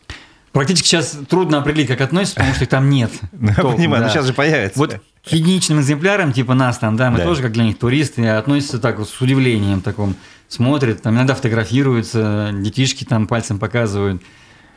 Практически 0.53 0.89
сейчас 0.89 1.17
трудно 1.29 1.59
определить, 1.59 1.87
как 1.87 2.01
относятся, 2.01 2.37
потому 2.37 2.55
что 2.55 2.65
их 2.65 2.71
там 2.71 2.91
нет. 2.91 3.11
Я 3.41 3.55
понимаю, 3.55 4.05
но 4.05 4.09
сейчас 4.09 4.27
же 4.27 4.33
появится. 4.33 4.79
Вот 4.79 5.01
к 5.25 5.33
единичным 5.33 5.81
экземплярам, 5.81 6.33
типа 6.33 6.55
нас 6.55 6.79
там, 6.79 6.97
да, 6.97 7.11
мы 7.11 7.21
тоже 7.21 7.43
как 7.43 7.53
для 7.53 7.65
них 7.65 7.79
туристы, 7.79 8.27
относятся 8.27 8.79
так 8.79 8.99
вот 8.99 9.09
с 9.09 9.21
удивлением 9.21 9.81
таком, 9.81 10.17
смотрят, 10.49 11.03
там 11.03 11.15
иногда 11.15 11.35
фотографируются, 11.35 12.51
детишки 12.53 13.05
там 13.05 13.27
пальцем 13.27 13.59
показывают. 13.59 14.23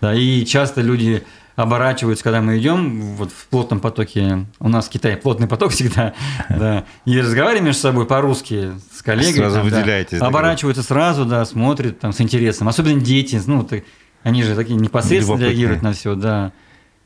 Да, 0.02 0.14
и 0.14 0.46
часто 0.46 0.82
люди 0.82 1.24
оборачиваются, 1.56 2.24
когда 2.24 2.42
мы 2.42 2.58
идем 2.58 3.16
вот 3.16 3.32
в 3.32 3.48
плотном 3.48 3.80
потоке. 3.80 4.46
У 4.60 4.70
нас 4.70 4.88
в 4.88 4.90
Китае 4.90 5.18
плотный 5.18 5.48
поток 5.48 5.72
всегда, 5.72 6.14
да. 6.50 6.84
И 7.06 7.20
разговариваем 7.20 7.66
между 7.66 7.82
собой 7.82 8.06
по-русски 8.06 8.72
с 8.94 9.02
коллегой. 9.02 9.34
Сразу 9.34 9.56
там, 9.58 9.66
выделяетесь. 9.66 10.20
Да, 10.20 10.28
оборачиваются 10.28 10.84
сразу, 10.84 11.26
да, 11.26 11.46
смотрят 11.46 12.00
там 12.00 12.12
с 12.12 12.22
интересом. 12.22 12.68
Особенно 12.68 13.02
дети, 13.02 13.42
ну, 13.46 13.68
они 14.24 14.44
же 14.44 14.56
такие 14.56 14.76
непосредственно 14.76 15.40
реагируют 15.40 15.82
на 15.82 15.94
все, 15.94 16.16
да. 16.16 16.52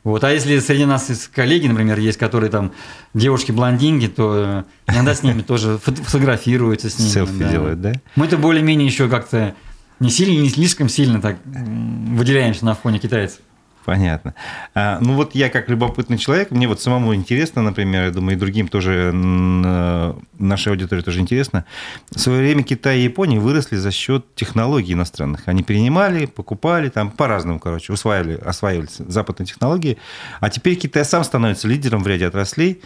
Вот. 0.04 0.24
А 0.24 0.32
если 0.32 0.60
среди 0.60 0.86
нас 0.86 1.10
есть 1.10 1.28
коллеги, 1.28 1.68
например, 1.68 2.00
есть, 2.00 2.18
которые 2.18 2.50
там 2.50 2.72
девушки-блондинки, 3.14 4.08
то 4.08 4.64
иногда 4.88 5.14
с 5.14 5.22
ними 5.22 5.42
тоже 5.42 5.80
фотографируются 5.80 6.90
с 6.90 6.98
ними. 6.98 7.10
Селфи 7.10 7.40
да. 7.40 7.52
делают, 7.52 7.82
да? 7.82 7.94
Мы-то 8.16 8.38
более-менее 8.38 8.88
еще 8.88 9.10
как-то 9.10 9.54
не 10.00 10.10
сильно, 10.10 10.42
не 10.42 10.50
слишком 10.50 10.88
сильно 10.88 11.22
так 11.22 11.38
выделяемся 11.44 12.66
на 12.66 12.74
фоне 12.76 13.00
китайцев. 13.00 13.42
Понятно. 13.88 14.34
А, 14.76 15.00
ну 15.00 15.14
вот 15.14 15.34
я 15.34 15.50
как 15.50 15.70
любопытный 15.70 16.18
человек, 16.18 16.52
мне 16.52 16.68
вот 16.68 16.82
самому 16.82 17.16
интересно, 17.16 17.62
например, 17.62 18.04
я 18.04 18.12
думаю, 18.12 18.36
и 18.36 18.38
другим 18.38 18.68
тоже, 18.68 19.14
нашей 19.14 20.74
аудитории 20.74 21.02
тоже 21.02 21.22
интересно. 21.22 21.64
В 22.12 22.20
свое 22.20 22.40
время 22.42 22.64
Китай 22.64 23.00
и 23.00 23.04
Япония 23.04 23.40
выросли 23.40 23.78
за 23.78 23.92
счет 23.92 24.26
технологий 24.36 24.92
иностранных. 24.92 25.44
Они 25.46 25.64
перенимали, 25.64 26.26
покупали, 26.26 26.90
там 26.90 27.12
по-разному, 27.12 27.62
короче, 27.62 27.94
усваивали, 27.94 28.38
осваивали 28.46 28.90
западные 28.92 29.48
технологии. 29.48 29.98
А 30.42 30.50
теперь 30.50 30.76
Китай 30.76 31.06
сам 31.06 31.24
становится 31.24 31.70
лидером 31.70 32.04
в 32.04 32.08
ряде 32.08 32.28
отраслей. 32.28 32.82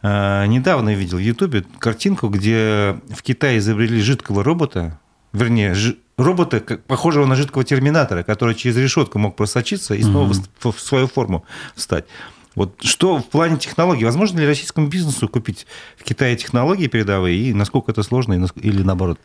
А, 0.00 0.46
недавно 0.46 0.88
я 0.88 0.96
видел 0.96 1.18
в 1.18 1.20
Ютубе 1.20 1.66
картинку, 1.78 2.28
где 2.28 2.96
в 3.10 3.22
Китае 3.22 3.58
изобрели 3.58 4.00
жидкого 4.00 4.42
робота, 4.42 4.98
вернее, 5.36 5.74
робота, 6.16 6.60
похожего 6.60 7.26
на 7.26 7.34
жидкого 7.34 7.64
терминатора, 7.64 8.22
который 8.22 8.54
через 8.54 8.76
решетку 8.76 9.18
мог 9.18 9.36
просочиться 9.36 9.94
и 9.94 10.02
снова 10.02 10.30
угу. 10.30 10.72
в 10.72 10.80
свою 10.80 11.06
форму 11.06 11.44
встать. 11.74 12.06
Вот 12.54 12.82
что 12.82 13.18
в 13.18 13.28
плане 13.28 13.58
технологий? 13.58 14.04
Возможно 14.04 14.40
ли 14.40 14.46
российскому 14.46 14.88
бизнесу 14.88 15.28
купить 15.28 15.66
в 15.98 16.04
Китае 16.04 16.36
технологии 16.36 16.86
передовые, 16.86 17.36
и 17.36 17.52
насколько 17.52 17.90
это 17.92 18.02
сложно, 18.02 18.48
или 18.56 18.82
наоборот? 18.82 19.20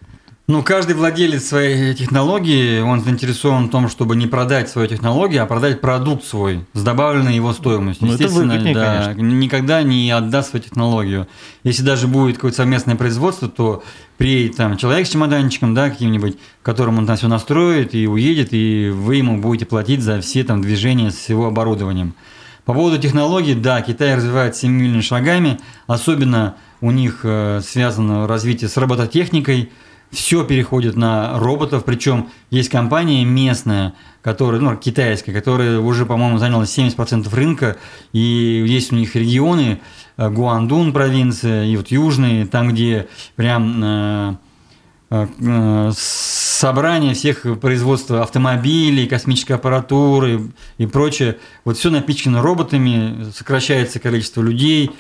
Ну, 0.52 0.64
каждый 0.64 0.98
владелец 0.98 1.46
своей 1.46 1.94
технологии, 1.94 2.82
он 2.82 3.02
заинтересован 3.02 3.68
в 3.68 3.72
том, 3.72 3.88
чтобы 3.88 4.18
не 4.18 4.28
продать 4.28 4.68
свою 4.70 4.86
технологию, 4.86 5.44
а 5.44 5.46
продать 5.46 5.80
продукт 5.80 6.26
свой 6.26 6.66
с 6.74 6.84
добавленной 6.84 7.34
его 7.34 7.54
стоимостью. 7.54 8.08
Ну, 8.08 8.12
Естественно, 8.12 8.56
выгоднее, 8.56 8.76
да, 8.76 9.14
конечно. 9.16 9.22
никогда 9.22 9.82
не 9.82 10.12
отдаст 10.12 10.50
свою 10.50 10.62
технологию. 10.62 11.30
Если 11.64 11.84
даже 11.84 12.10
будет 12.10 12.36
какое-то 12.36 12.58
совместное 12.58 12.98
производство, 12.98 13.48
то 13.48 13.82
приедет 14.18 14.58
там 14.58 14.76
человек 14.76 15.08
с 15.08 15.12
чемоданчиком, 15.12 15.74
да, 15.74 15.90
каким-нибудь, 15.90 16.36
которым 16.64 16.98
он 16.98 17.08
там 17.08 17.16
все 17.16 17.30
настроит 17.30 17.96
и 17.96 18.06
уедет, 18.06 18.50
и 18.52 18.92
вы 18.94 19.16
ему 19.16 19.40
будете 19.40 19.66
платить 19.66 20.02
за 20.02 20.20
все 20.20 20.44
там 20.44 20.62
движения 20.62 21.12
с 21.12 21.30
его 21.30 21.46
оборудованием. 21.48 22.14
По 22.66 22.74
поводу 22.74 22.98
технологий, 22.98 23.56
да, 23.56 23.82
Китай 23.82 24.16
развивает 24.16 24.58
семимильными 24.58 25.00
шагами, 25.00 25.62
особенно 25.88 26.58
у 26.82 26.92
них 26.92 27.22
э, 27.24 27.62
связано 27.66 28.28
развитие 28.28 28.68
с 28.70 28.76
робототехникой, 28.76 29.72
все 30.12 30.44
переходит 30.44 30.96
на 30.96 31.40
роботов, 31.40 31.84
причем 31.86 32.30
есть 32.50 32.70
компания 32.70 33.24
местная, 33.24 33.94
которая, 34.22 34.62
ну, 34.62 34.76
китайская, 34.76 35.32
которая 35.32 35.80
уже, 35.80 36.06
по-моему, 36.06 36.38
заняла 36.38 36.64
70% 36.64 37.34
рынка, 37.34 37.78
и 38.12 38.64
есть 38.68 38.92
у 38.92 38.96
них 38.96 39.16
регионы, 39.16 39.82
э, 40.18 40.30
Гуандун 40.30 40.94
провинция, 40.94 41.66
и 41.66 41.76
вот 41.78 41.88
южные, 41.88 42.46
там, 42.46 42.70
где 42.70 43.08
прям 43.36 43.84
э, 43.84 44.36
собрание 45.94 47.14
всех 47.14 47.60
производства 47.60 48.22
автомобилей, 48.22 49.08
космической 49.08 49.54
аппаратуры 49.54 50.52
и 50.78 50.86
прочее. 50.86 51.38
Вот 51.66 51.78
все 51.78 51.90
напичкано 51.90 52.42
роботами, 52.42 53.30
сокращается 53.36 54.00
количество 54.00 54.42
людей, 54.42 54.92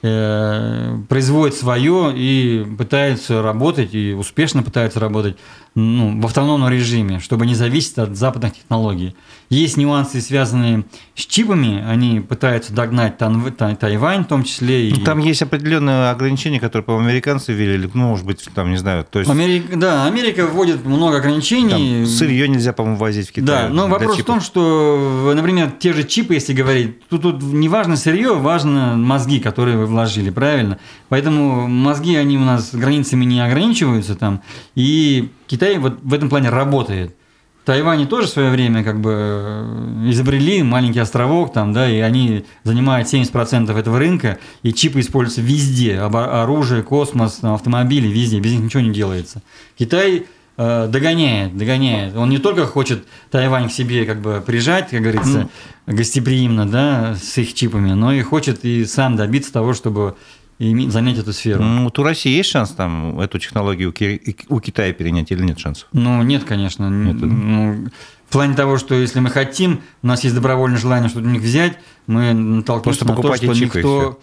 производит 0.00 1.54
свое 1.54 2.12
и 2.16 2.64
пытается 2.78 3.42
работать, 3.42 3.94
и 3.94 4.12
успешно 4.12 4.62
пытается 4.62 4.98
работать 5.00 5.36
ну, 5.74 6.20
в 6.20 6.26
автономном 6.26 6.68
режиме, 6.68 7.20
чтобы 7.20 7.46
не 7.46 7.54
зависеть 7.54 7.98
от 7.98 8.16
западных 8.16 8.54
технологий. 8.54 9.14
Есть 9.50 9.76
нюансы, 9.76 10.20
связанные 10.20 10.84
с 11.14 11.26
чипами, 11.26 11.84
они 11.88 12.20
пытаются 12.20 12.72
догнать 12.72 13.18
Тан, 13.18 13.52
Тайвань 13.76 14.24
в 14.24 14.28
том 14.28 14.44
числе. 14.44 14.88
И... 14.88 14.94
Ну, 14.94 15.04
там 15.04 15.18
есть 15.18 15.42
определенные 15.42 16.10
ограничения, 16.10 16.60
которые, 16.60 16.84
по-моему, 16.84 17.08
американцы 17.08 17.52
ввели, 17.52 17.88
ну, 17.94 18.08
может 18.08 18.26
быть, 18.26 18.44
там, 18.54 18.70
не 18.70 18.76
знаю. 18.76 19.06
То 19.08 19.20
есть... 19.20 19.30
Америка, 19.30 19.76
да, 19.76 20.06
Америка 20.06 20.46
вводит 20.46 20.84
много 20.84 21.18
ограничений. 21.18 22.04
Там 22.04 22.06
сырье 22.06 22.48
нельзя, 22.48 22.72
по-моему, 22.72 22.98
возить 22.98 23.28
в 23.28 23.32
Китай. 23.32 23.68
Да, 23.68 23.68
но 23.68 23.88
вопрос 23.88 24.16
чипов. 24.16 24.22
в 24.22 24.26
том, 24.26 24.40
что, 24.40 25.32
например, 25.34 25.72
те 25.78 25.92
же 25.92 26.04
чипы, 26.04 26.34
если 26.34 26.52
говорить, 26.52 27.08
тут, 27.08 27.22
тут 27.22 27.42
не 27.42 27.68
важно 27.68 27.96
сырье, 27.96 28.34
важно 28.34 28.96
мозги, 28.96 29.40
которые 29.40 29.76
вы 29.76 29.86
вложили, 29.86 30.30
правильно? 30.30 30.78
Поэтому 31.08 31.68
мозги, 31.68 32.16
они 32.16 32.36
у 32.36 32.44
нас 32.44 32.74
границами 32.74 33.24
не 33.24 33.40
ограничиваются 33.40 34.14
там, 34.14 34.42
и 34.74 35.30
Китай 35.50 35.78
вот 35.78 35.98
в 36.00 36.14
этом 36.14 36.28
плане 36.28 36.48
работает. 36.48 37.16
Тайване 37.64 38.06
тоже 38.06 38.28
в 38.28 38.30
свое 38.30 38.50
время 38.50 38.84
как 38.84 39.00
бы 39.00 39.10
э, 39.12 40.10
изобрели 40.10 40.62
маленький 40.62 41.00
островок 41.00 41.52
там, 41.52 41.72
да, 41.72 41.90
и 41.90 41.98
они 41.98 42.44
занимают 42.62 43.12
70% 43.12 43.76
этого 43.76 43.98
рынка, 43.98 44.38
и 44.62 44.72
чипы 44.72 45.00
используются 45.00 45.42
везде, 45.42 45.98
оружие, 45.98 46.84
космос, 46.84 47.38
там, 47.42 47.54
автомобили, 47.54 48.06
везде, 48.06 48.38
без 48.38 48.52
них 48.52 48.60
ничего 48.60 48.80
не 48.80 48.92
делается. 48.92 49.42
Китай 49.76 50.26
э, 50.56 50.88
догоняет, 50.88 51.56
догоняет. 51.56 52.16
Он 52.16 52.30
не 52.30 52.38
только 52.38 52.64
хочет 52.64 53.04
Тайвань 53.32 53.68
к 53.68 53.72
себе 53.72 54.04
как 54.04 54.20
бы 54.20 54.40
прижать, 54.46 54.90
как 54.90 55.02
говорится, 55.02 55.48
гостеприимно, 55.88 56.64
да, 56.64 57.16
с 57.20 57.36
их 57.38 57.54
чипами, 57.54 57.92
но 57.92 58.12
и 58.12 58.22
хочет 58.22 58.64
и 58.64 58.84
сам 58.84 59.16
добиться 59.16 59.52
того, 59.52 59.74
чтобы 59.74 60.14
и 60.60 60.90
занять 60.90 61.18
эту 61.18 61.32
сферу. 61.32 61.64
Ну, 61.64 61.84
вот 61.84 61.98
у 61.98 62.02
России 62.02 62.36
есть 62.36 62.50
шанс 62.50 62.70
там 62.70 63.18
эту 63.18 63.38
технологию 63.38 63.88
у 64.48 64.60
Китая 64.60 64.92
перенять 64.92 65.32
или 65.32 65.42
нет 65.42 65.58
шансов? 65.58 65.88
Ну, 65.92 66.22
нет, 66.22 66.44
конечно. 66.44 66.88
Нет. 66.90 67.16
Ну, 67.18 67.88
в 68.28 68.32
плане 68.32 68.54
того, 68.54 68.76
что 68.76 68.94
если 68.94 69.20
мы 69.20 69.30
хотим, 69.30 69.80
у 70.02 70.06
нас 70.06 70.22
есть 70.22 70.36
добровольное 70.36 70.78
желание 70.78 71.08
что-то 71.08 71.26
у 71.26 71.30
них 71.30 71.40
взять, 71.40 71.78
мы 72.10 72.34
натолкнемся 72.34 73.06
на 73.06 73.14
то, 73.14 73.36
что 73.36 73.46
никто... 73.46 74.18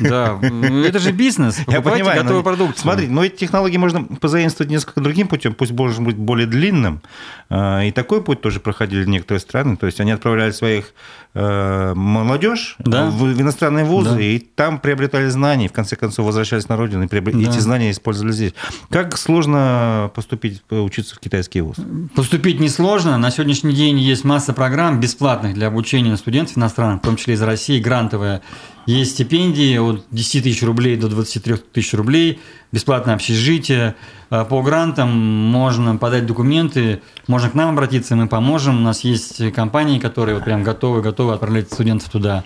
Да, 0.00 0.38
это 0.40 0.98
же 0.98 1.12
бизнес, 1.12 1.58
Я 1.66 1.80
понимаю, 1.80 2.22
готовую 2.22 2.44
продукцию. 2.44 2.82
Смотри, 2.82 3.08
но 3.08 3.24
эти 3.24 3.36
технологии 3.36 3.76
можно 3.76 4.04
позаимствовать 4.04 4.70
несколько 4.70 5.00
другим 5.00 5.28
путем, 5.28 5.54
пусть 5.54 5.72
может 5.72 6.00
быть 6.00 6.16
более 6.16 6.46
длинным. 6.46 7.02
А, 7.50 7.82
и 7.82 7.90
такой 7.90 8.22
путь 8.22 8.40
тоже 8.40 8.60
проходили 8.60 9.04
некоторые 9.04 9.40
страны. 9.40 9.76
То 9.76 9.86
есть 9.86 10.00
они 10.00 10.12
отправляли 10.12 10.52
своих 10.52 10.94
э, 11.34 11.92
молодежь 11.94 12.76
да. 12.78 13.10
в 13.10 13.40
иностранные 13.40 13.84
вузы, 13.84 14.14
да. 14.14 14.20
и 14.20 14.38
там 14.38 14.78
приобретали 14.78 15.28
знания, 15.28 15.66
и 15.66 15.68
в 15.68 15.72
конце 15.72 15.96
концов 15.96 16.26
возвращались 16.26 16.68
на 16.68 16.76
родину, 16.76 17.04
и 17.04 17.08
приобрет... 17.08 17.34
да. 17.34 17.50
эти 17.50 17.58
знания 17.58 17.90
использовали 17.90 18.32
здесь. 18.32 18.54
Как 18.90 19.18
сложно 19.18 20.10
поступить, 20.14 20.62
учиться 20.70 21.16
в 21.16 21.18
китайский 21.18 21.60
вуз? 21.60 21.76
Поступить 22.14 22.60
несложно. 22.60 23.18
На 23.18 23.30
сегодняшний 23.30 23.74
день 23.74 23.98
есть 23.98 24.24
масса 24.24 24.52
программ 24.52 25.00
бесплатных 25.00 25.54
для 25.54 25.66
обучения 25.66 26.16
студентов 26.16 26.56
иностранных, 26.56 27.02
в 27.02 27.04
том 27.04 27.16
числе 27.16 27.31
из 27.32 27.42
России, 27.42 27.80
грантовые. 27.80 28.42
Есть 28.86 29.12
стипендии 29.12 29.78
от 29.78 30.04
10 30.10 30.42
тысяч 30.42 30.62
рублей 30.62 30.96
до 30.96 31.08
23 31.08 31.56
тысяч 31.72 31.94
рублей, 31.94 32.40
бесплатное 32.72 33.14
общежитие. 33.14 33.94
А 34.30 34.44
по 34.44 34.62
грантам 34.62 35.10
можно 35.10 35.96
подать 35.96 36.26
документы, 36.26 37.00
можно 37.28 37.50
к 37.50 37.54
нам 37.54 37.70
обратиться, 37.70 38.16
мы 38.16 38.26
поможем. 38.28 38.78
У 38.78 38.80
нас 38.80 39.04
есть 39.04 39.52
компании, 39.52 39.98
которые 39.98 40.34
вот 40.34 40.44
прям 40.44 40.64
готовы, 40.64 41.00
готовы 41.00 41.34
отправлять 41.34 41.72
студентов 41.72 42.08
туда. 42.10 42.44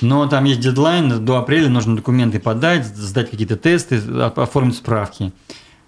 Но 0.00 0.26
там 0.26 0.44
есть 0.44 0.60
дедлайн, 0.60 1.24
до 1.24 1.38
апреля 1.38 1.68
нужно 1.68 1.96
документы 1.96 2.40
подать, 2.40 2.84
сдать 2.86 3.30
какие-то 3.30 3.56
тесты, 3.56 4.00
оформить 4.36 4.76
справки. 4.76 5.32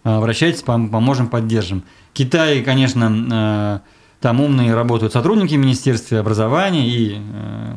А, 0.04 0.18
обращайтесь, 0.18 0.62
поможем, 0.62 1.28
поддержим. 1.28 1.82
Китай, 2.12 2.62
конечно, 2.62 3.82
э, 3.82 3.88
там 4.20 4.40
умные 4.40 4.74
работают 4.74 5.12
сотрудники 5.12 5.54
Министерства 5.54 6.20
образования 6.20 6.88
и 6.88 7.18
э, 7.18 7.74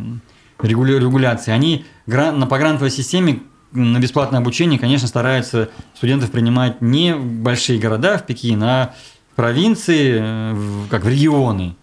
регуляции, 0.64 1.52
они 1.52 1.86
на 2.06 2.48
погрантовой 2.48 2.92
системе 2.92 3.42
на 3.72 4.00
бесплатное 4.00 4.40
обучение, 4.40 4.80
конечно, 4.80 5.08
стараются 5.08 5.70
студентов 5.96 6.32
принимать 6.32 6.82
не 6.82 7.16
в 7.16 7.26
большие 7.26 7.80
города, 7.80 8.18
в 8.18 8.26
Пекин, 8.26 8.62
а 8.64 8.94
в 9.32 9.36
провинции, 9.36 10.18
э, 10.22 10.56
как 10.90 11.06
в 11.06 11.08
регионы. 11.08 11.76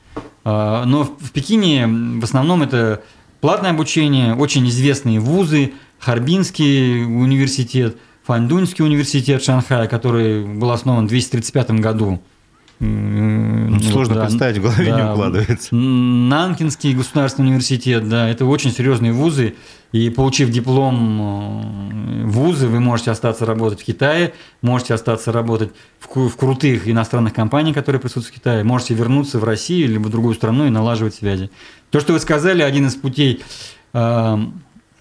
А, 0.45 0.85
но 0.85 1.05
в 1.05 1.31
Пекине 1.33 1.87
в 1.87 2.25
основном 2.25 2.63
это 2.63 3.03
платное 3.41 3.71
обучение, 3.71 4.35
очень 4.35 4.69
известные 4.69 5.21
вузы, 5.21 5.73
Харбинский 5.99 7.05
университет, 7.05 7.97
Фандунский 8.25 8.85
университет 8.85 9.43
Шанхая, 9.43 9.89
который 9.89 10.45
был 10.45 10.71
основан 10.71 11.07
в 11.07 11.09
235 11.09 11.71
году 11.81 12.23
ну, 12.81 13.81
сложно 13.81 14.15
да, 14.15 14.27
представить, 14.27 14.59
в 14.59 14.63
голове 14.63 14.91
да, 14.91 15.01
не 15.01 15.11
укладывается. 15.11 15.75
Нанкинский 15.75 16.95
государственный 16.95 17.49
университет, 17.49 18.09
да, 18.09 18.29
это 18.29 18.45
очень 18.47 18.71
серьезные 18.71 19.13
вузы. 19.13 19.55
И 19.91 20.11
получив 20.11 20.51
диплом 20.51 22.23
э, 22.23 22.27
вузы, 22.27 22.69
вы 22.69 22.79
можете 22.79 23.11
остаться 23.11 23.47
работать 23.47 23.81
в 23.81 23.85
Китае, 23.85 24.35
можете 24.61 24.93
остаться 24.93 25.33
работать 25.33 25.71
в, 25.99 26.29
в 26.29 26.37
крутых 26.37 26.87
иностранных 26.89 27.33
компаниях, 27.33 27.75
которые 27.75 27.99
присутствуют 27.99 28.37
в 28.37 28.39
Китае, 28.39 28.65
можете 28.65 28.93
вернуться 28.93 29.39
в 29.39 29.45
Россию 29.45 29.89
либо 29.89 30.09
в 30.09 30.11
другую 30.11 30.35
страну 30.35 30.67
и 30.67 30.71
налаживать 30.71 31.15
связи. 31.15 31.51
То, 31.91 32.01
что 32.01 32.13
вы 32.13 32.21
сказали, 32.21 32.61
один 32.61 32.87
из 32.87 32.97
путей 32.97 33.43
э, 33.95 34.37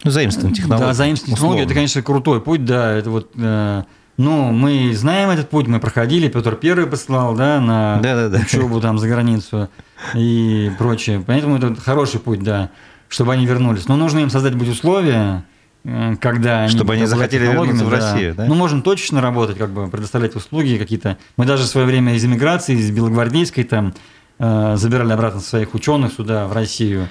ну, 0.03 0.11
заимствование 0.11 0.55
технологий. 0.55 0.87
Да, 0.87 0.93
заимствование 0.93 1.35
технологий, 1.35 1.63
это, 1.63 1.73
конечно, 1.73 2.01
крутой 2.01 2.41
путь, 2.41 2.63
да, 2.63 2.93
это 2.93 3.09
вот 3.09 3.31
э, 3.35 3.83
ну, 4.17 4.51
мы 4.51 4.93
знаем 4.95 5.29
этот 5.29 5.49
путь, 5.49 5.67
мы 5.67 5.79
проходили, 5.79 6.27
Петр 6.27 6.55
Первый 6.55 6.87
послал, 6.87 7.35
да, 7.35 7.61
на 7.61 7.99
да, 8.01 8.15
да, 8.15 8.29
да. 8.29 8.39
учебу 8.39 8.81
там 8.81 8.97
за 8.97 9.07
границу 9.07 9.69
и 10.15 10.71
прочее. 10.79 11.23
Поэтому 11.25 11.57
это 11.57 11.75
хороший 11.75 12.19
путь, 12.19 12.41
да, 12.41 12.71
чтобы 13.09 13.33
они 13.33 13.45
вернулись. 13.45 13.87
Но 13.87 13.95
нужно 13.95 14.19
им 14.19 14.31
создать 14.31 14.55
быть 14.55 14.69
условия, 14.69 15.45
э, 15.83 16.15
когда 16.19 16.63
они... 16.63 16.71
Чтобы 16.71 16.95
они 16.95 17.05
захотели 17.05 17.45
вернуться 17.45 17.85
в 17.85 17.89
Россию, 17.89 18.33
да? 18.33 18.45
Ну, 18.45 18.55
можем 18.55 18.81
точечно 18.81 19.21
работать, 19.21 19.59
как 19.59 19.69
бы 19.69 19.87
предоставлять 19.87 20.35
услуги 20.35 20.77
какие-то. 20.77 21.17
Мы 21.37 21.45
даже 21.45 21.63
в 21.63 21.67
свое 21.67 21.85
время 21.85 22.15
из 22.15 22.25
эмиграции, 22.25 22.73
из 22.75 22.89
Белогвардейской 22.89 23.65
там 23.65 23.93
э, 24.39 24.73
забирали 24.77 25.13
обратно 25.13 25.41
своих 25.41 25.75
ученых 25.75 26.13
сюда, 26.13 26.47
в 26.47 26.53
Россию. 26.53 27.07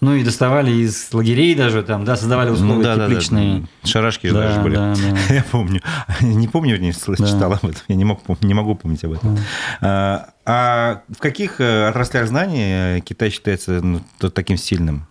Ну 0.00 0.14
и 0.14 0.22
доставали 0.22 0.70
из 0.70 1.08
лагерей 1.12 1.56
даже 1.56 1.82
там, 1.82 2.04
да, 2.04 2.16
создавали 2.16 2.50
условия 2.50 2.74
ну, 2.74 2.82
да, 2.82 2.94
тепличные. 2.96 3.60
Да, 3.60 3.66
да. 3.82 3.88
Шарашки 3.88 4.30
да, 4.30 4.40
даже 4.42 4.60
были. 4.60 4.74
Да, 4.76 4.94
да. 4.94 5.34
Я 5.34 5.42
помню. 5.42 5.80
Не 6.20 6.46
помню, 6.46 6.74
вернее, 6.74 6.94
да. 7.06 7.26
читал 7.26 7.52
об 7.52 7.66
этом. 7.66 7.82
Я 7.88 7.96
не, 7.96 8.04
мог, 8.04 8.20
не 8.42 8.54
могу 8.54 8.76
помнить 8.76 9.02
об 9.02 9.12
этом. 9.12 9.34
Да. 9.34 9.42
А, 9.80 10.30
а 10.46 11.02
в 11.08 11.18
каких 11.18 11.60
э, 11.60 11.88
отраслях 11.88 12.28
знаний 12.28 13.00
Китай 13.00 13.30
считается 13.30 13.80
ну, 13.82 14.00
таким 14.30 14.56
сильным? 14.56 15.06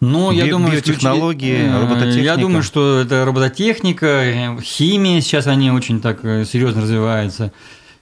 Ну, 0.00 0.30
я 0.30 0.46
думаю, 0.46 0.72
биотехнологии, 0.72 1.56
исключ... 1.56 1.70
Э, 1.72 1.80
робототехника. 1.80 2.24
Я 2.24 2.36
думаю, 2.36 2.62
что 2.62 3.00
это 3.00 3.24
робототехника, 3.26 4.06
э, 4.06 4.60
химия 4.62 5.20
сейчас 5.20 5.46
они 5.46 5.70
очень 5.70 6.00
так 6.00 6.20
серьезно 6.22 6.82
развиваются 6.82 7.52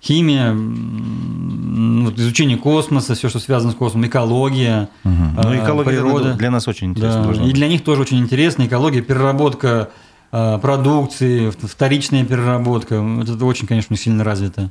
химия, 0.04 0.52
вот 0.52 2.18
изучение 2.18 2.58
космоса, 2.58 3.14
все, 3.14 3.28
что 3.28 3.38
связано 3.38 3.72
с 3.72 3.74
космосом, 3.74 4.06
экология, 4.06 4.88
угу. 5.02 5.12
ну, 5.42 5.56
экология 5.56 5.90
природа. 5.90 6.34
для 6.34 6.50
нас 6.50 6.68
очень 6.68 6.90
интересно. 6.90 7.32
Да, 7.34 7.44
и 7.44 7.52
для 7.52 7.68
них 7.68 7.82
тоже 7.82 8.02
очень 8.02 8.18
интересно. 8.18 8.66
Экология, 8.66 9.00
переработка 9.00 9.90
а, 10.30 10.58
продукции, 10.58 11.50
вторичная 11.50 12.24
переработка. 12.24 12.96
Это 13.22 13.44
очень, 13.44 13.66
конечно, 13.66 13.96
сильно 13.96 14.24
развито. 14.24 14.70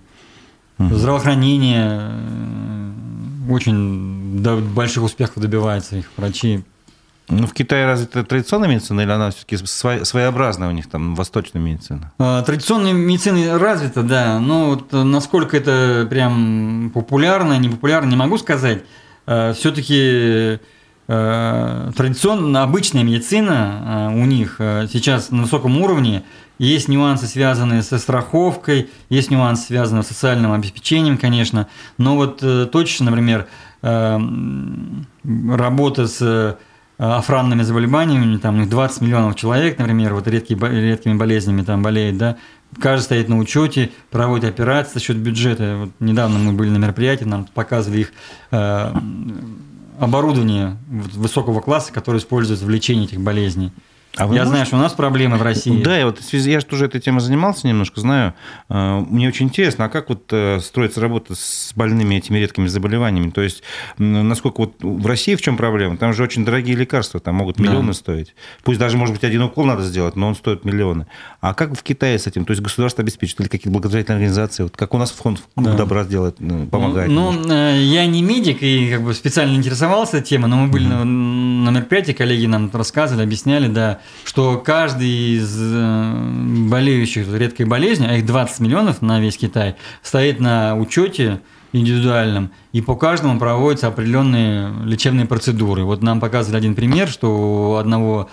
Угу. 0.77 0.93
Здравоохранение 0.95 1.99
э, 2.01 2.91
очень 3.49 4.41
до 4.41 4.57
больших 4.57 5.03
успехов 5.03 5.41
добивается 5.41 5.97
их 5.97 6.11
врачи. 6.17 6.63
Ну, 7.29 7.47
в 7.47 7.53
Китае 7.53 7.85
разве 7.85 8.05
это 8.05 8.23
традиционная 8.23 8.69
медицина 8.69 9.01
или 9.01 9.11
она 9.11 9.31
все-таки 9.31 9.57
своеобразная 9.57 10.67
у 10.67 10.71
них 10.71 10.89
там, 10.89 11.15
восточная 11.15 11.61
медицина? 11.61 12.11
А, 12.19 12.43
традиционная 12.43 12.93
медицина 12.93 13.57
развита, 13.57 14.03
да. 14.03 14.39
Но 14.39 14.71
вот 14.71 14.91
насколько 14.91 15.55
это 15.55 16.05
прям 16.09 16.91
популярно, 16.93 17.57
не 17.57 17.69
популярно, 17.69 18.09
не 18.09 18.17
могу 18.17 18.37
сказать. 18.37 18.83
А, 19.25 19.53
все-таки 19.53 20.59
а, 21.07 21.91
традиционная, 21.95 22.63
обычная 22.63 23.03
медицина 23.03 24.11
у 24.13 24.25
них 24.25 24.55
сейчас 24.59 25.31
на 25.31 25.43
высоком 25.43 25.81
уровне. 25.81 26.23
Есть 26.59 26.87
нюансы, 26.87 27.25
связанные 27.25 27.81
со 27.81 27.97
страховкой, 27.97 28.89
есть 29.09 29.31
нюансы, 29.31 29.65
связанные 29.65 30.03
с 30.03 30.07
социальным 30.07 30.51
обеспечением, 30.51 31.17
конечно. 31.17 31.67
Но 31.97 32.15
вот 32.15 32.43
э, 32.43 32.67
точно, 32.71 33.09
например, 33.09 33.47
работа 33.81 36.07
с 36.07 36.57
охранными 36.97 37.63
заболеваниями, 37.63 38.37
там 38.37 38.55
у 38.55 38.59
них 38.59 38.69
20 38.69 39.01
миллионов 39.01 39.35
человек, 39.35 39.77
например, 39.77 40.13
вот 40.13 40.27
редкие, 40.27 40.59
редкими 40.59 41.15
болезнями 41.15 41.63
там 41.63 41.81
болеет, 41.81 42.17
да, 42.17 42.37
каждый 42.79 43.05
стоит 43.05 43.29
на 43.29 43.37
учете, 43.37 43.91
проводит 44.11 44.49
операции 44.49 44.95
за 44.95 44.99
счет 44.99 45.17
бюджета. 45.17 45.77
Вот 45.81 45.89
недавно 45.99 46.39
мы 46.39 46.53
были 46.53 46.69
на 46.69 46.77
мероприятии, 46.77 47.25
нам 47.25 47.45
показывали 47.45 48.01
их 48.01 48.13
э, 48.51 48.93
оборудование 49.99 50.77
высокого 50.87 51.61
класса, 51.61 51.91
которое 51.91 52.19
используется 52.19 52.65
в 52.65 52.69
лечении 52.69 53.05
этих 53.05 53.21
болезней. 53.21 53.71
А 54.15 54.23
я 54.23 54.27
можете... 54.27 54.45
знаю, 54.45 54.65
что 54.67 54.75
у 54.75 54.79
нас 54.79 54.93
проблемы 54.93 55.37
в 55.37 55.41
России. 55.41 55.81
Да, 55.81 55.97
я 55.97 56.05
вот 56.05 56.19
я 56.31 56.59
же 56.59 56.65
тоже 56.65 56.85
этой 56.85 57.01
темой 57.01 57.21
занимался 57.21 57.67
немножко, 57.67 57.99
знаю. 57.99 58.35
А, 58.69 58.99
мне 58.99 59.27
очень 59.27 59.47
интересно, 59.47 59.85
а 59.85 59.89
как 59.89 60.09
вот 60.09 60.25
э, 60.31 60.59
строится 60.59 61.01
работа 61.01 61.33
с 61.35 61.71
больными 61.75 62.15
этими 62.15 62.37
редкими 62.37 62.67
заболеваниями? 62.67 63.31
То 63.31 63.41
есть, 63.41 63.63
насколько 63.97 64.61
вот 64.61 64.75
в 64.81 65.07
России 65.07 65.33
в 65.33 65.41
чем 65.41 65.57
проблема? 65.57 65.97
Там 65.97 66.13
же 66.13 66.21
очень 66.21 66.45
дорогие 66.45 66.75
лекарства, 66.75 67.19
там 67.19 67.35
могут 67.35 67.59
миллионы 67.59 67.87
да. 67.87 67.93
стоить. 67.93 68.35
Пусть 68.63 68.79
даже, 68.79 68.97
может 68.97 69.15
быть, 69.15 69.23
один 69.23 69.41
укол 69.41 69.65
надо 69.65 69.81
сделать, 69.83 70.15
но 70.15 70.27
он 70.27 70.35
стоит 70.35 70.63
миллионы. 70.63 71.07
А 71.41 71.55
как 71.55 71.75
в 71.75 71.81
Китае 71.81 72.19
с 72.19 72.27
этим? 72.27 72.45
То 72.45 72.51
есть, 72.51 72.61
государство 72.61 73.01
обеспечит 73.01 73.39
или 73.39 73.47
какие-то 73.47 73.71
благотворительные 73.71 74.17
организации? 74.17 74.61
Вот 74.61 74.77
как 74.77 74.93
у 74.93 74.99
нас 74.99 75.09
фонд 75.09 75.41
да. 75.55 75.73
добра 75.73 76.03
делает, 76.03 76.37
помогает? 76.69 77.09
Ну, 77.09 77.31
ну, 77.31 77.51
э, 77.51 77.81
я 77.81 78.05
не 78.05 78.21
медик 78.21 78.61
и 78.61 78.91
как 78.91 79.01
бы 79.01 79.13
специально 79.15 79.55
интересовался 79.55 80.21
темой, 80.21 80.49
но 80.49 80.57
мы 80.57 80.67
были 80.67 80.85
mm-hmm. 80.85 81.03
на, 81.03 81.71
на 81.71 81.75
мероприятии, 81.77 82.11
коллеги 82.11 82.45
нам 82.45 82.69
рассказывали, 82.71 83.23
объясняли, 83.23 83.67
да, 83.67 84.01
что 84.23 84.57
каждый 84.57 85.37
из 85.37 85.57
э, 85.59 86.13
болеющих 86.69 87.27
редкой 87.33 87.65
болезнью, 87.65 88.09
а 88.09 88.13
их 88.15 88.25
20 88.25 88.59
миллионов 88.61 89.01
на 89.01 89.19
весь 89.19 89.37
Китай, 89.37 89.75
стоит 90.01 90.39
на 90.39 90.75
учете 90.75 91.41
индивидуальном, 91.73 92.51
и 92.71 92.81
по 92.81 92.95
каждому 92.95 93.39
проводятся 93.39 93.87
определенные 93.87 94.71
лечебные 94.85 95.25
процедуры. 95.25 95.83
Вот 95.83 96.01
нам 96.01 96.19
показывали 96.19 96.57
один 96.57 96.75
пример, 96.75 97.09
что 97.09 97.71
у 97.71 97.75
одного 97.75 98.29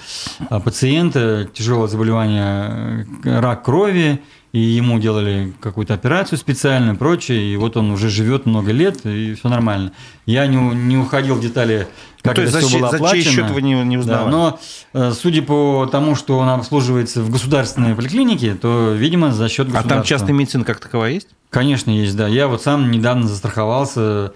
а, 0.49 0.61
пациента 0.61 1.49
тяжелое 1.53 1.89
заболевание 1.89 3.07
э, 3.25 3.41
рак 3.41 3.65
крови, 3.65 4.21
и 4.53 4.59
ему 4.59 4.99
делали 4.99 5.53
какую-то 5.61 5.95
операцию 5.95 6.37
специальную, 6.37 6.97
прочее, 6.97 7.53
и 7.53 7.57
вот 7.57 7.77
он 7.77 7.91
уже 7.93 8.09
живет 8.09 8.47
много 8.47 8.73
лет, 8.73 9.07
и 9.07 9.35
все 9.35 9.49
нормально. 9.49 9.93
Я 10.27 10.47
не, 10.47 10.57
не 10.57 10.97
уходил 10.97 11.37
в 11.37 11.41
детали, 11.41 11.87
как 12.21 12.37
ну, 12.37 12.43
это 12.43 12.59
все 12.59 12.79
было 12.79 12.89
оплачено. 12.89 13.09
За 13.09 13.15
чей 13.15 13.33
счет 13.33 13.51
вы 13.51 13.63
не, 13.63 13.75
не 13.85 13.97
узнавали? 13.97 14.25
Да, 14.25 14.31
но 14.31 14.61
э, 14.93 15.13
судя 15.13 15.43
по 15.43 15.89
тому, 15.91 16.17
что 16.17 16.39
он 16.39 16.49
обслуживается 16.49 17.23
в 17.23 17.31
государственной 17.31 17.95
поликлинике, 17.95 18.55
то, 18.55 18.93
видимо, 18.93 19.33
за 19.33 19.49
счет 19.49 19.67
государства. 19.67 19.93
А 19.93 19.97
там 19.99 20.05
частная 20.05 20.33
медицина 20.33 20.65
как 20.65 20.81
таковая 20.81 21.13
есть? 21.13 21.29
Конечно, 21.51 21.91
есть, 21.91 22.17
да. 22.17 22.29
Я 22.29 22.47
вот 22.47 22.63
сам 22.63 22.91
недавно 22.93 23.27
застраховался 23.27 24.33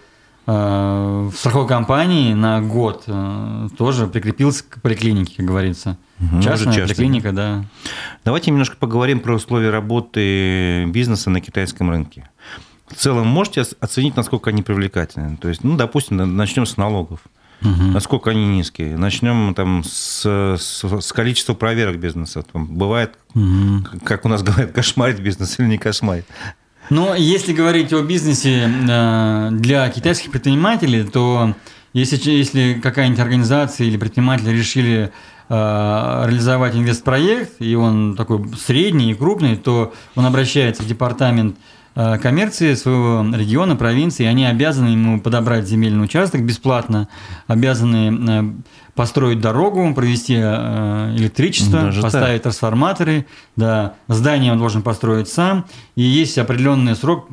э, 0.46 1.31
в 1.33 1.33
страховой 1.37 1.68
компании 1.68 2.35
на 2.35 2.61
год, 2.61 3.05
э, 3.07 3.68
тоже 3.79 4.09
прикрепился 4.09 4.64
к 4.64 4.83
поликлинике, 4.83 5.37
как 5.37 5.46
говорится. 5.46 5.96
Угу, 6.20 6.42
Частная 6.42 6.74
поликлиника, 6.85 7.33
да. 7.33 7.64
Давайте 8.24 8.50
немножко 8.50 8.77
поговорим 8.77 9.20
про 9.20 9.35
условия 9.35 9.70
работы 9.70 10.87
бизнеса 10.87 11.31
на 11.31 11.40
китайском 11.40 11.88
рынке. 11.88 12.29
В 12.88 12.94
целом 12.96 13.29
можете 13.29 13.64
оценить, 13.81 14.16
насколько 14.16 14.50
они 14.50 14.62
привлекательны? 14.62 15.37
То 15.37 15.48
есть, 15.48 15.64
ну, 15.64 15.77
допустим, 15.77 16.37
начнем 16.37 16.66
с 16.66 16.77
налогов. 16.77 17.20
Угу. 17.62 17.92
Насколько 17.92 18.31
они 18.31 18.44
низкие. 18.46 18.96
Начнем 18.98 19.55
там 19.55 19.85
с, 19.85 20.27
с, 20.59 20.85
с 20.85 21.12
количества 21.12 21.55
проверок 21.55 21.98
бизнеса. 21.98 22.42
Там 22.42 22.66
бывает, 22.66 23.14
угу. 23.35 23.85
как 24.05 24.24
у 24.24 24.29
нас 24.29 24.42
говорят, 24.42 24.72
кошмарит 24.72 25.20
бизнес 25.20 25.59
или 25.59 25.68
не 25.68 25.79
кошмарит. 25.79 26.27
Но 26.90 27.14
если 27.14 27.53
говорить 27.53 27.92
о 27.92 28.03
бизнесе 28.03 28.68
э, 28.68 29.49
для 29.53 29.88
китайских 29.88 30.31
предпринимателей, 30.31 31.05
то 31.05 31.55
если, 31.92 32.31
если 32.31 32.75
какая-нибудь 32.75 33.20
организация 33.20 33.87
или 33.87 33.97
предприниматели 33.97 34.51
решили 34.51 35.12
Э, 35.51 36.25
реализовать 36.27 36.75
инвестпроект, 36.75 37.61
и 37.61 37.75
он 37.75 38.16
такой 38.16 38.42
средний 38.57 39.11
и 39.11 39.14
крупный, 39.14 39.57
то 39.57 39.92
он 40.14 40.25
обращается 40.25 40.83
в 40.83 40.87
департамент 40.87 41.59
коммерции 41.95 42.75
своего 42.75 43.25
региона, 43.37 43.77
провинции, 43.77 44.25
они 44.25 44.45
обязаны 44.45 44.89
ему 44.89 45.21
подобрать 45.21 45.69
земельный 45.69 46.05
участок 46.05 46.43
бесплатно, 46.43 47.09
обязаны 47.47 48.31
э, 48.31 48.53
построить 48.95 49.41
дорогу, 49.41 49.93
провести 49.95 50.35
э, 50.37 51.15
электричество, 51.17 51.83
Даже 51.83 52.01
поставить 52.03 52.35
так. 52.35 52.43
трансформаторы. 52.45 53.27
Да, 53.57 53.95
здание 54.09 54.53
он 54.53 54.59
должен 54.59 54.83
построить 54.83 55.29
сам. 55.29 55.67
И 55.97 56.03
есть 56.03 56.39
определенный 56.39 56.95
срок, 56.95 57.29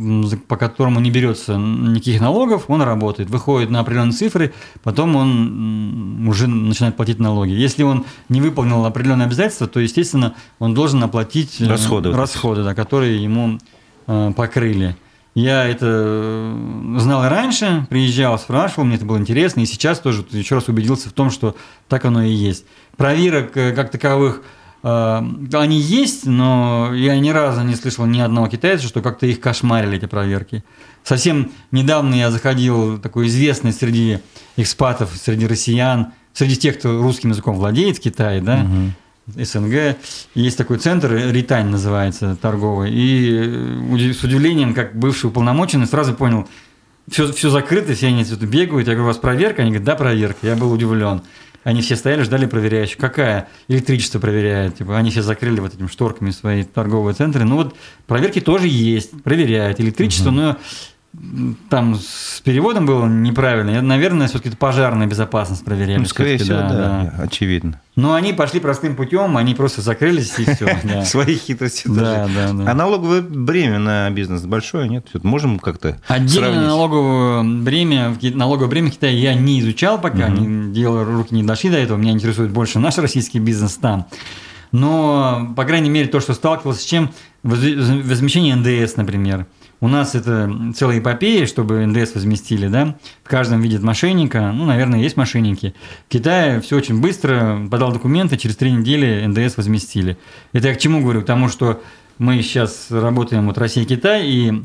по 0.47 0.57
которому 0.57 0.99
не 0.99 1.11
берется 1.11 1.55
никаких 1.55 2.19
налогов, 2.19 2.65
он 2.67 2.81
работает, 2.81 3.29
выходит 3.29 3.69
на 3.69 3.79
определенные 3.79 4.13
цифры, 4.13 4.53
потом 4.83 5.15
он 5.15 6.27
уже 6.27 6.47
начинает 6.47 6.95
платить 6.95 7.19
налоги. 7.19 7.51
Если 7.51 7.83
он 7.83 8.05
не 8.29 8.41
выполнил 8.41 8.85
определенные 8.85 9.25
обязательства, 9.25 9.67
то, 9.67 9.79
естественно, 9.79 10.35
он 10.59 10.73
должен 10.73 11.03
оплатить 11.03 11.61
э, 11.61 11.67
расходы, 11.67 12.11
расходы 12.11 12.63
да, 12.63 12.73
которые 12.73 13.21
ему 13.21 13.57
э, 13.57 13.80
покрыли. 14.05 14.95
Я 15.33 15.65
это 15.65 15.85
э, 15.87 16.95
знал 16.97 17.27
раньше, 17.29 17.87
приезжал, 17.89 18.37
спрашивал, 18.37 18.83
мне 18.83 18.97
это 18.97 19.05
было 19.05 19.17
интересно, 19.17 19.61
и 19.61 19.65
сейчас 19.65 19.99
тоже 19.99 20.25
еще 20.31 20.55
раз 20.55 20.67
убедился 20.67 21.07
в 21.07 21.13
том, 21.13 21.31
что 21.31 21.55
так 21.87 22.03
оно 22.03 22.21
и 22.21 22.31
есть. 22.31 22.65
Проверок 22.97 23.55
э, 23.55 23.71
как 23.71 23.91
таковых 23.91 24.41
э, 24.83 25.21
они 25.53 25.79
есть, 25.79 26.25
но 26.25 26.93
я 26.93 27.17
ни 27.17 27.29
разу 27.29 27.61
не 27.61 27.75
слышал 27.75 28.05
ни 28.05 28.19
одного 28.19 28.49
китайца, 28.49 28.85
что 28.85 29.01
как-то 29.01 29.25
их 29.25 29.39
кошмарили, 29.39 29.95
эти 29.95 30.05
проверки. 30.05 30.65
Совсем 31.05 31.51
недавно 31.71 32.13
я 32.13 32.29
заходил, 32.29 32.99
такой 32.99 33.27
известный 33.27 33.71
среди 33.71 34.19
экспатов, 34.57 35.15
среди 35.15 35.47
россиян, 35.47 36.11
среди 36.33 36.57
тех, 36.57 36.77
кто 36.77 37.01
русским 37.01 37.29
языком 37.29 37.55
владеет 37.55 37.97
в 37.97 38.01
Китае, 38.01 38.41
да, 38.41 38.65
угу. 38.65 38.91
СНГ. 39.27 39.97
Есть 40.35 40.57
такой 40.57 40.77
центр, 40.77 41.13
Ритань 41.13 41.67
называется, 41.67 42.35
торговый. 42.41 42.91
И 42.91 43.39
э, 43.39 44.13
с 44.13 44.23
удивлением, 44.23 44.73
как 44.73 44.95
бывший 44.95 45.27
уполномоченный, 45.27 45.87
сразу 45.87 46.13
понял, 46.13 46.47
все, 47.09 47.31
все 47.31 47.49
закрыто, 47.49 47.93
все 47.93 48.07
они 48.07 48.25
тут 48.25 48.39
бегают. 48.41 48.87
Я 48.87 48.93
говорю, 48.93 49.05
у 49.05 49.07
вас 49.07 49.17
проверка? 49.17 49.61
Они 49.61 49.71
говорят, 49.71 49.85
да, 49.85 49.95
проверка. 49.95 50.47
Я 50.47 50.55
был 50.55 50.71
удивлен. 50.71 51.21
Они 51.63 51.81
все 51.81 51.95
стояли, 51.95 52.23
ждали 52.23 52.47
проверяющих. 52.47 52.97
Какая? 52.97 53.47
Электричество 53.67 54.19
проверяет. 54.19 54.77
Типа, 54.77 54.97
они 54.97 55.11
все 55.11 55.21
закрыли 55.21 55.59
вот 55.59 55.75
этими 55.75 55.87
шторками 55.87 56.31
свои 56.31 56.63
торговые 56.63 57.13
центры. 57.13 57.43
Ну 57.43 57.57
вот 57.57 57.75
проверки 58.07 58.41
тоже 58.41 58.67
есть, 58.67 59.21
проверяют. 59.23 59.79
Электричество, 59.79 60.29
угу. 60.29 60.37
но 60.37 60.57
там 61.69 61.95
с 61.95 62.39
переводом 62.41 62.85
было 62.85 63.05
неправильно. 63.05 63.81
Наверное, 63.81 64.27
все-таки 64.27 64.55
пожарная 64.55 65.07
безопасность 65.07 65.65
проверяли. 65.65 65.99
Ну, 65.99 66.05
скорее 66.05 66.37
всего, 66.37 66.59
да, 66.59 66.69
да, 66.69 67.11
да, 67.17 67.23
очевидно. 67.23 67.81
Но 67.97 68.13
они 68.13 68.31
пошли 68.31 68.61
простым 68.61 68.95
путем, 68.95 69.35
они 69.35 69.53
просто 69.53 69.81
закрылись 69.81 70.33
и 70.39 70.45
все. 70.45 71.03
Свои 71.05 71.35
хитрости 71.35 71.89
да, 71.89 72.29
да, 72.35 72.53
да. 72.53 72.71
А 72.71 72.73
налоговое 72.73 73.21
бремя 73.21 73.77
на 73.77 74.09
бизнес 74.09 74.43
большое, 74.43 74.87
нет? 74.87 75.07
Можем 75.23 75.59
как-то 75.59 75.99
Отдельно 76.07 76.67
налоговое 76.67 77.43
бремя, 77.43 78.15
налоговое 78.21 78.69
бремя 78.69 78.89
в 78.89 78.93
Китае 78.93 79.21
я 79.21 79.33
не 79.33 79.59
изучал 79.59 79.99
пока, 79.99 80.29
не 80.29 80.71
делал, 80.71 81.03
руки 81.03 81.35
не 81.35 81.43
дошли 81.43 81.69
до 81.69 81.77
этого. 81.77 81.97
Меня 81.97 82.13
интересует 82.13 82.51
больше 82.51 82.79
наш 82.79 82.97
российский 82.97 83.39
бизнес 83.39 83.75
там. 83.75 84.07
Но, 84.71 85.51
по 85.57 85.65
крайней 85.65 85.89
мере, 85.89 86.07
то, 86.07 86.21
что 86.21 86.33
сталкивался 86.33 86.79
с 86.79 86.85
чем, 86.85 87.11
возмещение 87.43 88.55
НДС, 88.55 88.95
например– 88.95 89.45
у 89.81 89.87
нас 89.87 90.15
это 90.15 90.49
целая 90.75 90.99
эпопея, 90.99 91.45
чтобы 91.47 91.85
НДС 91.85 92.13
возместили, 92.13 92.67
да. 92.67 92.95
В 93.23 93.27
каждом 93.27 93.61
видит 93.61 93.81
мошенника, 93.81 94.51
ну, 94.53 94.65
наверное, 94.65 94.99
есть 94.99 95.17
мошенники. 95.17 95.73
В 96.07 96.11
Китае 96.11 96.61
все 96.61 96.77
очень 96.77 97.01
быстро, 97.01 97.67
подал 97.69 97.91
документы, 97.91 98.37
через 98.37 98.55
три 98.55 98.71
недели 98.71 99.25
НДС 99.25 99.57
возместили. 99.57 100.17
Это 100.53 100.69
я 100.69 100.75
к 100.75 100.79
чему 100.79 101.01
говорю? 101.01 101.23
К 101.23 101.25
тому, 101.25 101.49
что 101.49 101.81
мы 102.19 102.41
сейчас 102.43 102.91
работаем 102.91 103.47
вот 103.47 103.57
Россия 103.57 103.83
и 103.83 103.87
Китай, 103.87 104.27
и 104.27 104.63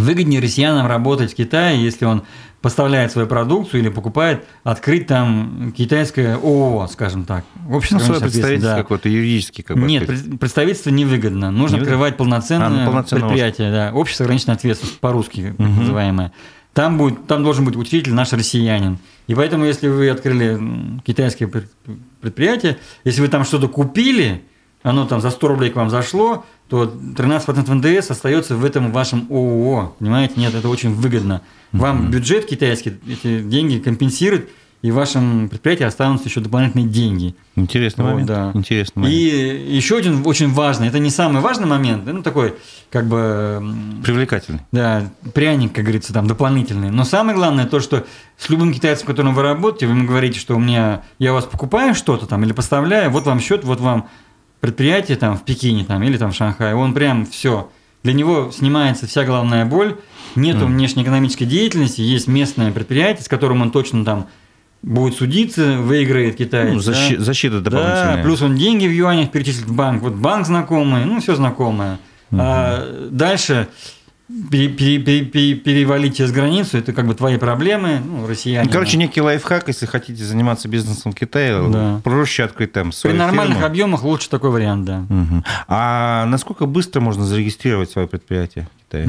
выгоднее 0.00 0.40
россиянам 0.40 0.86
работать 0.86 1.32
в 1.32 1.34
Китае, 1.34 1.82
если 1.82 2.04
он 2.04 2.22
поставляет 2.62 3.12
свою 3.12 3.28
продукцию 3.28 3.80
или 3.80 3.88
покупает, 3.88 4.44
открыть 4.64 5.06
там 5.06 5.72
китайское 5.76 6.36
ООО, 6.36 6.88
скажем 6.88 7.24
так. 7.24 7.44
Общество 7.70 7.98
ну, 7.98 8.04
свое 8.04 8.20
представительство 8.20 8.72
да. 8.72 8.76
какое-то 8.76 9.08
юридически. 9.08 9.62
Как 9.62 9.76
бы, 9.76 9.86
Нет, 9.86 10.04
сказать. 10.04 10.40
представительство 10.40 10.90
невыгодно. 10.90 11.50
Нужно 11.50 11.76
не 11.76 11.82
открывать 11.82 12.16
полноценное, 12.16 12.88
а, 12.88 12.90
ну, 12.90 13.02
предприятие. 13.04 13.70
Да. 13.70 13.92
Общество 13.92 14.24
ограниченной 14.24 14.54
ответственности, 14.54 14.98
по-русски 14.98 15.54
угу. 15.56 15.62
называемое. 15.62 16.32
Там, 16.72 16.98
будет, 16.98 17.26
там 17.26 17.42
должен 17.42 17.64
быть 17.64 17.76
учредитель 17.76 18.14
наш 18.14 18.32
россиянин. 18.32 18.98
И 19.28 19.34
поэтому, 19.34 19.64
если 19.64 19.88
вы 19.88 20.10
открыли 20.10 20.60
китайское 21.04 21.50
предприятие, 22.20 22.78
если 23.04 23.20
вы 23.20 23.28
там 23.28 23.44
что-то 23.44 23.68
купили, 23.68 24.42
оно 24.86 25.04
там 25.04 25.20
за 25.20 25.30
100 25.30 25.48
рублей 25.48 25.70
к 25.70 25.76
вам 25.76 25.90
зашло, 25.90 26.44
то 26.68 26.84
13% 26.84 27.74
НДС 27.74 28.10
остается 28.10 28.54
в 28.54 28.64
этом 28.64 28.92
вашем 28.92 29.26
ООО. 29.30 29.96
Понимаете? 29.98 30.34
Нет, 30.36 30.54
это 30.54 30.68
очень 30.68 30.94
выгодно. 30.94 31.42
Вам 31.72 32.08
бюджет 32.08 32.46
китайский 32.46 32.92
эти 33.08 33.40
деньги 33.40 33.78
компенсирует, 33.78 34.48
и 34.82 34.92
в 34.92 34.94
вашем 34.94 35.48
предприятии 35.48 35.82
останутся 35.82 36.28
еще 36.28 36.38
дополнительные 36.38 36.86
деньги. 36.86 37.34
Интересный 37.56 38.04
вот, 38.04 38.10
момент. 38.10 38.28
Да. 38.28 38.50
Интересный 38.54 39.00
момент. 39.00 39.18
И 39.18 39.74
еще 39.76 39.96
один 39.96 40.24
очень 40.24 40.52
важный, 40.52 40.86
это 40.86 41.00
не 41.00 41.10
самый 41.10 41.42
важный 41.42 41.66
момент, 41.66 42.04
ну 42.06 42.22
такой 42.22 42.54
как 42.90 43.06
бы... 43.08 43.60
Привлекательный. 44.04 44.60
Да, 44.70 45.10
пряник, 45.34 45.72
как 45.72 45.82
говорится, 45.82 46.12
там 46.12 46.28
дополнительный. 46.28 46.90
Но 46.90 47.02
самое 47.02 47.36
главное 47.36 47.66
то, 47.66 47.80
что 47.80 48.06
с 48.36 48.48
любым 48.50 48.72
китайцем, 48.72 49.04
с 49.04 49.06
которым 49.08 49.34
вы 49.34 49.42
работаете, 49.42 49.86
вы 49.88 49.94
ему 49.94 50.06
говорите, 50.06 50.38
что 50.38 50.54
у 50.54 50.60
меня, 50.60 51.02
я 51.18 51.32
у 51.32 51.34
вас 51.34 51.44
покупаю 51.44 51.96
что-то 51.96 52.26
там 52.26 52.44
или 52.44 52.52
поставляю, 52.52 53.10
вот 53.10 53.26
вам 53.26 53.40
счет, 53.40 53.64
вот 53.64 53.80
вам 53.80 54.08
предприятие 54.60 55.16
там 55.16 55.36
в 55.36 55.44
Пекине 55.44 55.84
там, 55.84 56.02
или 56.02 56.16
там 56.16 56.32
в 56.32 56.34
Шанхае, 56.34 56.74
он 56.74 56.94
прям 56.94 57.26
все, 57.26 57.70
для 58.02 58.12
него 58.12 58.50
снимается 58.52 59.06
вся 59.06 59.24
головная 59.24 59.64
боль, 59.64 59.96
нету 60.34 60.60
mm. 60.60 60.66
внешнеэкономической 60.66 61.46
деятельности, 61.46 62.00
есть 62.00 62.26
местное 62.26 62.72
предприятие, 62.72 63.24
с 63.24 63.28
которым 63.28 63.62
он 63.62 63.70
точно 63.70 64.04
там 64.04 64.28
будет 64.82 65.16
судиться, 65.16 65.78
выиграет 65.78 66.36
китаец. 66.36 66.72
Ну, 66.72 66.80
защи- 66.80 67.16
да? 67.16 67.24
Защита 67.24 67.60
дополнительная. 67.60 68.16
Да, 68.16 68.22
плюс 68.22 68.42
он 68.42 68.56
деньги 68.56 68.86
в 68.86 68.92
юанях 68.92 69.30
перечислит 69.30 69.66
в 69.66 69.74
банк. 69.74 70.02
Вот 70.02 70.14
банк 70.14 70.46
знакомый, 70.46 71.04
ну, 71.04 71.20
все 71.20 71.34
знакомое. 71.34 71.98
Угу. 72.30 72.40
А 72.40 73.08
дальше 73.10 73.68
пере, 74.50 74.68
пере, 74.68 75.24
пере, 75.24 75.54
перевалить 75.54 76.16
через 76.16 76.32
границу, 76.32 76.78
это 76.78 76.92
как 76.92 77.06
бы 77.06 77.14
твои 77.14 77.36
проблемы, 77.36 78.00
ну, 78.04 78.26
россияне. 78.26 78.68
Короче, 78.68 78.96
некий 78.96 79.20
лайфхак, 79.20 79.68
если 79.68 79.86
хотите 79.86 80.24
заниматься 80.24 80.68
бизнесом 80.68 81.12
в 81.12 81.14
Китае, 81.14 81.68
да. 81.68 82.00
проще 82.02 82.44
открыть 82.44 82.72
там 82.72 82.92
свою 82.92 83.14
При 83.14 83.18
нормальных 83.18 83.56
фирму. 83.58 83.66
объемах 83.66 84.02
лучше 84.02 84.28
такой 84.28 84.50
вариант, 84.50 84.84
да. 84.84 85.04
Угу. 85.08 85.44
А 85.68 86.26
насколько 86.26 86.66
быстро 86.66 87.00
можно 87.00 87.24
зарегистрировать 87.24 87.90
свое 87.90 88.08
предприятие 88.08 88.68
в 88.74 88.84
Китае? 88.84 89.06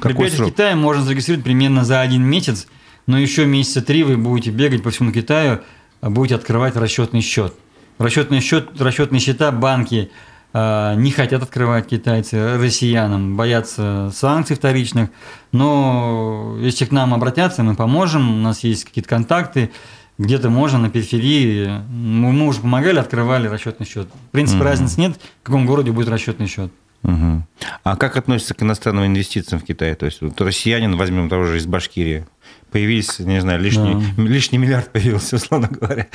Предприятие 0.00 0.38
срок? 0.38 0.48
в 0.48 0.52
Китае 0.52 0.74
можно 0.74 1.02
зарегистрировать 1.02 1.44
примерно 1.44 1.84
за 1.84 2.00
один 2.00 2.22
месяц, 2.22 2.66
но 3.06 3.18
еще 3.18 3.44
месяца 3.44 3.82
три 3.82 4.02
вы 4.02 4.16
будете 4.16 4.50
бегать 4.50 4.82
по 4.82 4.90
всему 4.90 5.12
Китаю, 5.12 5.60
а 6.00 6.10
будете 6.10 6.36
открывать 6.36 6.76
расчетный 6.76 7.20
счет. 7.20 7.54
Расчетный 7.98 8.40
счет, 8.40 8.80
расчетные 8.80 9.20
счета 9.20 9.50
банки 9.50 10.10
не 10.54 11.10
хотят 11.10 11.42
открывать 11.42 11.88
китайцы 11.88 12.56
россиянам, 12.56 13.36
боятся 13.36 14.10
санкций 14.14 14.56
вторичных. 14.56 15.10
Но 15.52 16.56
если 16.60 16.84
к 16.86 16.90
нам 16.90 17.12
обратятся, 17.14 17.62
мы 17.62 17.74
поможем, 17.74 18.40
у 18.40 18.42
нас 18.42 18.64
есть 18.64 18.84
какие-то 18.84 19.08
контакты, 19.08 19.70
где-то 20.18 20.50
можно 20.50 20.78
на 20.78 20.90
периферии. 20.90 21.80
Мы 21.88 22.46
уже 22.46 22.60
помогали, 22.60 22.98
открывали 22.98 23.46
расчетный 23.46 23.86
счет. 23.86 24.08
В 24.28 24.30
принципе, 24.32 24.58
угу. 24.58 24.68
разницы 24.68 25.00
нет, 25.00 25.16
в 25.42 25.46
каком 25.46 25.64
городе 25.66 25.92
будет 25.92 26.08
расчетный 26.08 26.46
счет. 26.46 26.72
Угу. 27.04 27.44
А 27.84 27.96
как 27.96 28.16
относится 28.16 28.54
к 28.54 28.62
иностранным 28.62 29.06
инвестициям 29.06 29.60
в 29.60 29.64
Китае? 29.64 29.94
То 29.94 30.06
есть 30.06 30.20
вот 30.20 30.40
россиянин, 30.40 30.96
возьмем 30.96 31.28
того 31.28 31.44
же 31.44 31.58
из 31.58 31.66
Башкирии, 31.66 32.26
появились, 32.70 33.18
не 33.18 33.40
знаю, 33.40 33.60
лишний, 33.60 33.94
да. 34.16 34.22
лишний 34.22 34.58
миллиард 34.58 34.90
появился, 34.90 35.36
условно 35.36 35.68
говоря, 35.68 36.06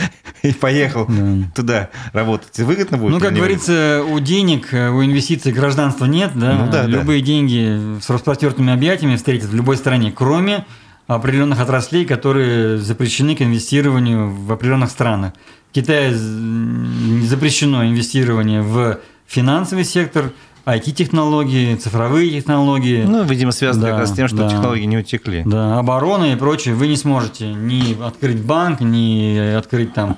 и 0.42 0.52
поехал 0.52 1.06
да. 1.08 1.52
туда 1.56 1.90
работать. 2.14 2.58
Выгодно 2.60 2.98
будет? 2.98 3.12
Ну, 3.12 3.20
как 3.20 3.34
говорится, 3.34 4.04
у 4.08 4.20
денег, 4.20 4.70
у 4.72 5.04
инвестиций 5.04 5.52
гражданства 5.52 6.06
нет, 6.06 6.32
да? 6.36 6.54
Ну, 6.54 6.72
да 6.72 6.86
Любые 6.86 7.22
да. 7.22 7.28
деньги 7.28 8.00
с 8.02 8.10
распростертыми 8.10 8.72
объятиями 8.72 9.16
встретят 9.16 9.50
в 9.50 9.56
любой 9.56 9.78
стране, 9.78 10.12
кроме 10.12 10.66
определенных 11.08 11.60
отраслей, 11.60 12.06
которые 12.06 12.78
запрещены 12.78 13.36
к 13.36 13.42
инвестированию 13.42 14.30
в 14.30 14.52
определенных 14.52 14.90
странах. 14.90 15.34
В 15.72 15.74
Китае 15.76 16.14
запрещено 16.14 17.86
инвестирование 17.86 18.62
в 18.62 19.00
финансовый 19.28 19.86
сектор– 19.86 20.32
IT-технологии, 20.66 21.76
цифровые 21.76 22.30
технологии. 22.32 23.04
Ну, 23.04 23.24
видимо, 23.24 23.52
связано 23.52 23.86
да, 23.86 23.92
как 23.92 24.00
раз 24.02 24.12
с 24.12 24.14
тем, 24.14 24.28
что 24.28 24.38
да, 24.38 24.50
технологии 24.50 24.86
не 24.86 24.98
утекли. 24.98 25.44
Да, 25.46 25.80
оборона 25.80 26.32
и 26.32 26.36
прочее. 26.36 26.74
Вы 26.74 26.88
не 26.88 26.96
сможете 26.96 27.52
ни 27.54 28.02
открыть 28.02 28.42
банк, 28.42 28.80
ни 28.80 29.56
открыть 29.56 29.94
там 29.94 30.18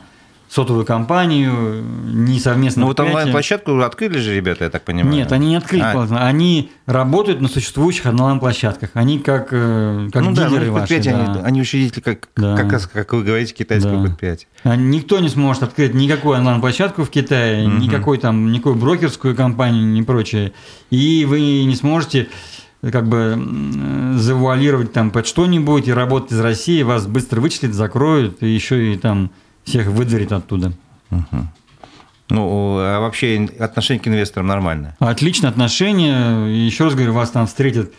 сотовую 0.49 0.85
компанию, 0.85 1.83
не 2.05 2.39
совместно. 2.39 2.81
Ну 2.81 2.87
вот 2.87 2.99
онлайн-площадку 2.99 3.79
открыли 3.81 4.19
же 4.19 4.35
ребята, 4.35 4.65
я 4.65 4.69
так 4.69 4.83
понимаю. 4.83 5.15
Нет, 5.15 5.31
они 5.31 5.49
не 5.49 5.55
открыли. 5.55 5.81
А. 5.83 6.27
Они 6.27 6.71
работают 6.85 7.41
на 7.41 7.47
существующих 7.47 8.05
онлайн-площадках. 8.05 8.91
Они 8.93 9.19
как, 9.19 9.49
э, 9.51 10.09
как 10.11 10.23
ну, 10.23 10.33
дилеры 10.33 10.67
да, 10.67 10.71
ваши. 10.71 11.01
Да. 11.01 11.11
Они, 11.11 11.41
они 11.41 11.61
учредители, 11.61 12.01
как, 12.01 12.29
да. 12.35 12.55
как 12.55 12.91
как 12.91 13.13
вы 13.13 13.23
говорите, 13.23 13.53
китайского 13.53 13.97
да. 13.97 14.03
предприятия. 14.03 14.47
Никто 14.63 15.19
не 15.19 15.29
сможет 15.29 15.63
открыть 15.63 15.93
никакую 15.93 16.37
онлайн-площадку 16.37 17.03
в 17.03 17.09
Китае, 17.09 17.67
угу. 17.67 17.77
никакой 17.77 18.17
там, 18.17 18.51
никакую 18.51 18.75
брокерскую 18.75 19.35
компанию, 19.35 19.85
ни 19.85 20.01
прочее. 20.01 20.53
И 20.89 21.25
вы 21.25 21.63
не 21.63 21.75
сможете 21.75 22.27
как 22.91 23.07
бы 23.07 23.37
завуалировать 24.15 24.93
там 24.93 25.11
под 25.11 25.25
что-нибудь 25.25 25.87
и 25.87 25.93
работать 25.93 26.31
из 26.31 26.39
России, 26.39 26.83
вас 26.83 27.07
быстро 27.07 27.41
вычислят, 27.41 27.73
закроют, 27.73 28.43
и 28.43 28.47
еще 28.47 28.93
и 28.93 28.97
там 28.97 29.31
всех 29.65 29.87
выдворит 29.87 30.31
оттуда. 30.31 30.71
Угу. 31.11 31.47
Ну, 32.29 32.77
а 32.79 32.99
вообще 32.99 33.47
отношение 33.59 34.01
к 34.01 34.07
инвесторам 34.07 34.47
нормально? 34.47 34.95
Отличное 34.99 35.49
отношение. 35.49 36.65
Еще 36.65 36.85
раз 36.85 36.95
говорю, 36.95 37.13
вас 37.13 37.29
там 37.31 37.45
встретят 37.45 37.91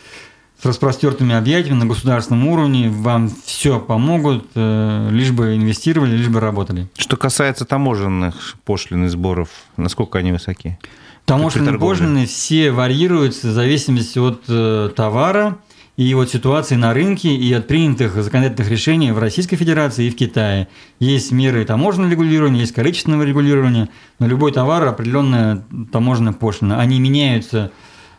с 0.61 0.65
распростертыми 0.65 1.35
объятиями 1.35 1.77
на 1.77 1.85
государственном 1.85 2.47
уровне, 2.47 2.89
вам 2.89 3.31
все 3.45 3.79
помогут, 3.79 4.47
э, 4.55 5.09
лишь 5.11 5.31
бы 5.31 5.55
инвестировали, 5.55 6.15
лишь 6.15 6.29
бы 6.29 6.39
работали. 6.39 6.87
Что 6.97 7.15
касается 7.15 7.65
таможенных 7.65 8.55
пошлин 8.65 9.05
и 9.05 9.07
сборов, 9.07 9.49
насколько 9.77 10.17
они 10.17 10.31
высоки? 10.31 10.79
Таможенные 11.25 11.77
пошлины 11.77 12.25
все 12.25 12.71
варьируются 12.71 13.49
в 13.49 13.51
зависимости 13.51 14.17
от 14.17 14.43
э, 14.47 14.89
товара, 14.95 15.57
и 15.97 16.13
вот 16.13 16.29
ситуации 16.29 16.75
на 16.75 16.93
рынке 16.93 17.35
и 17.35 17.51
от 17.53 17.67
принятых 17.67 18.21
законодательных 18.23 18.69
решений 18.69 19.11
в 19.11 19.17
Российской 19.17 19.55
Федерации 19.55 20.05
и 20.05 20.11
в 20.11 20.15
Китае. 20.15 20.67
Есть 20.99 21.31
меры 21.31 21.65
таможенного 21.65 22.11
регулирования, 22.11 22.59
есть 22.59 22.73
количественного 22.73 23.23
регулирования. 23.23 23.89
На 24.19 24.25
любой 24.25 24.51
товар 24.51 24.85
определенная 24.85 25.65
таможенная 25.91 26.33
пошлина. 26.33 26.79
Они 26.79 26.99
меняются 26.99 27.71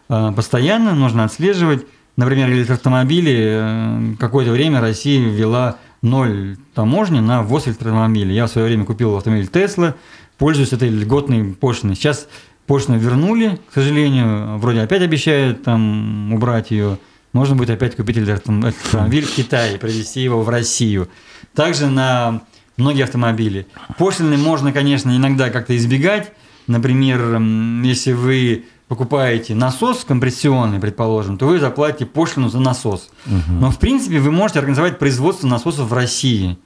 а, 0.09 0.33
постоянно, 0.33 0.95
нужно 0.97 1.23
отслеживать. 1.23 1.87
Например, 2.17 2.51
электроавтомобили 2.51 3.37
э, 3.39 4.15
какое-то 4.19 4.51
время 4.51 4.81
Россия 4.81 5.21
ввела 5.21 5.77
ноль 6.03 6.57
таможни 6.75 7.21
на 7.21 7.45
ввоз 7.45 7.69
электроавтомобилей. 7.69 8.35
Я 8.35 8.47
в 8.47 8.51
свое 8.51 8.67
время 8.67 8.87
купил 8.87 9.17
автомобиль 9.17 9.47
Тесла, 9.47 9.95
пользуюсь 10.37 10.73
этой 10.73 10.89
льготной 10.89 11.55
пошлиной. 11.55 11.95
Сейчас 11.95 12.27
пошлину 12.67 12.99
вернули, 12.99 13.61
к 13.71 13.75
сожалению, 13.75 14.59
вроде 14.59 14.81
опять 14.81 15.03
обещают 15.03 15.63
там 15.63 16.35
убрать 16.35 16.73
ее 16.73 16.99
можно 17.33 17.57
будет 17.57 17.71
опять 17.71 17.97
купить 17.97 18.19
автомобиль 18.19 19.25
в 19.25 19.35
Китае 19.35 19.75
и 19.75 19.79
привезти 19.79 20.21
его 20.23 20.43
в 20.43 20.49
Россию. 20.49 21.09
Также 21.55 21.87
на 21.87 22.43
многие 22.77 23.05
автомобили. 23.05 23.67
Пошлины 23.99 24.37
можно, 24.37 24.73
конечно, 24.73 25.15
иногда 25.15 25.51
как-то 25.51 25.77
избегать. 25.77 26.33
Например, 26.67 27.41
если 27.85 28.13
вы 28.13 28.67
покупаете 28.89 29.55
насос 29.55 30.05
компрессионный, 30.05 30.79
предположим, 30.79 31.37
то 31.37 31.47
вы 31.47 31.61
заплатите 31.61 32.07
пошлину 32.07 32.49
за 32.49 32.61
насос. 32.61 33.11
Угу. 33.27 33.53
Но, 33.61 33.71
в 33.71 33.79
принципе, 33.79 34.19
вы 34.19 34.31
можете 34.31 34.61
организовать 34.61 34.99
производство 34.99 35.47
насосов 35.47 35.89
в 35.89 35.93
России. 35.93 36.59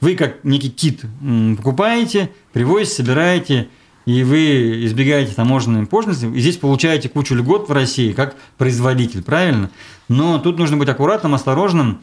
Вы, 0.00 0.16
как 0.16 0.44
некий 0.44 0.70
кит, 0.70 1.02
покупаете, 1.56 2.30
привозите, 2.52 2.94
собираете– 2.96 3.68
и 4.06 4.22
вы 4.24 4.84
избегаете 4.86 5.34
таможенной 5.34 5.86
пошлины, 5.86 6.36
и 6.36 6.40
здесь 6.40 6.56
получаете 6.56 7.08
кучу 7.08 7.34
льгот 7.34 7.68
в 7.68 7.72
России 7.72 8.12
как 8.12 8.36
производитель, 8.56 9.22
правильно? 9.22 9.70
Но 10.08 10.38
тут 10.38 10.58
нужно 10.58 10.76
быть 10.76 10.88
аккуратным, 10.88 11.34
осторожным, 11.34 12.00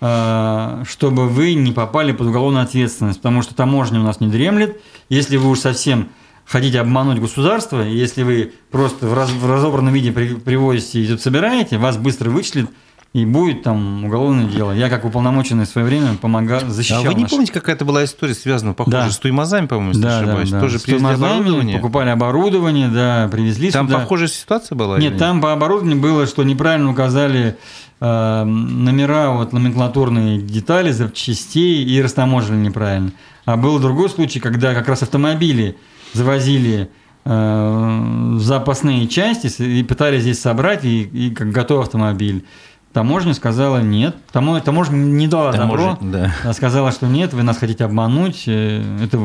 э, 0.00 0.84
чтобы 0.88 1.28
вы 1.28 1.54
не 1.54 1.72
попали 1.72 2.12
под 2.12 2.28
уголовную 2.28 2.62
ответственность, 2.62 3.18
потому 3.18 3.42
что 3.42 3.54
таможня 3.54 4.00
у 4.00 4.04
нас 4.04 4.20
не 4.20 4.28
дремлет. 4.28 4.80
Если 5.08 5.36
вы 5.36 5.50
уж 5.50 5.58
совсем 5.58 6.08
хотите 6.46 6.80
обмануть 6.80 7.20
государство, 7.20 7.80
если 7.80 8.22
вы 8.22 8.52
просто 8.70 9.06
в 9.06 9.14
разобранном 9.14 9.94
виде 9.94 10.12
привозите 10.12 11.00
и 11.00 11.06
тут 11.06 11.20
собираете, 11.20 11.78
вас 11.78 11.96
быстро 11.96 12.30
вычислят, 12.30 12.70
и 13.12 13.24
будет 13.24 13.64
там 13.64 14.04
уголовное 14.04 14.44
дело. 14.44 14.70
Я 14.70 14.88
как 14.88 15.04
уполномоченный 15.04 15.64
в 15.64 15.68
свое 15.68 15.84
время 15.84 16.14
помогал, 16.14 16.60
защищал. 16.68 17.04
А 17.04 17.08
вы 17.08 17.14
не 17.14 17.22
наш... 17.22 17.30
помните, 17.30 17.52
какая-то 17.52 17.84
была 17.84 18.04
история 18.04 18.34
связана, 18.34 18.72
похоже, 18.72 18.96
да. 18.98 19.10
с 19.10 19.18
туймазами, 19.18 19.66
по-моему, 19.66 19.90
если 19.90 20.02
да, 20.02 20.18
ошибаюсь? 20.18 20.50
Да, 20.50 20.56
да. 20.56 20.62
Тоже 20.62 20.78
с 20.78 20.82
привезли 20.82 21.08
оборудование? 21.08 21.78
покупали 21.78 22.10
оборудование, 22.10 22.88
да, 22.88 23.28
привезли 23.30 23.72
Там 23.72 23.88
сюда. 23.88 23.98
похожая 23.98 24.28
ситуация 24.28 24.76
была? 24.76 24.98
Нет, 24.98 25.18
там 25.18 25.40
по 25.40 25.52
оборудованию 25.52 26.00
было, 26.00 26.26
что 26.28 26.44
неправильно 26.44 26.88
указали 26.88 27.56
э, 28.00 28.44
номера, 28.44 29.30
вот 29.30 29.52
номенклатурные 29.52 30.40
детали 30.40 30.92
запчастей 30.92 31.84
и 31.84 32.00
растаможили 32.00 32.58
неправильно. 32.58 33.10
А 33.44 33.56
был 33.56 33.80
другой 33.80 34.08
случай, 34.08 34.38
когда 34.38 34.72
как 34.72 34.88
раз 34.88 35.02
автомобили 35.02 35.76
завозили 36.12 36.88
э, 37.24 38.36
запасные 38.38 39.08
части 39.08 39.48
и 39.60 39.82
пытались 39.82 40.22
здесь 40.22 40.40
собрать, 40.40 40.84
и, 40.84 41.02
и 41.02 41.34
как 41.34 41.50
готовый 41.50 41.82
автомобиль. 41.82 42.44
Таможня 42.92 43.34
сказала 43.34 43.82
нет. 43.82 44.16
Таможня, 44.32 44.62
таможня 44.62 44.96
не 44.96 45.28
дала 45.28 45.52
Таможня, 45.52 45.90
добро. 45.90 45.98
Да. 46.00 46.34
Она 46.42 46.52
сказала, 46.52 46.90
что 46.90 47.06
нет, 47.06 47.32
вы 47.32 47.42
нас 47.42 47.58
хотите 47.58 47.84
обмануть. 47.84 48.44
Э, 48.46 48.82
это 49.02 49.18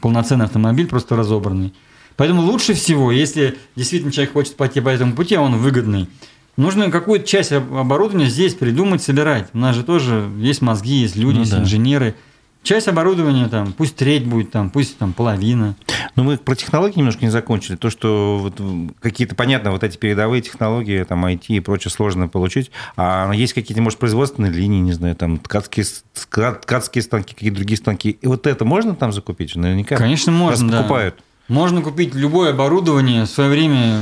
полноценный 0.00 0.44
автомобиль, 0.44 0.86
просто 0.86 1.16
разобранный. 1.16 1.74
Поэтому 2.16 2.42
лучше 2.42 2.74
всего, 2.74 3.10
если 3.10 3.58
действительно 3.76 4.12
человек 4.12 4.32
хочет 4.32 4.56
пойти 4.56 4.80
по 4.80 4.88
этому 4.88 5.14
пути, 5.14 5.34
а 5.34 5.40
он 5.40 5.56
выгодный, 5.56 6.08
нужно 6.56 6.90
какую-то 6.90 7.26
часть 7.26 7.52
оборудования 7.52 8.26
здесь 8.26 8.54
придумать, 8.54 9.02
собирать. 9.02 9.48
У 9.52 9.58
нас 9.58 9.74
же 9.74 9.82
тоже 9.82 10.28
есть 10.38 10.62
мозги, 10.62 10.94
есть 10.94 11.16
люди, 11.16 11.36
ну, 11.36 11.40
есть 11.40 11.52
да. 11.52 11.60
инженеры– 11.60 12.14
Часть 12.68 12.86
оборудования 12.86 13.48
там, 13.48 13.72
пусть 13.72 13.96
треть 13.96 14.26
будет 14.26 14.50
там, 14.50 14.68
пусть 14.68 14.98
там 14.98 15.14
половина. 15.14 15.74
Но 16.16 16.22
мы 16.22 16.36
про 16.36 16.54
технологии 16.54 16.98
немножко 16.98 17.24
не 17.24 17.30
закончили. 17.30 17.76
То, 17.76 17.88
что 17.88 18.36
вот 18.36 18.60
какие-то, 19.00 19.34
понятно, 19.34 19.70
вот 19.70 19.82
эти 19.82 19.96
передовые 19.96 20.42
технологии, 20.42 21.02
там, 21.04 21.24
IT 21.24 21.46
и 21.48 21.60
прочее 21.60 21.90
сложно 21.90 22.28
получить. 22.28 22.70
А 22.94 23.32
есть 23.32 23.54
какие-то, 23.54 23.80
может, 23.80 23.98
производственные 23.98 24.52
линии, 24.52 24.80
не 24.80 24.92
знаю, 24.92 25.16
там, 25.16 25.38
ткацкие, 25.38 25.86
ткацкие 26.14 27.00
станки, 27.00 27.32
какие-то 27.32 27.56
другие 27.56 27.78
станки. 27.78 28.10
И 28.10 28.26
вот 28.26 28.46
это 28.46 28.66
можно 28.66 28.94
там 28.94 29.12
закупить? 29.12 29.56
Наверняка. 29.56 29.96
Конечно, 29.96 30.30
можно, 30.30 30.70
Раз 30.70 30.80
покупают. 30.82 31.22
Можно 31.48 31.80
купить 31.80 32.14
любое 32.14 32.50
оборудование. 32.50 33.24
В 33.24 33.28
свое 33.28 33.48
время, 33.48 34.00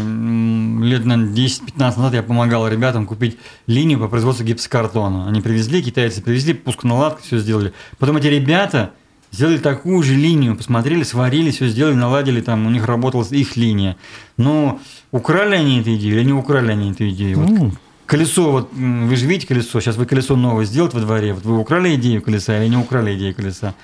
лет, 0.85 1.05
наверное, 1.05 1.33
10-15 1.33 1.79
назад 1.79 2.15
я 2.15 2.23
помогал 2.25 2.67
ребятам 2.67 3.07
купить 3.07 3.39
линию 3.69 4.01
по 4.01 4.09
производству 4.09 4.45
гипсокартона. 4.45 5.29
Они 5.29 5.41
привезли, 5.41 5.81
китайцы 5.81 6.23
привезли, 6.23 6.55
пусконаладку, 6.55 7.23
все 7.23 7.39
сделали. 7.39 7.73
Потом 7.99 8.17
эти 8.17 8.27
ребята 8.27 8.91
сделали 9.31 9.59
такую 9.59 10.03
же 10.03 10.15
линию, 10.15 10.57
посмотрели, 10.57 11.05
сварили, 11.05 11.53
все 11.53 11.69
сделали, 11.69 11.95
наладили, 11.95 12.41
там 12.41 12.67
у 12.67 12.71
них 12.71 12.85
работала 12.85 13.25
их 13.31 13.57
линия. 13.57 13.97
Но 14.37 14.81
украли 15.13 15.55
они 15.55 15.81
эту 15.81 15.95
идею 15.95 16.17
или 16.17 16.25
не 16.25 16.33
украли 16.33 16.73
они 16.73 16.91
эту 16.91 17.09
идею? 17.11 17.39
Вот 17.39 17.49
ну, 17.49 17.73
колесо, 18.07 18.51
вот 18.51 18.73
вы 18.73 19.15
же 19.15 19.27
видите 19.27 19.47
колесо, 19.47 19.81
сейчас 19.81 19.97
вы 19.97 20.07
колесо 20.07 20.35
новое 20.35 20.65
сделаете 20.65 20.97
во 20.97 21.03
дворе, 21.03 21.33
вот 21.33 21.45
вы 21.45 21.59
украли 21.59 21.95
идею 21.95 22.23
колеса 22.23 22.59
или 22.59 22.69
не 22.69 22.77
украли 22.77 23.15
идею 23.15 23.35
колеса? 23.35 23.75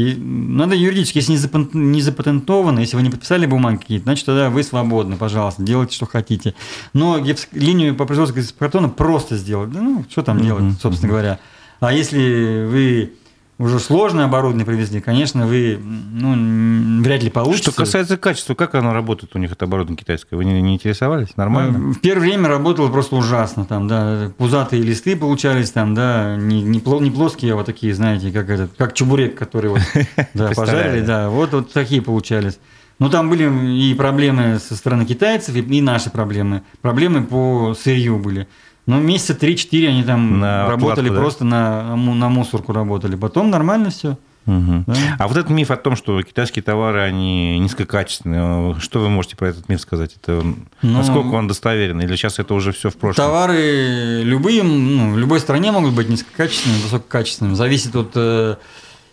И 0.00 0.14
надо 0.16 0.74
юридически, 0.74 1.18
если 1.18 1.32
не 1.74 2.00
запатентовано, 2.00 2.80
если 2.80 2.96
вы 2.96 3.02
не 3.02 3.10
подписали 3.10 3.44
бумаги 3.44 3.76
какие-то, 3.76 4.04
значит, 4.04 4.24
тогда 4.24 4.48
вы 4.48 4.62
свободны, 4.62 5.16
пожалуйста, 5.16 5.62
делайте, 5.62 5.94
что 5.94 6.06
хотите. 6.06 6.54
Но 6.94 7.22
линию 7.52 7.94
по 7.94 8.06
производству 8.06 8.40
гипсокартона 8.40 8.88
просто 8.88 9.36
сделать. 9.36 9.70
ну, 9.74 10.06
что 10.08 10.22
там 10.22 10.38
mm-hmm. 10.38 10.44
делать, 10.44 10.80
собственно 10.80 11.10
говоря. 11.10 11.38
А 11.80 11.92
если 11.92 12.66
вы 12.66 13.12
уже 13.60 13.78
сложное 13.78 14.24
оборудование 14.24 14.64
привезли, 14.64 15.02
конечно, 15.02 15.46
вы 15.46 15.78
ну, 15.78 17.02
вряд 17.02 17.22
ли 17.22 17.28
получится. 17.28 17.70
Что 17.70 17.82
касается 17.82 18.16
качества, 18.16 18.54
как 18.54 18.74
оно 18.74 18.94
работает 18.94 19.36
у 19.36 19.38
них, 19.38 19.52
это 19.52 19.66
оборудование 19.66 19.98
китайское? 19.98 20.38
Вы 20.38 20.46
не, 20.46 20.62
не 20.62 20.74
интересовались? 20.74 21.36
Нормально? 21.36 21.92
В 21.92 22.00
первое 22.00 22.28
время 22.28 22.48
работало 22.48 22.90
просто 22.90 23.16
ужасно. 23.16 23.66
Там, 23.66 23.86
да, 23.86 24.32
пузатые 24.38 24.82
листы 24.82 25.14
получались, 25.14 25.70
там, 25.72 25.94
да, 25.94 26.36
не, 26.36 26.62
не, 26.62 26.80
не 26.80 27.10
плоские, 27.10 27.52
а 27.52 27.56
вот 27.56 27.66
такие, 27.66 27.94
знаете, 27.94 28.32
как, 28.32 28.48
этот, 28.48 28.72
как 28.78 28.94
чебурек, 28.94 29.36
который 29.36 29.68
вот, 29.68 29.82
да, 30.34 30.52
пожарили, 30.56 31.04
да, 31.04 31.28
вот, 31.28 31.52
вот 31.52 31.70
такие 31.70 32.00
получались. 32.00 32.58
Но 32.98 33.10
там 33.10 33.28
были 33.28 33.44
и 33.76 33.94
проблемы 33.94 34.58
со 34.58 34.74
стороны 34.74 35.04
китайцев, 35.04 35.54
и 35.54 35.80
наши 35.82 36.08
проблемы. 36.08 36.62
Проблемы 36.80 37.24
по 37.24 37.74
сырью 37.74 38.18
были. 38.18 38.48
Ну, 38.86 39.00
месяца 39.00 39.34
3-4 39.34 39.88
они 39.88 40.02
там 40.02 40.40
на 40.40 40.68
работали 40.68 41.08
просто 41.08 41.44
да? 41.44 41.94
на, 41.96 41.96
на 41.96 42.28
мусорку 42.28 42.72
работали. 42.72 43.14
Потом 43.16 43.50
нормально 43.50 43.90
все. 43.90 44.16
Угу. 44.46 44.84
Да? 44.86 44.94
А 45.18 45.28
вот 45.28 45.36
этот 45.36 45.50
миф 45.50 45.70
о 45.70 45.76
том, 45.76 45.96
что 45.96 46.20
китайские 46.22 46.62
товары, 46.62 47.00
они 47.00 47.58
низкокачественные, 47.58 48.74
что 48.80 49.00
вы 49.00 49.08
можете 49.08 49.36
про 49.36 49.48
этот 49.48 49.68
миф 49.68 49.80
сказать? 49.80 50.16
Это, 50.16 50.42
ну, 50.42 50.56
насколько 50.82 51.34
он 51.34 51.46
достоверен? 51.46 52.00
Или 52.00 52.16
сейчас 52.16 52.38
это 52.38 52.54
уже 52.54 52.72
все 52.72 52.90
в 52.90 52.96
прошлом? 52.96 53.26
Товары 53.26 54.22
любые, 54.24 54.62
ну, 54.62 55.12
в 55.12 55.18
любой 55.18 55.40
стране 55.40 55.72
могут 55.72 55.94
быть 55.94 56.08
низкокачественными, 56.08 56.82
высококачественными. 56.82 57.54
Зависит 57.54 57.94
от 57.94 58.12
э, 58.14 58.56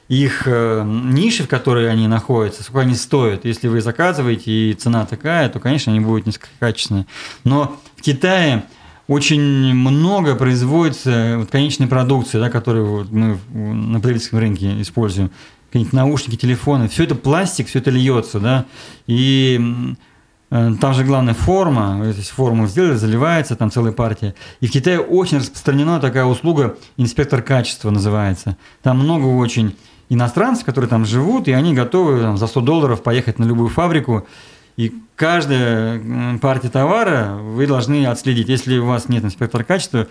их 0.08 0.44
э, 0.46 0.84
ниши, 0.86 1.44
в 1.44 1.50
которой 1.50 1.92
они 1.92 2.08
находятся, 2.08 2.64
сколько 2.64 2.82
они 2.82 2.96
стоят. 2.96 3.44
Если 3.46 3.68
вы 3.68 3.82
заказываете 3.82 4.52
и 4.52 4.74
цена 4.74 5.06
такая, 5.06 5.50
то, 5.50 5.60
конечно, 5.60 5.92
они 5.92 6.00
будут 6.00 6.26
низкокачественные. 6.26 7.06
Но 7.44 7.80
в 7.98 8.02
Китае 8.02 8.64
очень 9.08 9.74
много 9.74 10.36
производится 10.36 11.36
вот, 11.38 11.50
конечной 11.50 11.88
продукции, 11.88 12.40
да, 12.40 12.50
которую 12.50 12.86
вот 12.88 13.12
мы 13.12 13.40
на 13.54 14.00
потребительском 14.00 14.40
рынке 14.40 14.82
используем. 14.82 15.32
Какие-нибудь 15.68 15.94
наушники, 15.94 16.36
телефоны. 16.36 16.88
Все 16.88 17.04
это 17.04 17.16
пластик, 17.16 17.68
все 17.68 17.80
это 17.80 17.90
льется, 17.90 18.40
да. 18.40 18.66
И 19.06 19.96
э, 20.50 20.72
там 20.80 20.94
же 20.94 21.04
главная 21.04 21.34
форма, 21.34 22.00
то 22.02 22.08
есть 22.08 22.30
форму 22.30 22.68
сделали, 22.68 22.96
заливается, 22.96 23.56
там 23.56 23.72
целая 23.72 23.92
партия. 23.92 24.34
И 24.60 24.68
в 24.68 24.72
Китае 24.72 25.00
очень 25.00 25.38
распространена 25.38 26.00
такая 26.00 26.26
услуга, 26.26 26.78
инспектор 26.98 27.42
качества 27.42 27.90
называется. 27.92 28.58
Там 28.82 29.00
много 29.00 29.26
очень 29.26 29.76
иностранцев, 30.10 30.66
которые 30.66 30.90
там 30.90 31.06
живут, 31.06 31.48
и 31.48 31.52
они 31.52 31.74
готовы 31.74 32.22
там, 32.22 32.38
за 32.38 32.48
100 32.48 32.62
долларов 32.62 33.04
поехать 33.04 33.40
на 33.40 33.46
любую 33.46 33.70
фабрику 33.70 34.28
и 34.78 34.94
каждая 35.16 36.38
партия 36.38 36.70
товара 36.70 37.38
вы 37.42 37.66
должны 37.66 38.06
отследить. 38.06 38.48
Если 38.48 38.78
у 38.78 38.86
вас 38.86 39.10
нет 39.10 39.24
инспектора 39.24 39.64
качества, 39.64 40.08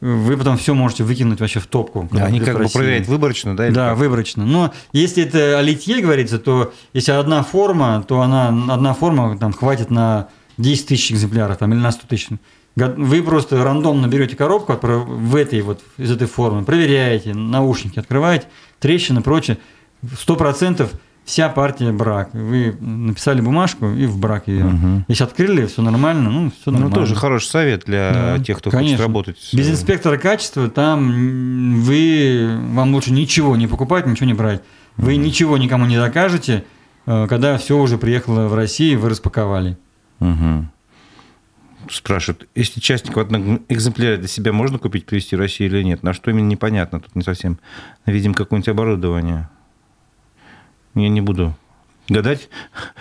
вы 0.00 0.36
потом 0.36 0.56
все 0.56 0.74
можете 0.74 1.04
выкинуть 1.04 1.40
вообще 1.40 1.60
в 1.60 1.66
топку. 1.66 2.08
Да, 2.10 2.24
они 2.24 2.40
как 2.40 2.58
бы 2.58 2.68
проверяют 2.68 3.06
выборочно, 3.06 3.56
да? 3.56 3.70
Да, 3.70 3.90
как? 3.90 3.98
выборочно. 3.98 4.46
Но 4.46 4.72
если 4.92 5.24
это 5.24 5.58
о 5.58 5.62
литье 5.62 6.00
говорится, 6.00 6.38
то 6.38 6.72
если 6.94 7.12
одна 7.12 7.42
форма, 7.42 8.02
то 8.06 8.20
она 8.22 8.48
одна 8.48 8.94
форма 8.94 9.36
там 9.38 9.52
хватит 9.52 9.90
на 9.90 10.28
10 10.56 10.86
тысяч 10.86 11.12
экземпляров 11.12 11.58
там, 11.58 11.72
или 11.72 11.80
на 11.80 11.92
100 11.92 12.06
тысяч. 12.06 12.28
Вы 12.76 13.22
просто 13.22 13.62
рандомно 13.62 14.06
берете 14.06 14.36
коробку 14.36 14.78
в 14.80 15.34
этой 15.34 15.60
вот, 15.62 15.80
из 15.98 16.12
этой 16.12 16.28
формы, 16.28 16.64
проверяете, 16.64 17.34
наушники 17.34 17.98
открываете, 17.98 18.46
трещины, 18.78 19.20
прочее. 19.20 19.58
Сто 20.16 20.36
процентов 20.36 20.92
вся 21.28 21.50
партия 21.50 21.92
брак. 21.92 22.30
Вы 22.32 22.74
написали 22.80 23.42
бумажку 23.42 23.90
и 23.90 24.06
в 24.06 24.18
брак 24.18 24.48
ее. 24.48 24.64
Угу. 24.64 25.04
Если 25.08 25.24
открыли, 25.24 25.66
все 25.66 25.82
нормально, 25.82 26.30
ну, 26.30 26.50
все 26.50 26.70
нормально. 26.70 26.88
Ну, 26.88 27.02
тоже 27.02 27.14
хороший 27.14 27.48
совет 27.48 27.84
для 27.84 28.12
да, 28.12 28.38
тех, 28.42 28.56
кто 28.58 28.70
конечно. 28.70 28.96
хочет 28.96 29.06
работать. 29.06 29.50
Без 29.52 29.70
инспектора 29.70 30.16
качества 30.16 30.70
там 30.70 31.82
вы, 31.82 32.58
вам 32.72 32.94
лучше 32.94 33.12
ничего 33.12 33.56
не 33.56 33.66
покупать, 33.66 34.06
ничего 34.06 34.26
не 34.26 34.32
брать. 34.32 34.62
Вы 34.96 35.14
угу. 35.14 35.20
ничего 35.20 35.58
никому 35.58 35.84
не 35.84 35.98
докажете, 35.98 36.64
э, 37.04 37.26
когда 37.28 37.58
все 37.58 37.78
уже 37.78 37.98
приехало 37.98 38.48
в 38.48 38.54
Россию, 38.54 38.98
вы 38.98 39.10
распаковали. 39.10 39.76
Угу. 40.20 40.66
Спрашивают, 41.90 42.48
если 42.54 42.80
частник 42.80 43.16
в 43.16 43.20
одном 43.20 43.60
экземпляре 43.68 44.16
для 44.16 44.28
себя 44.28 44.54
можно 44.54 44.78
купить, 44.78 45.04
привезти 45.04 45.36
в 45.36 45.40
Россию 45.40 45.70
или 45.70 45.82
нет? 45.82 46.02
На 46.02 46.14
что 46.14 46.30
именно 46.30 46.48
непонятно, 46.48 47.00
тут 47.00 47.14
не 47.14 47.22
совсем. 47.22 47.58
Видим 48.06 48.32
какое-нибудь 48.32 48.68
оборудование. 48.70 49.50
Я 50.94 51.08
не 51.08 51.20
буду 51.20 51.54
гадать. 52.08 52.48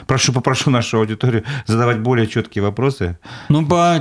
Прошу, 0.06 0.34
попрошу 0.34 0.70
нашу 0.70 1.00
аудиторию 1.00 1.44
задавать 1.66 2.00
более 2.00 2.28
четкие 2.28 2.64
вопросы. 2.64 3.18
Ну, 3.50 3.66
по 3.66 3.96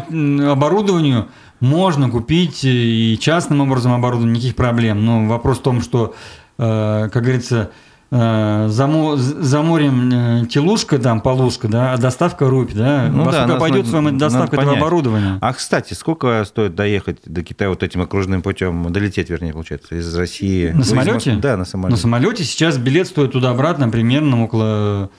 оборудованию 0.51 1.29
можно 1.61 2.11
купить 2.11 2.65
и 2.65 3.19
частным 3.21 3.61
образом 3.61 3.93
оборудование, 3.93 4.35
никаких 4.37 4.57
проблем. 4.57 5.05
Но 5.05 5.27
вопрос 5.27 5.59
в 5.59 5.63
том, 5.63 5.81
что, 5.81 6.15
э, 6.59 7.09
как 7.13 7.23
говорится, 7.23 7.71
Э, 8.09 8.67
за, 8.69 9.17
за 9.17 9.63
морем 9.63 10.11
э, 10.13 10.47
телушка, 10.47 10.99
там, 11.01 11.21
полушка, 11.21 11.67
да, 11.67 11.93
а 11.93 11.99
доставка 11.99 12.49
рубь, 12.49 12.73
да, 12.73 13.09
ну, 13.13 13.25
во 13.25 13.33
да, 13.33 13.45
сколько 13.45 13.61
пойдет 13.61 13.87
с 13.87 13.91
вами 13.91 14.17
доставка 14.17 14.61
этого 14.61 14.77
оборудования? 14.77 15.39
А, 15.41 15.53
кстати, 15.53 15.93
сколько 15.95 16.45
стоит 16.45 16.77
доехать 16.77 17.19
до 17.25 17.43
Китая 17.43 17.69
вот 17.69 17.83
этим 17.83 18.03
окружным 18.03 18.43
путем, 18.43 18.93
долететь, 18.93 19.29
вернее, 19.29 19.53
получается, 19.53 19.97
из 19.97 20.15
России? 20.15 20.71
На 20.71 20.85
самолете? 20.85 21.35
Да, 21.35 21.57
на 21.57 21.65
самолете. 21.65 21.97
На 21.97 22.01
самолете 22.01 22.45
сейчас 22.45 22.79
билет 22.79 23.09
стоит 23.09 23.33
туда-обратно 23.33 23.89
примерно 23.89 24.45
около, 24.45 25.11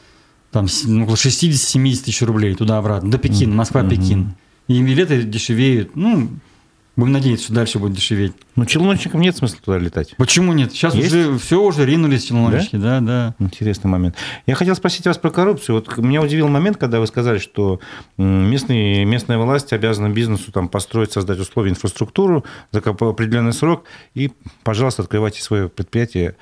там, 0.51 0.67
около 1.01 1.15
60-70 1.15 2.03
тысяч 2.05 2.21
рублей 2.21 2.55
туда-обратно, 2.55 3.11
до 3.11 3.17
Пекина, 3.17 3.53
Москва-Пекин. 3.53 4.33
И 4.69 4.81
билеты 4.81 5.23
дешевеют, 5.23 5.97
ну, 5.97 6.29
Будем 6.97 7.13
надеяться, 7.13 7.45
что 7.45 7.53
дальше 7.53 7.77
будет 7.77 7.93
дешеветь. 7.93 8.33
Ну, 8.55 8.65
челночникам 8.65 9.21
нет 9.21 9.37
смысла 9.37 9.59
туда 9.63 9.77
летать. 9.77 10.15
Почему 10.17 10.51
нет? 10.51 10.71
Сейчас 10.71 10.95
Есть? 10.95 11.13
уже 11.13 11.37
все 11.37 11.61
уже 11.61 11.85
ринулись 11.85 12.23
челночники, 12.23 12.75
да? 12.75 12.99
да, 12.99 13.35
да. 13.37 13.45
Интересный 13.45 13.87
момент. 13.87 14.15
Я 14.47 14.55
хотел 14.55 14.75
спросить 14.75 15.05
вас 15.05 15.19
про 15.19 15.29
коррупцию. 15.29 15.75
Вот 15.75 15.95
меня 15.99 16.23
удивил 16.23 16.47
момент, 16.47 16.77
когда 16.77 16.99
вы 16.99 17.05
сказали, 17.05 17.37
что 17.37 17.79
местные, 18.17 19.05
местная 19.05 19.37
власть 19.37 19.73
обязана 19.73 20.09
бизнесу 20.09 20.51
там, 20.51 20.69
построить, 20.69 21.11
создать 21.11 21.37
условия, 21.37 21.69
инфраструктуру 21.69 22.43
за 22.71 22.79
определенный 22.79 23.53
срок, 23.53 23.83
и, 24.15 24.31
пожалуйста, 24.63 25.03
открывайте 25.03 25.43
свое 25.43 25.69
предприятие. 25.69 26.35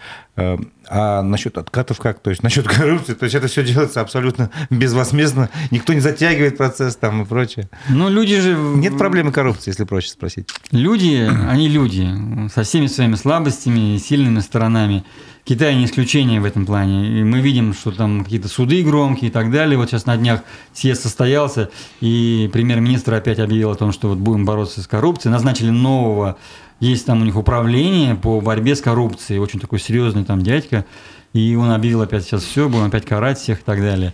А 0.87 1.21
насчет 1.21 1.57
откатов 1.57 1.99
как? 1.99 2.19
То 2.19 2.29
есть 2.29 2.43
насчет 2.43 2.67
коррупции? 2.67 3.13
То 3.13 3.25
есть 3.25 3.35
это 3.35 3.47
все 3.47 3.63
делается 3.63 4.01
абсолютно 4.01 4.51
безвозмездно, 4.69 5.49
никто 5.71 5.93
не 5.93 5.99
затягивает 5.99 6.57
процесс 6.57 6.95
там 6.95 7.21
и 7.21 7.25
прочее. 7.25 7.69
Ну, 7.89 8.09
люди 8.09 8.39
же... 8.39 8.55
Нет 8.55 8.97
проблемы 8.97 9.31
коррупции, 9.31 9.71
если 9.71 9.83
проще 9.83 10.09
спросить. 10.09 10.49
Люди, 10.71 11.29
они 11.49 11.67
люди, 11.67 12.07
со 12.53 12.63
всеми 12.63 12.87
своими 12.87 13.15
слабостями 13.15 13.95
и 13.95 13.99
сильными 13.99 14.39
сторонами. 14.39 15.03
Китай 15.43 15.75
не 15.75 15.85
исключение 15.85 16.41
в 16.41 16.45
этом 16.45 16.65
плане. 16.65 17.19
И 17.19 17.23
мы 17.23 17.39
видим, 17.39 17.73
что 17.73 17.91
там 17.91 18.23
какие-то 18.23 18.47
суды 18.47 18.83
громкие 18.83 19.29
и 19.29 19.31
так 19.31 19.51
далее. 19.51 19.77
Вот 19.77 19.89
сейчас 19.89 20.07
на 20.07 20.17
днях 20.17 20.41
съезд 20.73 21.03
состоялся, 21.03 21.69
и 22.01 22.49
премьер-министр 22.51 23.13
опять 23.13 23.37
объявил 23.37 23.69
о 23.69 23.75
том, 23.75 23.91
что 23.91 24.09
вот 24.09 24.17
будем 24.17 24.45
бороться 24.45 24.81
с 24.81 24.87
коррупцией. 24.87 25.31
Назначили 25.31 25.69
нового 25.69 26.37
есть 26.79 27.05
там 27.05 27.21
у 27.21 27.25
них 27.25 27.35
управление 27.35 28.15
по 28.15 28.41
борьбе 28.41 28.75
с 28.75 28.81
коррупцией, 28.81 29.39
очень 29.39 29.59
такой 29.59 29.79
серьезный 29.79 30.25
там 30.25 30.41
дядька, 30.41 30.85
и 31.33 31.55
он 31.55 31.71
объявил 31.71 32.01
опять 32.01 32.23
сейчас 32.23 32.43
все, 32.43 32.69
будем 32.69 32.85
опять 32.85 33.05
карать 33.05 33.37
всех 33.37 33.59
и 33.59 33.63
так 33.63 33.81
далее. 33.81 34.13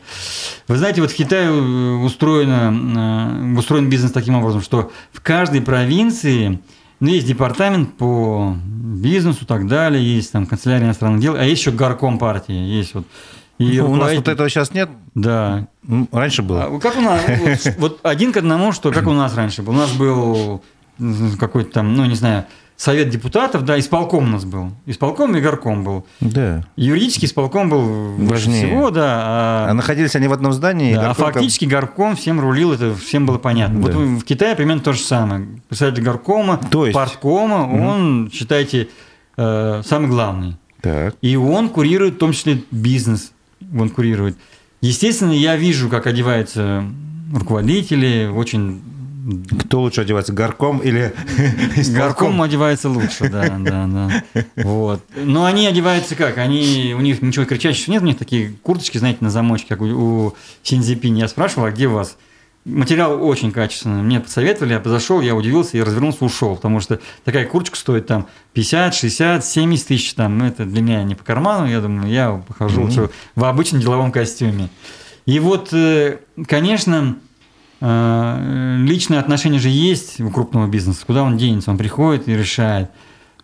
Вы 0.67 0.77
знаете, 0.77 1.01
вот 1.01 1.11
в 1.11 1.15
Китае 1.15 1.49
э, 1.49 1.95
устроено, 2.03 3.53
э, 3.53 3.57
устроен 3.57 3.89
бизнес 3.89 4.11
таким 4.11 4.35
образом, 4.35 4.61
что 4.61 4.91
в 5.11 5.21
каждой 5.21 5.61
провинции 5.61 6.59
ну, 6.99 7.09
есть 7.09 7.27
департамент 7.27 7.97
по 7.97 8.55
бизнесу 8.65 9.43
и 9.43 9.47
так 9.47 9.67
далее, 9.67 10.03
есть 10.03 10.31
там 10.31 10.45
канцелярия 10.45 10.85
иностранных 10.85 11.21
дел, 11.21 11.35
а 11.35 11.43
есть 11.43 11.61
еще 11.61 11.71
горком 11.71 12.17
партии, 12.17 12.53
есть 12.53 12.93
вот 12.93 13.05
и 13.61 13.79
ну, 13.79 13.91
у 13.91 13.95
нас 13.95 14.15
вот 14.15 14.27
этого 14.27 14.49
сейчас 14.49 14.73
нет? 14.73 14.89
Да. 15.13 15.67
Раньше 16.11 16.41
было. 16.41 16.63
А, 16.63 16.79
как 16.79 16.97
у 16.97 17.01
нас? 17.01 17.21
Вот, 17.27 17.75
вот 17.77 17.99
один 18.01 18.31
к 18.31 18.37
одному, 18.37 18.71
что 18.71 18.91
как 18.91 19.05
у 19.05 19.13
нас 19.13 19.35
раньше 19.35 19.61
был. 19.61 19.73
У 19.73 19.77
нас 19.77 19.91
был 19.91 20.63
какой-то 21.39 21.71
там, 21.71 21.95
ну, 21.95 22.05
не 22.05 22.15
знаю, 22.15 22.45
совет 22.77 23.09
депутатов, 23.09 23.63
да, 23.63 23.77
исполком 23.79 24.23
у 24.23 24.27
нас 24.27 24.43
был. 24.45 24.71
Исполком 24.87 25.35
и 25.35 25.41
горком 25.41 25.83
был. 25.83 26.05
Да. 26.19 26.65
Юридический 26.75 27.27
исполком 27.27 27.69
был 27.69 28.15
Важнее. 28.25 28.65
всего, 28.67 28.89
да. 28.89 29.03
А 29.23 29.67
А, 29.69 29.73
находились 29.73 30.15
они 30.15 30.27
в 30.27 30.33
одном 30.33 30.51
здании? 30.53 30.95
да, 30.95 31.01
а 31.01 31.05
горком 31.09 31.25
там- 31.25 31.33
фактически 31.33 31.65
горком 31.65 32.15
всем 32.15 32.39
рулил, 32.39 32.71
это 32.73 32.95
всем 32.95 33.25
было 33.27 33.37
понятно. 33.37 33.81
Да. 33.83 33.91
Вот 33.91 33.95
в 34.21 34.23
Китае 34.23 34.55
примерно 34.55 34.81
то 34.81 34.93
же 34.93 34.99
самое. 35.01 35.47
Представитель 35.67 36.03
горкома, 36.03 36.59
То 36.71 36.85
есть? 36.87 36.95
парткома, 36.95 37.69
он, 37.71 38.31
считайте, 38.33 38.89
э, 39.37 39.81
самый 39.85 40.09
главный. 40.09 40.57
Так. 40.81 41.15
И 41.21 41.35
он 41.35 41.69
курирует 41.69 42.15
в 42.15 42.17
том 42.17 42.31
числе 42.33 42.63
бизнес. 42.71 43.31
Он 43.77 43.89
курирует. 43.89 44.35
Естественно, 44.81 45.31
я 45.31 45.55
вижу, 45.55 45.87
как 45.89 46.07
одеваются 46.07 46.83
руководители, 47.31 48.27
очень 48.33 48.81
Кто 49.59 49.81
лучше 49.81 50.01
одевается, 50.01 50.33
горком 50.33 50.79
или? 50.79 51.13
Горком 51.95 52.41
одевается 52.41 52.89
лучше, 52.89 53.29
да, 53.29 53.49
да, 53.59 53.87
да. 53.87 54.43
Вот. 54.55 55.03
Но 55.15 55.45
они 55.45 55.67
одеваются 55.67 56.15
как? 56.15 56.37
Они, 56.37 56.93
у 56.97 57.01
них 57.01 57.21
ничего 57.21 57.45
кричащего 57.45 57.91
нет, 57.93 58.03
у 58.03 58.05
них 58.05 58.17
такие 58.17 58.53
курточки, 58.63 58.97
знаете, 58.97 59.19
на 59.21 59.29
замочке, 59.29 59.67
как 59.69 59.81
у, 59.81 59.85
у 59.85 60.35
Синзипини. 60.63 61.19
Я 61.19 61.27
спрашивал, 61.27 61.65
а 61.65 61.71
где 61.71 61.87
у 61.87 61.93
вас? 61.93 62.17
Материал 62.63 63.23
очень 63.23 63.51
качественный. 63.51 64.01
Мне 64.01 64.19
посоветовали, 64.19 64.73
я 64.73 64.79
подошел, 64.79 65.19
я 65.21 65.35
удивился 65.35 65.77
и 65.77 65.81
развернулся, 65.81 66.23
ушел. 66.23 66.55
Потому 66.55 66.79
что 66.79 66.99
такая 67.23 67.45
курточка 67.45 67.77
стоит 67.77 68.07
там 68.07 68.27
50, 68.53 68.93
60, 68.93 69.43
70 69.43 69.87
тысяч. 69.87 70.13
Там, 70.13 70.37
ну, 70.37 70.45
это 70.45 70.65
для 70.65 70.81
меня 70.81 71.03
не 71.03 71.15
по 71.15 71.23
карману. 71.23 71.67
Я 71.67 71.81
думаю, 71.81 72.11
я 72.11 72.43
похожу 72.47 72.83
лучше 72.83 73.09
в 73.35 73.43
обычном 73.43 73.81
деловом 73.81 74.11
костюме. 74.11 74.69
И 75.25 75.39
вот, 75.39 75.73
э, 75.73 76.19
конечно, 76.47 77.17
личные 77.81 79.19
отношения 79.19 79.59
же 79.59 79.69
есть 79.69 80.21
у 80.21 80.29
крупного 80.29 80.67
бизнеса. 80.67 81.03
Куда 81.05 81.23
он 81.23 81.37
денется? 81.37 81.71
Он 81.71 81.77
приходит 81.77 82.27
и 82.27 82.33
решает. 82.33 82.91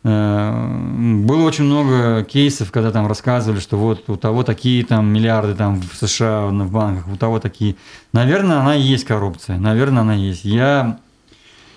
Э, 0.03 1.23
Было 1.25 1.43
очень 1.43 1.63
много 1.63 2.23
кейсов, 2.23 2.71
когда 2.71 2.91
там 2.91 3.07
рассказывали, 3.07 3.59
что 3.59 3.77
вот 3.77 4.09
у 4.09 4.15
того 4.15 4.43
такие 4.43 4.85
там 4.85 5.07
миллиарды 5.07 5.55
там 5.55 5.81
в 5.81 5.95
США 5.95 6.45
в 6.47 6.71
банках, 6.71 7.07
у 7.07 7.15
того 7.15 7.39
такие. 7.39 7.75
Наверное, 8.13 8.59
она 8.59 8.75
и 8.75 8.81
есть 8.81 9.05
коррупция. 9.05 9.57
Наверное, 9.57 10.01
она 10.01 10.13
есть. 10.13 10.45
Я 10.45 10.99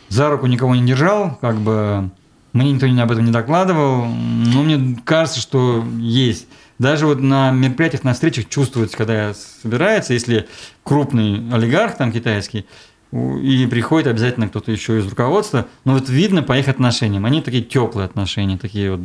за 0.08 0.28
руку 0.28 0.46
никого 0.46 0.74
не 0.74 0.86
держал, 0.86 1.38
как 1.40 1.56
бы 1.56 2.10
мне 2.52 2.72
никто 2.72 2.86
об 2.86 3.12
этом 3.12 3.24
не 3.24 3.32
докладывал, 3.32 4.06
но 4.06 4.62
мне 4.62 4.98
кажется, 5.04 5.40
что 5.40 5.84
есть. 5.98 6.46
Даже 6.80 7.04
вот 7.04 7.20
на 7.20 7.50
мероприятиях, 7.50 8.04
на 8.04 8.14
встречах 8.14 8.48
чувствуется, 8.48 8.96
когда 8.96 9.34
собирается, 9.34 10.14
если 10.14 10.48
крупный 10.82 11.52
олигарх 11.52 11.98
там 11.98 12.10
китайский, 12.10 12.64
и 13.12 13.68
приходит 13.70 14.06
обязательно 14.06 14.48
кто-то 14.48 14.72
еще 14.72 14.98
из 14.98 15.06
руководства, 15.06 15.66
но 15.84 15.92
вот 15.92 16.08
видно 16.08 16.42
по 16.42 16.56
их 16.58 16.68
отношениям, 16.68 17.26
они 17.26 17.42
такие 17.42 17.62
теплые 17.62 18.06
отношения, 18.06 18.56
такие 18.56 18.92
вот 18.92 19.00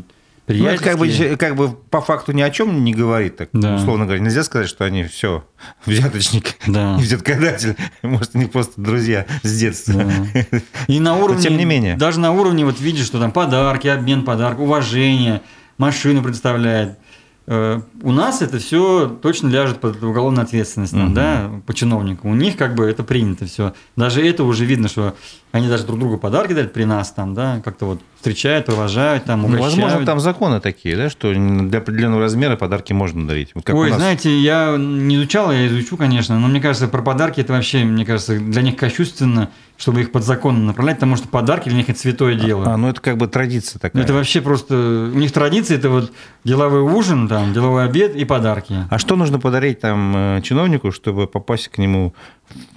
Ну, 0.48 0.68
это 0.68 0.82
как 0.82 0.98
бы, 0.98 1.10
как 1.38 1.58
бы 1.58 1.70
по 1.74 2.00
факту 2.00 2.32
ни 2.32 2.42
о 2.42 2.50
чем 2.50 2.86
не 2.86 2.94
говорит, 2.94 3.36
так, 3.36 3.50
Да. 3.52 3.76
условно 3.76 4.06
говоря. 4.06 4.22
Нельзя 4.24 4.44
сказать, 4.44 4.70
что 4.70 4.86
они 4.86 5.04
все 5.04 5.44
взяточник 5.86 6.56
Да. 6.68 6.96
и 7.00 7.02
взяткодатель. 7.02 7.76
Может, 8.04 8.36
они 8.38 8.46
просто 8.46 8.80
друзья 8.80 9.26
с 9.44 9.60
детства. 9.60 9.96
Да. 9.96 10.60
И 10.88 11.02
на 11.02 11.18
уровне, 11.18 11.42
тем 11.44 11.58
не 11.58 11.66
менее. 11.66 11.98
даже 11.98 12.22
на 12.22 12.32
уровне, 12.32 12.64
вот 12.64 12.80
видишь, 12.80 13.06
что 13.06 13.20
там 13.20 13.34
подарки, 13.34 13.90
обмен 13.90 14.24
подарок, 14.24 14.60
уважение, 14.60 15.42
машину 15.78 16.24
представляет. 16.24 17.00
Э, 17.48 17.82
У 18.02 18.12
нас 18.12 18.42
это 18.42 18.58
все 18.58 19.08
точно 19.22 19.50
ляжет 19.50 19.80
под 19.80 20.02
уголовную 20.04 20.44
ответственность, 20.44 20.94
Мгм. 20.94 21.14
да, 21.14 21.52
по 21.68 21.74
чиновникам. 21.76 22.32
У 22.32 22.36
них 22.36 22.58
как 22.58 22.74
бы 22.76 22.86
это 22.86 23.04
принято 23.04 23.46
все. 23.46 23.74
Даже 23.96 24.26
это 24.28 24.44
уже 24.44 24.66
видно, 24.66 24.88
что 24.88 25.16
они 25.52 25.68
даже 25.68 25.84
друг 25.86 26.00
другу 26.00 26.18
подарки 26.18 26.54
дают 26.54 26.74
при 26.74 26.86
нас, 26.86 27.12
там, 27.12 27.34
да, 27.36 27.62
как-то 27.64 27.86
вот 27.86 28.02
встречают, 28.18 28.68
уважают, 28.70 29.26
там, 29.26 29.42
Ну, 29.44 29.48
угощают. 29.48 29.76
возможно, 29.76 30.06
там 30.06 30.20
законы 30.20 30.60
такие, 30.60 30.98
да, 30.98 31.10
что 31.10 31.32
для 31.34 31.80
определенного 31.80 32.22
размера 32.24 32.56
подарки 32.56 32.94
можно 32.94 33.28
дарить. 33.28 33.52
Вот 33.54 33.70
Ой, 33.70 33.90
нас. 33.92 34.00
знаете, 34.00 34.38
я 34.40 34.76
не 34.78 35.16
изучал, 35.16 35.52
я 35.52 35.68
изучу, 35.68 35.98
конечно, 35.98 36.40
но 36.40 36.48
мне 36.48 36.60
кажется, 36.60 36.88
про 36.88 37.04
подарки 37.04 37.42
это 37.42 37.54
вообще, 37.54 37.84
мне 37.84 38.06
кажется, 38.06 38.38
для 38.40 38.64
них 38.64 38.76
кощунственно, 38.76 39.50
чтобы 39.78 40.02
их 40.02 40.12
под 40.12 40.24
закон 40.24 40.66
направлять, 40.66 40.98
потому 40.98 41.18
что 41.18 41.28
подарки 41.28 41.68
для 41.68 41.78
них 41.80 41.90
это 41.90 42.00
святое 42.00 42.36
дело. 42.36 42.66
А, 42.74 42.78
ну 42.78 42.88
это 42.90 43.02
как 43.02 43.18
бы 43.18 43.28
традиция 43.28 43.78
такая. 43.80 44.04
Это 44.04 44.14
вообще 44.14 44.42
просто... 44.42 45.12
У 45.14 45.18
них 45.18 45.32
традиция 45.34 45.78
это 45.78 45.90
вот 45.90 46.14
деловой 46.46 46.82
ужин, 46.82 47.28
там, 47.28 47.54
деловой 47.54 47.84
обед 47.84 48.16
и 48.16 48.24
подарки. 48.24 48.86
А 48.90 48.98
что 48.98 49.16
нужно 49.18 49.38
подарить 49.40 49.82
там 49.82 50.14
э, 50.16 50.42
чиновнику, 50.44 50.92
чтобы 50.94 51.28
попасть 51.28 51.68
к 51.68 51.78
нему, 51.78 52.14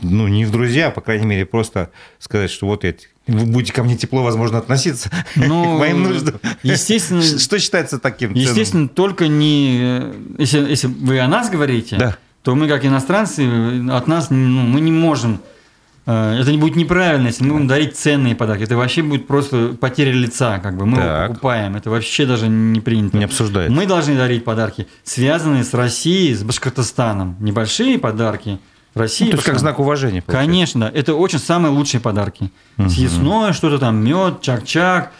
ну, 0.03 0.27
не 0.27 0.45
в 0.45 0.51
друзья, 0.51 0.89
а, 0.89 0.91
по 0.91 1.01
крайней 1.01 1.27
мере, 1.27 1.47
просто 1.47 1.91
сказать, 2.19 2.51
что 2.51 2.67
вот 2.67 2.83
я, 2.83 2.95
вы 3.29 3.47
будете 3.47 3.73
ко 3.73 3.85
мне 3.85 3.97
тепло, 3.97 4.25
возможно, 4.25 4.59
относиться 4.59 5.11
Ну, 5.37 5.77
к 5.77 5.79
моим 5.79 6.03
нуждам. 6.03 6.41
естественно- 6.65 7.23
Что 7.23 7.61
считается 7.61 8.01
таким 8.01 8.31
ценным? 8.31 8.43
Естественно, 8.45 8.89
только 8.89 9.29
не... 9.29 9.79
э, 9.81 10.15
Если, 10.39 10.59
если 10.69 10.89
вы 10.89 11.21
о 11.21 11.29
нас 11.29 11.49
говорите, 11.49 11.97
Да. 11.97 12.17
то 12.43 12.57
мы, 12.57 12.67
как 12.67 12.85
иностранцы, 12.85 13.45
э, 13.45 13.89
от 13.91 14.09
нас 14.09 14.31
ну, 14.31 14.63
мы 14.63 14.81
не 14.81 14.91
можем... 14.91 15.41
э, 16.09 16.39
Это 16.41 16.51
не 16.51 16.59
будет 16.59 16.75
неправильно, 16.77 17.27
если 17.29 17.45
мы 17.45 17.53
будем 17.55 17.69
дарить 17.69 17.97
ценные 17.97 18.35
подарки. 18.35 18.63
Это 18.65 18.77
вообще 18.77 19.03
будет 19.03 19.27
просто 19.27 19.77
потеря 19.81 20.13
лица, 20.13 20.59
как 20.59 20.77
бы. 20.77 20.87
Мы 20.87 20.97
его 20.99 21.07
Так. 21.07 21.29
покупаем. 21.29 21.77
Это 21.77 21.91
вообще 21.91 22.27
даже 22.27 22.49
не 22.49 22.81
принято. 22.81 23.17
Не 23.17 23.25
обсуждается. 23.25 23.73
Мы 23.75 23.87
должны 23.87 24.17
дарить 24.17 24.45
подарки, 24.45 24.87
связанные 25.05 25.63
с 25.65 25.73
Россией, 25.75 26.35
с 26.35 26.43
Башкортостаном. 26.43 27.37
Небольшие 27.41 27.99
подарки. 27.99 28.59
России. 28.95 29.27
Ну, 29.27 29.31
то 29.33 29.37
есть 29.37 29.47
как 29.47 29.59
знак 29.61 29.79
уважения. 29.79 30.23
получается. 30.23 30.47
Конечно. 30.51 30.91
Это 30.93 31.15
очень 31.15 31.39
самые 31.39 31.71
лучшие 31.73 32.01
подарки. 32.01 32.51
Съестное, 32.89 33.53
что-то 33.53 33.79
там, 33.79 33.97
мед, 34.03 34.41
чак-чак, 34.41 35.13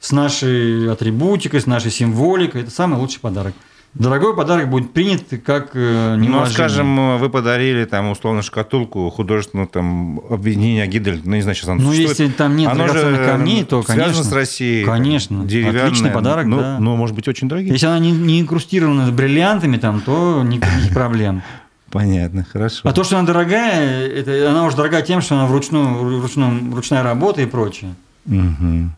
с 0.00 0.12
нашей 0.12 0.90
атрибутикой, 0.90 1.60
с 1.60 1.66
нашей 1.66 1.90
символикой. 1.90 2.62
Это 2.62 2.70
самый 2.70 2.98
лучший 2.98 3.20
подарок. 3.20 3.52
Дорогой 3.98 4.36
подарок 4.36 4.68
будет 4.68 4.92
принят 4.92 5.22
как 5.44 5.70
э, 5.74 6.16
Ну, 6.18 6.44
скажем, 6.46 7.18
вы 7.18 7.30
подарили 7.30 7.84
там 7.86 8.10
условно 8.10 8.42
шкатулку 8.42 9.08
художественного 9.10 9.68
там 9.68 10.20
объединения 10.28 10.86
Гидель, 10.86 11.22
ну 11.24 11.36
не 11.36 11.42
знаю, 11.42 11.56
сейчас 11.56 11.68
оно 11.70 11.82
Ну, 11.82 11.90
существует. 11.90 12.18
если 12.18 12.32
там 12.32 12.56
нет 12.56 12.70
Оно 12.70 12.84
драгоценных 12.84 13.24
камней, 13.24 13.64
то, 13.64 13.82
связано 13.82 14.04
конечно. 14.04 14.24
с 14.24 14.32
Россией. 14.32 14.84
Конечно. 14.84 15.44
Деревянное. 15.44 15.84
Отличный 15.86 16.10
подарок, 16.10 16.46
ну, 16.46 16.58
да. 16.58 16.76
Ну, 16.78 16.96
может 16.96 17.16
быть, 17.16 17.26
очень 17.26 17.48
дорогие. 17.48 17.72
Если 17.72 17.86
она 17.86 17.98
не, 17.98 18.12
не 18.12 18.40
инкрустирована 18.40 19.10
бриллиантами, 19.10 19.78
там, 19.78 20.00
то 20.00 20.42
никаких 20.44 20.92
проблем. 20.92 21.42
Понятно, 21.90 22.44
хорошо. 22.44 22.80
А 22.84 22.92
то, 22.92 23.04
что 23.04 23.16
она 23.16 23.26
дорогая, 23.26 24.06
это, 24.06 24.50
она 24.50 24.66
уже 24.66 24.76
дорогая 24.76 25.02
тем, 25.02 25.22
что 25.22 25.36
она 25.36 25.46
вручную, 25.46 26.18
вручную, 26.18 26.74
ручная 26.74 27.02
работа 27.02 27.40
и 27.40 27.46
прочее. 27.46 27.94
Мгм. 28.26 28.92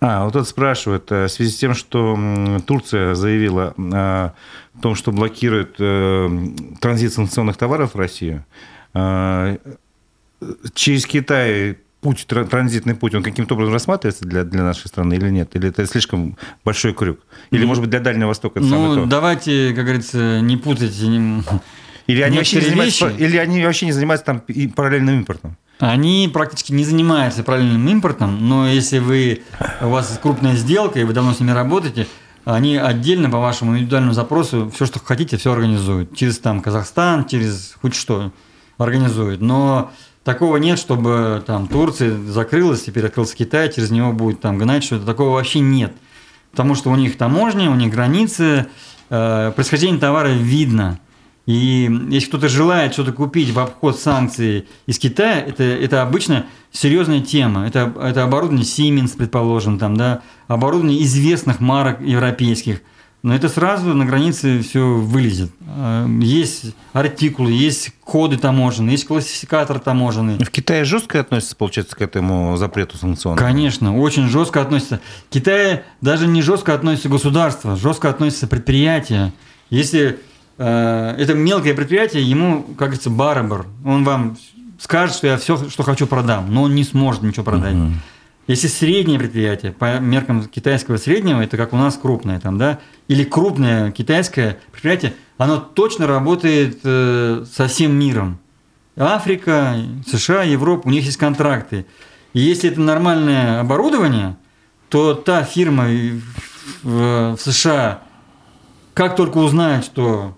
А, 0.00 0.24
вот 0.24 0.34
тут 0.34 0.46
спрашивают, 0.46 1.10
э, 1.10 1.24
в 1.26 1.28
связи 1.30 1.50
с 1.50 1.56
тем, 1.56 1.74
что 1.74 2.18
Турция 2.66 3.14
заявила 3.14 3.74
э, 3.76 3.80
о 3.92 4.32
том, 4.82 4.94
что 4.94 5.10
блокирует 5.10 5.76
э, 5.78 6.28
транзит 6.80 7.12
санкционных 7.14 7.56
товаров 7.56 7.94
в 7.94 7.98
Россию, 7.98 8.44
через 10.74 11.06
Китай 11.06 11.78
путь, 12.00 12.26
тра- 12.26 12.44
транзитный 12.44 12.94
путь, 12.94 13.14
он 13.14 13.22
каким-то 13.22 13.54
образом 13.54 13.72
рассматривается 13.72 14.24
для, 14.26 14.44
для 14.44 14.62
нашей 14.62 14.86
страны 14.88 15.14
или 15.14 15.30
нет? 15.30 15.56
Или 15.56 15.70
это 15.70 15.86
слишком 15.86 16.36
большой 16.64 16.92
крюк? 16.94 17.20
Или, 17.50 17.64
может 17.64 17.82
быть, 17.82 17.90
для 17.90 18.00
Дальнего 18.00 18.28
Востока 18.28 18.58
это 18.60 18.68
самое 18.68 18.88
Ну, 18.88 18.94
то? 18.96 19.06
давайте, 19.06 19.72
как 19.74 19.84
говорится, 19.84 20.40
не 20.40 20.56
путайте. 20.56 21.06
не- 21.08 21.42
Или 22.06 22.20
они, 22.22 22.36
вообще 22.36 22.56
не 22.56 22.62
занимаются, 22.66 23.08
или 23.08 23.36
они 23.38 23.64
вообще 23.64 23.86
не 23.86 23.92
занимаются 23.92 24.26
там 24.26 24.42
параллельным 24.74 25.16
импортом? 25.20 25.56
Они 25.78 26.30
практически 26.32 26.72
не 26.72 26.84
занимаются 26.84 27.42
параллельным 27.42 27.86
импортом, 27.88 28.48
но 28.48 28.66
если 28.66 28.98
вы, 28.98 29.42
у 29.82 29.88
вас 29.88 30.18
крупная 30.22 30.56
сделка, 30.56 30.98
и 30.98 31.04
вы 31.04 31.12
давно 31.12 31.34
с 31.34 31.40
ними 31.40 31.50
работаете, 31.50 32.06
они 32.46 32.76
отдельно 32.76 33.28
по 33.28 33.38
вашему 33.38 33.76
индивидуальному 33.76 34.14
запросу 34.14 34.70
все, 34.74 34.86
что 34.86 35.00
хотите, 35.00 35.36
все 35.36 35.52
организуют. 35.52 36.16
Через 36.16 36.38
там 36.38 36.62
Казахстан, 36.62 37.26
через 37.26 37.74
хоть 37.82 37.94
что 37.94 38.32
организуют. 38.78 39.40
Но 39.40 39.90
такого 40.24 40.56
нет, 40.56 40.78
чтобы 40.78 41.42
там 41.44 41.66
Турция 41.66 42.16
закрылась, 42.16 42.84
теперь 42.84 43.06
открылся 43.06 43.36
Китай, 43.36 43.70
через 43.70 43.90
него 43.90 44.12
будет 44.12 44.40
там 44.40 44.58
гнать 44.58 44.84
что-то. 44.84 45.04
Такого 45.04 45.30
вообще 45.30 45.58
нет. 45.58 45.92
Потому 46.52 46.74
что 46.74 46.90
у 46.90 46.96
них 46.96 47.18
таможня, 47.18 47.70
у 47.70 47.74
них 47.74 47.92
границы, 47.92 48.66
э, 49.10 49.52
происхождение 49.54 50.00
товара 50.00 50.28
видно. 50.28 51.00
И 51.46 51.88
если 52.10 52.28
кто-то 52.28 52.48
желает 52.48 52.92
что-то 52.92 53.12
купить 53.12 53.50
в 53.50 53.58
обход 53.58 53.98
санкций 53.98 54.66
из 54.86 54.98
Китая, 54.98 55.40
это, 55.40 55.62
это 55.62 56.02
обычно 56.02 56.46
серьезная 56.72 57.20
тема. 57.20 57.66
Это, 57.66 57.92
это 58.02 58.24
оборудование 58.24 58.64
Siemens, 58.64 59.16
предположим, 59.16 59.78
там, 59.78 59.96
да, 59.96 60.22
оборудование 60.48 61.02
известных 61.04 61.60
марок 61.60 62.00
европейских. 62.00 62.80
Но 63.22 63.34
это 63.34 63.48
сразу 63.48 63.92
на 63.94 64.04
границе 64.04 64.60
все 64.60 64.86
вылезет. 64.86 65.50
А, 65.66 66.06
Есть 66.20 66.74
артикулы, 66.92 67.50
есть 67.50 67.92
коды 68.04 68.36
таможенные, 68.36 68.92
есть 68.92 69.06
классификатор 69.06 69.80
таможенный. 69.80 70.38
В 70.38 70.50
Китае 70.50 70.84
жестко 70.84 71.18
относится, 71.18 71.56
получается, 71.56 71.96
к 71.96 72.02
этому 72.02 72.56
запрету 72.56 72.98
санкционному? 72.98 73.44
Конечно, 73.44 73.98
очень 73.98 74.28
жестко 74.28 74.60
относится. 74.62 75.00
В 75.28 75.32
Китае 75.32 75.84
даже 76.00 76.26
не 76.28 76.42
жестко 76.42 76.74
относится 76.74 77.08
государство, 77.08 77.74
жестко 77.74 78.10
относится 78.10 78.46
предприятие. 78.46 79.32
Если 79.70 80.00
э, 80.10 80.16
это 80.58 81.34
мелкое 81.34 81.74
предприятие, 81.74 82.22
ему, 82.22 82.62
как 82.62 82.88
говорится, 82.88 83.10
барабар. 83.10 83.66
Он 83.84 84.04
вам 84.04 84.36
скажет, 84.78 85.16
что 85.16 85.26
я 85.26 85.36
все, 85.36 85.68
что 85.68 85.82
хочу, 85.82 86.06
продам, 86.06 86.52
но 86.52 86.62
он 86.62 86.74
не 86.74 86.84
сможет 86.84 87.22
ничего 87.22 87.44
продать. 87.44 87.76
Если 88.46 88.68
среднее 88.68 89.18
предприятие, 89.18 89.72
по 89.72 89.98
меркам 89.98 90.44
китайского 90.44 90.98
среднего, 90.98 91.40
это 91.40 91.56
как 91.56 91.72
у 91.72 91.76
нас 91.76 91.96
крупное 91.96 92.38
там, 92.38 92.58
да, 92.58 92.78
или 93.08 93.24
крупное 93.24 93.90
китайское 93.90 94.58
предприятие, 94.70 95.14
оно 95.36 95.58
точно 95.58 96.06
работает 96.06 96.78
э, 96.84 97.44
со 97.52 97.66
всем 97.66 97.98
миром. 97.98 98.38
Африка, 98.96 99.76
США, 100.06 100.44
Европа, 100.44 100.86
у 100.86 100.90
них 100.90 101.04
есть 101.04 101.16
контракты. 101.16 101.86
И 102.34 102.40
если 102.40 102.70
это 102.70 102.80
нормальное 102.80 103.60
оборудование, 103.60 104.36
то 104.90 105.14
та 105.14 105.42
фирма 105.42 105.88
в, 106.84 107.36
в 107.36 107.38
США, 107.40 108.02
как 108.94 109.16
только 109.16 109.38
узнает, 109.38 109.84
что 109.84 110.36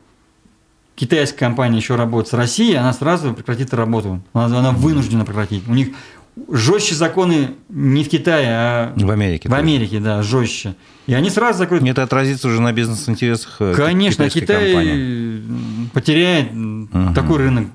китайская 0.99 1.39
компания 1.39 1.77
еще 1.77 1.95
работает 1.95 2.29
с 2.29 2.33
Россией, 2.35 2.75
она 2.75 2.93
сразу 2.93 3.33
прекратит 3.33 3.73
работу. 3.73 4.21
Она, 4.33 4.59
она 4.59 4.73
вынуждена 4.73 5.25
прекратить. 5.25 5.63
У 5.69 5.75
них 5.75 5.91
жестче 6.51 6.95
законы 6.95 7.51
не 7.69 8.05
в 8.05 8.09
Китае, 8.09 8.47
а 8.51 8.93
в 8.97 9.11
Америке. 9.11 9.49
В 9.49 9.55
Америке, 9.55 10.01
да, 10.01 10.23
жестче. 10.23 10.75
И 11.07 11.15
они 11.15 11.31
сразу 11.31 11.59
закроют. 11.59 11.85
Это 11.85 12.03
отразится 12.03 12.49
уже 12.49 12.61
на 12.61 12.73
бизнес-интересах. 12.73 13.57
Э, 13.61 13.75
Конечно, 13.75 14.29
Китай 14.29 14.73
компании. 14.73 15.43
потеряет 15.95 16.53
угу. 16.53 17.15
такой 17.15 17.39
рынок 17.39 17.69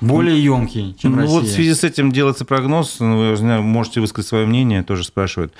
более 0.00 0.42
емкий, 0.42 0.94
чем 1.00 1.12
ну, 1.12 1.22
Россия. 1.22 1.40
Вот 1.40 1.44
в 1.48 1.52
связи 1.52 1.74
с 1.74 1.84
этим 1.84 2.12
делается 2.12 2.44
прогноз, 2.44 3.00
ну, 3.00 3.34
вы 3.34 3.62
можете 3.62 4.00
высказать 4.00 4.28
свое 4.28 4.46
мнение, 4.46 4.82
тоже 4.82 5.04
спрашивают. 5.04 5.52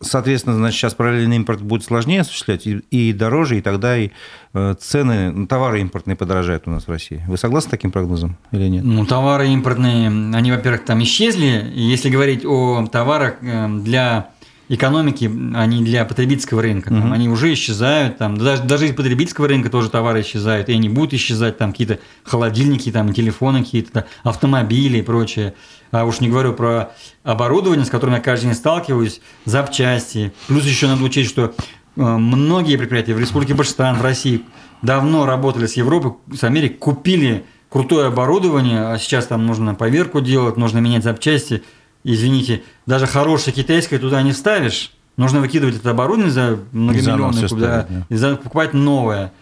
Соответственно, 0.00 0.56
значит, 0.56 0.78
сейчас 0.78 0.94
параллельный 0.94 1.36
импорт 1.36 1.62
будет 1.62 1.82
сложнее 1.82 2.20
осуществлять 2.20 2.66
и, 2.66 2.80
и 2.90 3.14
дороже, 3.14 3.58
и 3.58 3.62
тогда 3.62 3.96
и 3.96 4.10
э, 4.52 4.74
цены, 4.78 5.32
ну, 5.32 5.46
товары 5.46 5.80
импортные 5.80 6.16
подорожают 6.16 6.64
у 6.66 6.70
нас 6.70 6.86
в 6.86 6.90
России. 6.90 7.24
Вы 7.26 7.38
согласны 7.38 7.68
с 7.68 7.70
таким 7.70 7.92
прогнозом 7.92 8.36
или 8.52 8.68
нет? 8.68 8.84
Ну, 8.84 9.06
товары 9.06 9.48
импортные, 9.48 10.08
они, 10.08 10.52
во-первых, 10.52 10.84
там 10.84 11.02
исчезли. 11.02 11.72
И 11.74 11.80
если 11.80 12.10
говорить 12.10 12.44
о 12.44 12.86
товарах 12.86 13.36
э, 13.40 13.68
для 13.68 14.28
экономики, 14.68 15.24
не 15.24 15.84
для 15.84 16.04
потребительского 16.04 16.62
рынка. 16.62 16.90
Там, 16.90 17.06
угу. 17.06 17.12
Они 17.12 17.28
уже 17.28 17.52
исчезают, 17.52 18.18
там, 18.18 18.36
даже, 18.36 18.62
даже 18.62 18.88
из 18.88 18.94
потребительского 18.94 19.48
рынка 19.48 19.70
тоже 19.70 19.90
товары 19.90 20.22
исчезают, 20.22 20.68
и 20.68 20.72
они 20.72 20.88
будут 20.88 21.14
исчезать, 21.14 21.58
там 21.58 21.72
какие-то 21.72 22.00
холодильники, 22.24 22.90
там, 22.90 23.12
телефоны 23.12 23.64
какие-то, 23.64 24.06
автомобили 24.22 24.98
и 24.98 25.02
прочее. 25.02 25.54
А 25.92 26.04
уж 26.04 26.20
не 26.20 26.28
говорю 26.28 26.52
про 26.52 26.90
оборудование, 27.22 27.86
с 27.86 27.90
которым 27.90 28.16
я 28.16 28.20
каждый 28.20 28.46
день 28.46 28.54
сталкиваюсь, 28.54 29.20
запчасти. 29.44 30.32
Плюс 30.48 30.64
еще 30.64 30.88
надо 30.88 31.04
учесть, 31.04 31.30
что 31.30 31.54
э, 31.96 32.00
многие 32.00 32.76
предприятия 32.76 33.14
в 33.14 33.20
Республике 33.20 33.54
Башкортостан, 33.54 33.96
в 33.96 34.02
России 34.02 34.42
давно 34.82 35.26
работали 35.26 35.66
с 35.66 35.74
Европой, 35.74 36.14
с 36.34 36.42
Америкой, 36.42 36.76
купили 36.78 37.44
крутое 37.68 38.08
оборудование, 38.08 38.88
а 38.88 38.98
сейчас 38.98 39.26
там 39.26 39.46
нужно 39.46 39.76
поверку 39.76 40.20
делать, 40.20 40.56
нужно 40.56 40.78
менять 40.78 41.04
запчасти– 41.04 41.62
извините, 42.14 42.62
даже 42.86 43.06
хорошее 43.06 43.54
китайское 43.54 43.98
туда 43.98 44.22
не 44.22 44.32
вставишь. 44.32 44.92
Нужно 45.16 45.40
выкидывать 45.40 45.76
это 45.76 45.90
оборудование 45.90 46.30
за 46.30 46.58
многомиллионные, 46.72 47.48
да, 47.48 47.86
да. 47.88 48.06
и 48.08 48.14
за, 48.14 48.36
покупать 48.36 48.74
новое. 48.74 49.32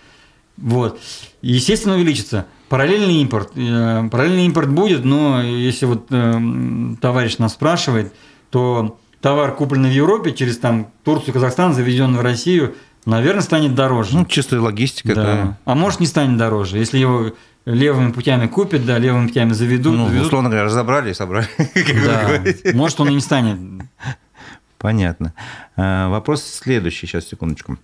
Вот. 0.56 1.00
Естественно, 1.42 1.96
увеличится. 1.96 2.46
Параллельный 2.68 3.20
импорт. 3.22 3.50
Э, 3.56 4.08
параллельный 4.10 4.46
импорт 4.46 4.70
будет, 4.70 5.04
но 5.04 5.42
если 5.42 5.86
вот 5.86 6.06
э, 6.10 6.94
товарищ 7.00 7.38
нас 7.38 7.52
спрашивает, 7.52 8.14
то 8.50 8.98
товар, 9.20 9.54
купленный 9.54 9.90
в 9.90 9.92
Европе, 9.94 10.32
через 10.32 10.58
там 10.58 10.88
Турцию, 11.02 11.34
Казахстан, 11.34 11.74
завезенный 11.74 12.18
в 12.18 12.22
Россию, 12.22 12.76
наверное, 13.04 13.42
станет 13.42 13.74
дороже. 13.74 14.16
Ну, 14.16 14.24
чистая 14.26 14.60
логистика, 14.60 15.14
да. 15.14 15.22
да. 15.22 15.58
А 15.64 15.74
может, 15.74 16.00
не 16.00 16.06
станет 16.06 16.38
дороже. 16.38 16.78
Если 16.78 16.98
его 16.98 17.32
левыми 17.66 18.12
путями 18.12 18.46
купят, 18.46 18.84
да, 18.84 18.98
левыми 18.98 19.28
путями 19.28 19.52
заведут. 19.52 19.96
Ну, 19.96 20.06
заведут. 20.06 20.26
условно 20.26 20.48
говоря, 20.48 20.64
разобрали 20.66 21.10
и 21.10 21.14
собрали. 21.14 21.48
Да. 22.04 22.72
Может, 22.74 23.00
он 23.00 23.08
и 23.08 23.14
не 23.14 23.20
станет. 23.20 23.58
Понятно. 24.78 25.32
А, 25.76 26.08
вопрос 26.08 26.44
следующий, 26.44 27.06
сейчас, 27.06 27.26
секундочку. 27.26 27.78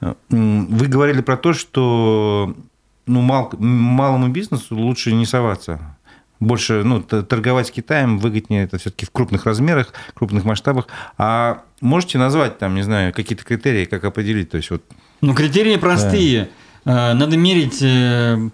Вы 0.00 0.86
говорили 0.86 1.20
про 1.20 1.36
то, 1.36 1.52
что 1.52 2.56
ну, 3.06 3.20
мал, 3.20 3.52
малому 3.58 4.28
бизнесу 4.28 4.76
лучше 4.76 5.12
не 5.12 5.26
соваться. 5.26 5.96
Больше 6.40 6.84
ну, 6.84 7.02
торговать 7.02 7.66
с 7.66 7.70
Китаем 7.72 8.18
выгоднее 8.18 8.62
это 8.64 8.78
все-таки 8.78 9.04
в 9.04 9.10
крупных 9.10 9.44
размерах, 9.44 9.92
крупных 10.14 10.44
масштабах. 10.44 10.86
А 11.18 11.64
можете 11.80 12.16
назвать 12.16 12.58
там, 12.58 12.76
не 12.76 12.82
знаю, 12.82 13.12
какие-то 13.12 13.44
критерии, 13.44 13.86
как 13.86 14.04
определить? 14.04 14.50
То 14.50 14.56
есть, 14.56 14.70
вот... 14.70 14.82
Ну, 15.20 15.34
критерии 15.34 15.76
простые. 15.76 16.48
Да. 16.84 17.12
Надо 17.12 17.36
мерить 17.36 17.82
э, 17.82 18.38
Э, 18.38 18.48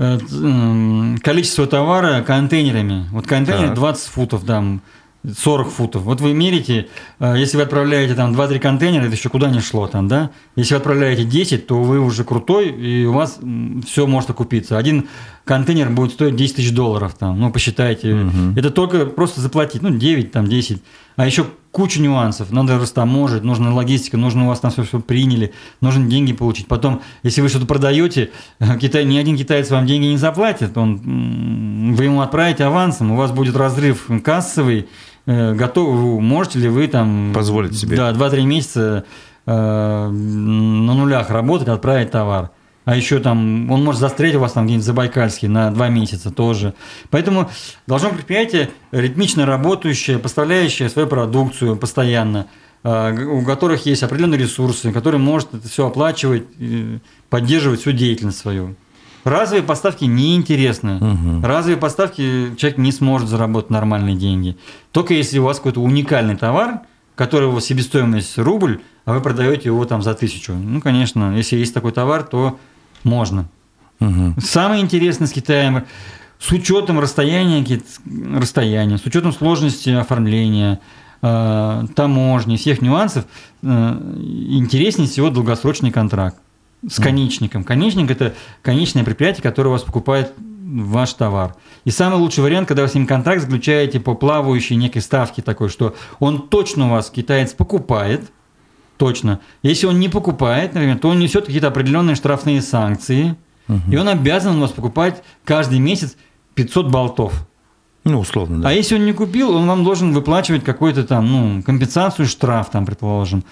количество 0.00 1.66
товара 1.66 2.22
контейнерами. 2.22 3.06
Вот 3.10 3.26
контейнер 3.26 3.68
так. 3.68 3.74
20 3.74 4.08
футов, 4.08 4.44
там, 4.44 4.80
40 5.26 5.70
футов. 5.70 6.02
Вот 6.02 6.22
вы 6.22 6.32
мерите, 6.32 6.88
э, 7.18 7.34
если 7.36 7.58
вы 7.58 7.64
отправляете 7.64 8.14
там 8.14 8.32
2-3 8.32 8.58
контейнера, 8.58 9.02
это 9.04 9.14
еще 9.14 9.28
куда 9.28 9.50
не 9.50 9.60
шло 9.60 9.86
там, 9.86 10.08
да? 10.08 10.30
Если 10.56 10.72
вы 10.72 10.78
отправляете 10.78 11.24
10, 11.24 11.66
то 11.66 11.82
вы 11.82 12.00
уже 12.00 12.24
крутой, 12.24 12.70
и 12.70 13.04
у 13.04 13.12
вас 13.12 13.38
все 13.86 14.06
может 14.06 14.30
окупиться. 14.30 14.78
Один 14.78 15.08
контейнер 15.44 15.90
будет 15.90 16.12
стоить 16.12 16.36
10 16.36 16.56
тысяч 16.56 16.72
долларов 16.72 17.14
там, 17.18 17.38
ну, 17.38 17.52
посчитайте. 17.52 18.14
Угу. 18.14 18.58
Это 18.58 18.70
только 18.70 19.04
просто 19.04 19.42
заплатить, 19.42 19.82
ну, 19.82 19.90
9, 19.90 20.32
там, 20.32 20.46
10. 20.46 20.82
А 21.16 21.26
еще 21.26 21.44
куча 21.72 22.00
нюансов. 22.00 22.50
Надо 22.50 22.78
растаможить, 22.78 23.44
нужна 23.44 23.72
логистика, 23.72 24.16
нужно 24.16 24.44
у 24.44 24.48
вас 24.48 24.60
там 24.60 24.70
все, 24.70 24.82
все 24.82 25.00
приняли, 25.00 25.52
нужно 25.80 26.06
деньги 26.06 26.32
получить. 26.32 26.66
Потом, 26.66 27.02
если 27.22 27.40
вы 27.40 27.48
что-то 27.48 27.66
продаете, 27.66 28.30
Китай, 28.80 29.04
ни 29.04 29.16
один 29.16 29.36
китаец 29.36 29.70
вам 29.70 29.86
деньги 29.86 30.06
не 30.06 30.16
заплатит, 30.16 30.76
он, 30.76 31.94
вы 31.94 32.04
ему 32.04 32.20
отправите 32.20 32.64
авансом, 32.64 33.12
у 33.12 33.16
вас 33.16 33.30
будет 33.30 33.56
разрыв 33.56 34.08
кассовый, 34.24 34.88
э, 35.26 35.54
готов, 35.54 36.20
можете 36.20 36.58
ли 36.58 36.68
вы 36.68 36.88
там... 36.88 37.32
Позволить 37.34 37.76
себе. 37.76 37.96
Да, 37.96 38.12
2-3 38.12 38.42
месяца 38.42 39.04
э, 39.46 39.52
на 39.52 40.94
нулях 40.94 41.30
работать, 41.30 41.68
отправить 41.68 42.10
товар 42.10 42.50
а 42.90 42.96
еще 42.96 43.20
там 43.20 43.70
он 43.70 43.84
может 43.84 44.00
застрять 44.00 44.34
у 44.34 44.40
вас 44.40 44.50
там 44.50 44.64
где-нибудь 44.64 44.82
в 44.82 44.86
Забайкальске 44.86 45.48
на 45.48 45.70
два 45.70 45.88
месяца 45.88 46.32
тоже. 46.32 46.74
Поэтому 47.10 47.48
должно 47.86 48.10
предприятие 48.10 48.70
ритмично 48.90 49.46
работающее, 49.46 50.18
поставляющее 50.18 50.88
свою 50.88 51.06
продукцию 51.06 51.76
постоянно, 51.76 52.48
а, 52.82 53.14
у 53.14 53.44
которых 53.44 53.86
есть 53.86 54.02
определенные 54.02 54.40
ресурсы, 54.40 54.90
который 54.90 55.20
может 55.20 55.54
это 55.54 55.68
все 55.68 55.86
оплачивать, 55.86 56.42
поддерживать 57.28 57.82
всю 57.82 57.92
деятельность 57.92 58.38
свою. 58.38 58.74
Разовые 59.22 59.62
поставки 59.62 60.06
неинтересны. 60.06 60.96
Угу. 60.96 61.46
Разовые 61.46 61.76
поставки 61.76 62.56
человек 62.56 62.78
не 62.78 62.90
сможет 62.90 63.28
заработать 63.28 63.70
нормальные 63.70 64.16
деньги. 64.16 64.56
Только 64.90 65.14
если 65.14 65.38
у 65.38 65.44
вас 65.44 65.58
какой-то 65.58 65.80
уникальный 65.80 66.36
товар, 66.36 66.80
которого 67.14 67.60
себестоимость 67.60 68.36
рубль, 68.36 68.80
а 69.04 69.12
вы 69.12 69.20
продаете 69.20 69.68
его 69.68 69.84
там 69.84 70.02
за 70.02 70.14
тысячу. 70.14 70.54
Ну, 70.54 70.80
конечно, 70.80 71.36
если 71.36 71.56
есть 71.56 71.72
такой 71.72 71.92
товар, 71.92 72.24
то 72.24 72.58
можно. 73.04 73.48
Угу. 74.00 74.36
Самое 74.40 74.82
интересное 74.82 75.26
с 75.26 75.32
Китаем 75.32 75.84
с 76.38 76.50
учетом 76.52 76.98
расстояния, 76.98 77.80
расстояния, 78.34 78.96
с 78.96 79.04
учетом 79.04 79.32
сложности 79.32 79.90
оформления, 79.90 80.80
э, 81.20 81.84
таможни, 81.94 82.56
всех 82.56 82.80
нюансов, 82.80 83.26
э, 83.62 83.66
интереснее 83.66 85.06
всего 85.06 85.28
долгосрочный 85.28 85.90
контракт 85.90 86.38
с 86.88 86.96
конечником. 86.96 87.62
Конечник– 87.62 88.10
это 88.12 88.34
конечное 88.62 89.04
предприятие, 89.04 89.42
которое 89.42 89.68
у 89.68 89.72
вас 89.72 89.82
покупает 89.82 90.32
ваш 90.38 91.12
товар. 91.12 91.54
И 91.84 91.90
самый 91.90 92.18
лучший 92.18 92.42
вариант, 92.42 92.68
когда 92.68 92.84
вы 92.84 92.88
с 92.88 92.94
ним 92.94 93.06
контракт 93.06 93.42
заключаете 93.42 94.00
по 94.00 94.14
плавающей 94.14 94.76
некой 94.76 95.02
ставке 95.02 95.42
такой, 95.42 95.68
что 95.68 95.94
он 96.20 96.48
точно 96.48 96.86
у 96.86 96.90
вас, 96.90 97.10
китаец, 97.10 97.52
покупает– 97.52 98.30
точно. 99.00 99.40
Если 99.62 99.86
он 99.86 99.98
не 99.98 100.10
покупает, 100.10 100.74
например, 100.74 100.98
то 100.98 101.08
он 101.08 101.18
несет 101.18 101.46
какие-то 101.46 101.68
определенные 101.68 102.16
штрафные 102.16 102.60
санкции, 102.60 103.34
угу. 103.66 103.80
и 103.90 103.96
он 103.96 104.08
обязан 104.08 104.58
у 104.58 104.60
вас 104.60 104.72
покупать 104.72 105.22
каждый 105.44 105.78
месяц 105.78 106.16
500 106.54 106.90
болтов. 106.90 107.46
Ну, 108.04 108.18
условно, 108.18 108.60
да. 108.60 108.68
А 108.68 108.72
если 108.72 108.96
он 108.96 109.06
не 109.06 109.14
купил, 109.14 109.56
он 109.56 109.66
вам 109.66 109.84
должен 109.84 110.12
выплачивать 110.12 110.64
какую-то 110.64 111.04
там, 111.04 111.26
ну, 111.32 111.62
компенсацию, 111.62 112.26
штраф 112.26 112.70
там, 112.70 112.84
предположим. 112.84 113.42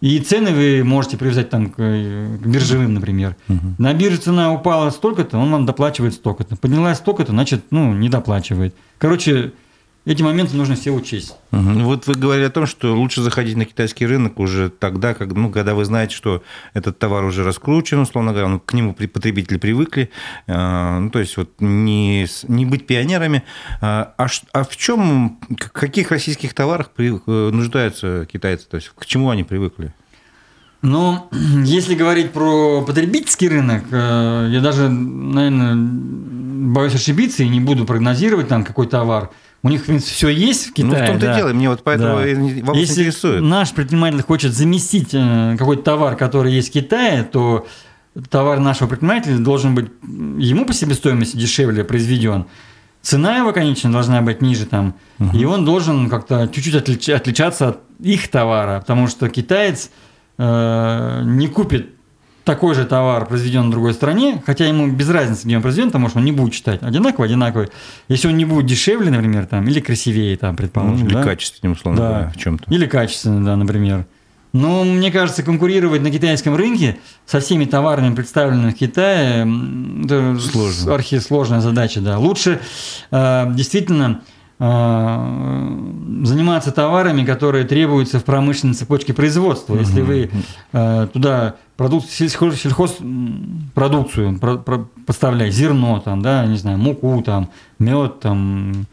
И 0.00 0.18
цены 0.18 0.52
вы 0.52 0.82
можете 0.82 1.18
привязать 1.18 1.50
там 1.50 1.68
к, 1.68 1.76
к 1.76 2.46
биржевым, 2.46 2.94
например. 2.94 3.36
Угу. 3.50 3.74
На 3.76 3.92
бирже 3.92 4.16
цена 4.16 4.50
упала 4.50 4.88
столько-то, 4.88 5.36
он 5.36 5.50
вам 5.50 5.66
доплачивает 5.66 6.14
столько-то. 6.14 6.56
Поднялась 6.56 6.98
столько-то, 6.98 7.32
значит, 7.32 7.64
ну, 7.70 7.92
не 7.92 8.08
доплачивает. 8.08 8.74
Короче, 8.96 9.52
эти 10.06 10.22
моменты 10.22 10.56
нужно 10.56 10.76
все 10.76 10.92
учесть. 10.92 11.36
Угу. 11.50 11.80
Вот 11.80 12.06
вы 12.06 12.14
говорили 12.14 12.46
о 12.46 12.50
том, 12.50 12.66
что 12.66 12.94
лучше 12.94 13.22
заходить 13.22 13.56
на 13.56 13.64
китайский 13.64 14.06
рынок 14.06 14.38
уже 14.38 14.70
тогда, 14.70 15.14
как, 15.14 15.32
ну, 15.32 15.50
когда 15.50 15.74
вы 15.74 15.84
знаете, 15.84 16.14
что 16.14 16.44
этот 16.74 17.00
товар 17.00 17.24
уже 17.24 17.42
раскручен, 17.42 17.98
условно 17.98 18.30
говоря, 18.30 18.46
ну, 18.46 18.60
к 18.60 18.72
нему 18.72 18.94
потребители 18.94 19.58
привыкли. 19.58 20.10
Э, 20.46 21.00
ну, 21.00 21.10
то 21.10 21.18
есть 21.18 21.36
вот 21.36 21.50
не, 21.58 22.28
не 22.46 22.64
быть 22.64 22.86
пионерами. 22.86 23.42
А, 23.80 24.14
а, 24.16 24.28
а 24.52 24.62
в 24.62 24.76
чем, 24.76 25.40
в 25.50 25.70
каких 25.72 26.12
российских 26.12 26.54
товарах 26.54 26.90
при, 26.90 27.20
э, 27.26 27.50
нуждаются 27.50 28.28
китайцы? 28.30 28.68
То 28.68 28.76
есть 28.76 28.92
к 28.94 29.06
чему 29.06 29.30
они 29.30 29.42
привыкли? 29.42 29.92
Ну, 30.82 31.28
если 31.64 31.96
говорить 31.96 32.30
про 32.30 32.82
потребительский 32.82 33.48
рынок, 33.48 33.82
э, 33.90 34.50
я 34.52 34.60
даже, 34.60 34.88
наверное, 34.88 35.74
боюсь 35.76 36.94
ошибиться 36.94 37.42
и 37.42 37.48
не 37.48 37.58
буду 37.58 37.84
прогнозировать 37.84 38.46
там 38.46 38.62
какой 38.62 38.86
товар– 38.86 39.30
у 39.62 39.68
них, 39.68 39.82
в 39.82 39.86
принципе, 39.86 40.12
все 40.14 40.28
есть 40.28 40.66
в 40.68 40.72
Китае. 40.74 40.92
Ну, 41.00 41.04
в 41.04 41.06
том-то 41.08 41.26
да. 41.26 41.32
и 41.32 41.36
дело, 41.36 41.52
мне 41.52 41.68
вот 41.68 41.82
поэтому 41.82 42.18
Да. 42.18 42.56
вопрос 42.60 42.76
Если 42.78 43.00
интересует. 43.02 43.42
наш 43.42 43.72
предприниматель 43.72 44.22
хочет 44.22 44.52
заместить 44.54 45.08
э, 45.12 45.56
какой-то 45.58 45.82
товар, 45.82 46.16
который 46.16 46.52
есть 46.52 46.68
в 46.68 46.72
Китае, 46.72 47.24
то 47.24 47.66
товар 48.30 48.60
нашего 48.60 48.88
предпринимателя 48.88 49.38
должен 49.38 49.74
быть 49.74 49.90
ему 50.02 50.64
по 50.66 50.72
себестоимости 50.72 51.36
дешевле 51.36 51.84
произведен. 51.84 52.46
Цена 53.02 53.36
его, 53.38 53.52
конечно, 53.52 53.90
должна 53.92 54.20
быть 54.22 54.40
ниже 54.42 54.66
там, 54.66 54.94
и 55.32 55.44
он 55.44 55.64
должен 55.64 56.08
как-то 56.10 56.48
чуть-чуть 56.48 56.74
отлич- 56.74 57.12
отличаться 57.14 57.68
от 57.68 57.80
их 58.00 58.28
товара, 58.28 58.80
потому 58.80 59.06
что 59.06 59.28
китаец 59.28 59.90
э, 60.38 61.22
не 61.24 61.48
купит 61.48 61.95
такой 62.46 62.74
же 62.76 62.84
товар, 62.86 63.26
произведен 63.26 63.66
в 63.66 63.70
другой 63.70 63.92
стране, 63.92 64.40
хотя 64.46 64.66
ему 64.66 64.86
без 64.86 65.10
разницы, 65.10 65.46
где 65.46 65.56
он 65.56 65.62
произведен, 65.62 65.88
потому 65.90 66.08
что 66.08 66.20
он 66.20 66.24
не 66.24 66.30
будет 66.32 66.52
читать 66.54 66.80
одинаково, 66.80 67.26
одинаковый. 67.26 67.68
Если 68.08 68.28
он 68.28 68.36
не 68.36 68.44
будет 68.44 68.66
дешевле, 68.66 69.10
например, 69.10 69.46
там, 69.46 69.66
или 69.66 69.80
красивее, 69.80 70.36
там, 70.36 70.52
Ну, 70.52 70.56
предположим, 70.56 71.06
или 71.08 71.14
да? 71.14 71.22
качественнее, 71.24 71.74
условно 71.76 72.00
Да. 72.00 72.08
говоря, 72.08 72.30
в 72.30 72.36
чем-то. 72.38 72.72
Или 72.72 72.86
качественно, 72.86 73.44
да, 73.44 73.56
например. 73.56 74.06
Но 74.52 74.84
мне 74.84 75.10
кажется, 75.10 75.42
конкурировать 75.42 76.00
на 76.02 76.10
китайском 76.10 76.54
рынке 76.54 76.98
со 77.26 77.40
всеми 77.40 77.64
товарами, 77.64 78.14
представленными 78.14 78.70
в 78.70 78.74
Китае, 78.76 79.46
это 80.04 80.38
Сложно. 80.40 80.94
архисложная 80.94 81.60
задача, 81.60 82.00
да. 82.00 82.16
Лучше 82.18 82.60
э, 83.10 83.52
действительно 83.54 84.22
заниматься 86.24 86.72
товарами, 86.72 87.24
которые 87.24 87.64
требуются 87.64 88.18
в 88.18 88.24
промышленной 88.24 88.74
цепочке 88.74 89.12
производства. 89.12 89.76
Если 89.76 90.00
вы 90.00 90.30
э, 90.72 91.08
туда 91.12 91.56
продукт, 91.76 92.08
сельхоз, 92.10 92.96
продукцию 93.74 94.38
про- 94.38 94.56
про- 94.56 94.88
поставляете, 95.06 95.56
зерно, 95.56 96.00
там, 96.00 96.22
да, 96.22 96.46
не 96.46 96.56
знаю, 96.56 96.78
муку, 96.78 97.22
там, 97.22 97.50
мед, 97.78 98.20
там, 98.20 98.86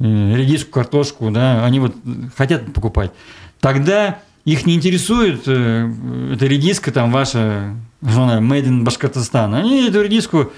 э, 0.00 0.34
редиску, 0.36 0.72
картошку, 0.72 1.30
да, 1.30 1.64
они 1.64 1.78
вот 1.80 1.94
хотят 2.36 2.72
покупать, 2.72 3.12
тогда 3.60 4.18
их 4.46 4.66
не 4.66 4.74
интересует 4.74 5.42
э, 5.46 5.90
эта 6.32 6.46
редиска, 6.46 6.90
там, 6.90 7.12
ваша, 7.12 7.74
она, 8.02 8.40
made 8.40 8.64
in 8.64 8.82
Башкортостан. 8.82 9.54
Они 9.54 9.86
эту 9.88 10.02
редиску 10.02 10.50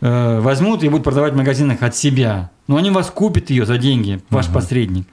э, 0.00 0.40
возьмут 0.40 0.82
и 0.82 0.88
будут 0.88 1.04
продавать 1.04 1.32
в 1.32 1.36
магазинах 1.36 1.82
от 1.82 1.96
себя. 1.96 2.50
Но 2.66 2.76
они 2.76 2.90
вас 2.90 3.10
купят 3.10 3.50
ее 3.50 3.66
за 3.66 3.78
деньги, 3.78 4.20
ваш 4.30 4.48
посредник. 4.48 5.06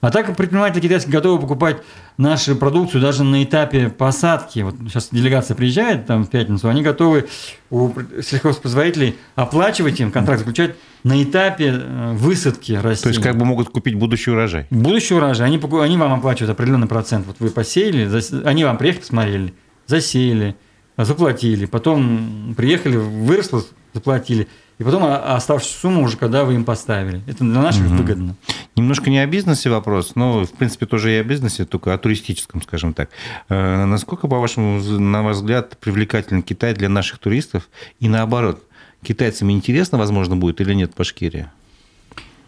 А 0.00 0.10
так 0.10 0.36
предприниматели 0.36 0.80
китайские 0.80 1.12
готовы 1.12 1.40
покупать 1.40 1.76
нашу 2.18 2.56
продукцию 2.56 3.00
даже 3.00 3.22
на 3.22 3.44
этапе 3.44 3.88
посадки. 3.88 4.58
Вот 4.58 4.74
сейчас 4.88 5.10
делегация 5.12 5.54
приезжает 5.54 6.06
там 6.06 6.24
в 6.24 6.28
пятницу, 6.28 6.68
они 6.68 6.82
готовы 6.82 7.28
у 7.70 7.92
сельхозпроизводителей 8.20 9.14
оплачивать 9.36 10.00
им, 10.00 10.10
контракт 10.10 10.40
заключать 10.40 10.74
на 11.04 11.22
этапе 11.22 11.74
э, 11.76 12.12
высадки 12.14 12.72
растений. 12.72 13.14
То 13.14 13.20
есть 13.20 13.22
как 13.22 13.38
бы 13.38 13.44
могут 13.44 13.68
купить 13.68 13.94
будущий 13.94 14.32
урожай. 14.32 14.66
Будущий 14.70 15.14
урожай, 15.14 15.46
они, 15.46 15.60
они 15.80 15.96
вам 15.96 16.14
оплачивают 16.14 16.50
определенный 16.50 16.88
процент. 16.88 17.24
Вот 17.28 17.36
вы 17.38 17.50
посеяли, 17.50 18.06
зас- 18.06 18.44
они 18.44 18.64
вам 18.64 18.78
приехали, 18.78 19.02
посмотрели, 19.02 19.54
засеяли, 19.86 20.56
заплатили, 20.96 21.66
потом 21.66 22.54
приехали, 22.56 22.96
выросло, 22.96 23.64
заплатили, 23.94 24.48
и 24.78 24.84
потом 24.84 25.04
оставшуюся 25.04 25.78
сумму 25.78 26.02
уже, 26.02 26.16
когда 26.16 26.44
вы 26.44 26.54
им 26.54 26.64
поставили. 26.64 27.22
Это 27.26 27.44
для 27.44 27.62
наших 27.62 27.86
выгодно. 27.86 28.36
Немножко 28.74 29.10
не 29.10 29.18
о 29.18 29.26
бизнесе 29.26 29.70
вопрос, 29.70 30.16
но, 30.16 30.44
в 30.44 30.52
принципе, 30.52 30.86
тоже 30.86 31.12
и 31.12 31.16
о 31.16 31.24
бизнесе, 31.24 31.64
только 31.64 31.94
о 31.94 31.98
туристическом, 31.98 32.62
скажем 32.62 32.94
так. 32.94 33.10
Э, 33.48 33.84
Насколько, 33.84 34.28
по 34.28 34.38
вашему, 34.38 34.80
на 34.80 35.22
ваш 35.22 35.36
взгляд, 35.36 35.78
привлекателен 35.78 36.42
Китай 36.42 36.74
для 36.74 36.88
наших 36.88 37.18
туристов? 37.18 37.68
И 38.00 38.08
наоборот, 38.08 38.64
китайцам 39.02 39.50
интересно, 39.50 39.98
возможно, 39.98 40.36
будет 40.36 40.60
или 40.60 40.74
нет 40.74 40.92
Башкирия? 40.96 41.52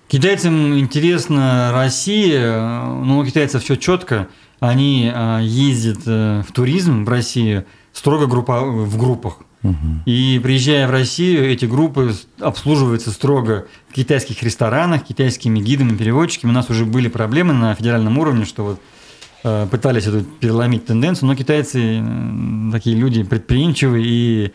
Китайцам 0.09 0.79
интересна 0.79 1.71
Россия, 1.73 2.41
э, 2.41 3.05
но 3.05 3.19
у 3.19 3.25
китайцев 3.25 3.63
все 3.63 3.77
четко. 3.77 4.29
Они 4.61 5.11
э, 5.15 5.41
ездят 5.43 6.07
в 6.07 6.53
туризм 6.53 7.05
в 7.05 7.09
Россию 7.09 7.65
строго 7.95 8.27
группа, 8.27 8.61
в 8.61 8.99
группах. 8.99 9.39
И 10.05 10.39
приезжая 10.43 10.87
в 10.87 10.91
Россию, 10.91 11.51
эти 11.51 11.65
группы 11.65 12.15
обслуживаются 12.39 13.11
строго 13.11 13.67
в 13.89 13.95
китайских 13.95 14.43
ресторанах, 14.43 15.05
китайскими 15.05 15.59
гидами, 15.59 15.97
переводчиками. 15.97 16.51
У 16.51 16.55
нас 16.55 16.69
уже 16.69 16.85
были 16.85 17.09
проблемы 17.09 17.55
на 17.55 17.75
федеральном 17.75 18.19
уровне, 18.19 18.45
что 18.45 18.65
вот 18.65 18.81
э, 19.43 19.67
пытались 19.71 20.07
эту 20.07 20.23
переломить 20.23 20.85
тенденцию, 20.85 21.29
но 21.29 21.35
китайцы 21.35 22.03
э, 22.03 22.73
такие 22.73 22.95
люди 22.95 23.23
предприимчивые 23.23 24.05
и 24.07 24.53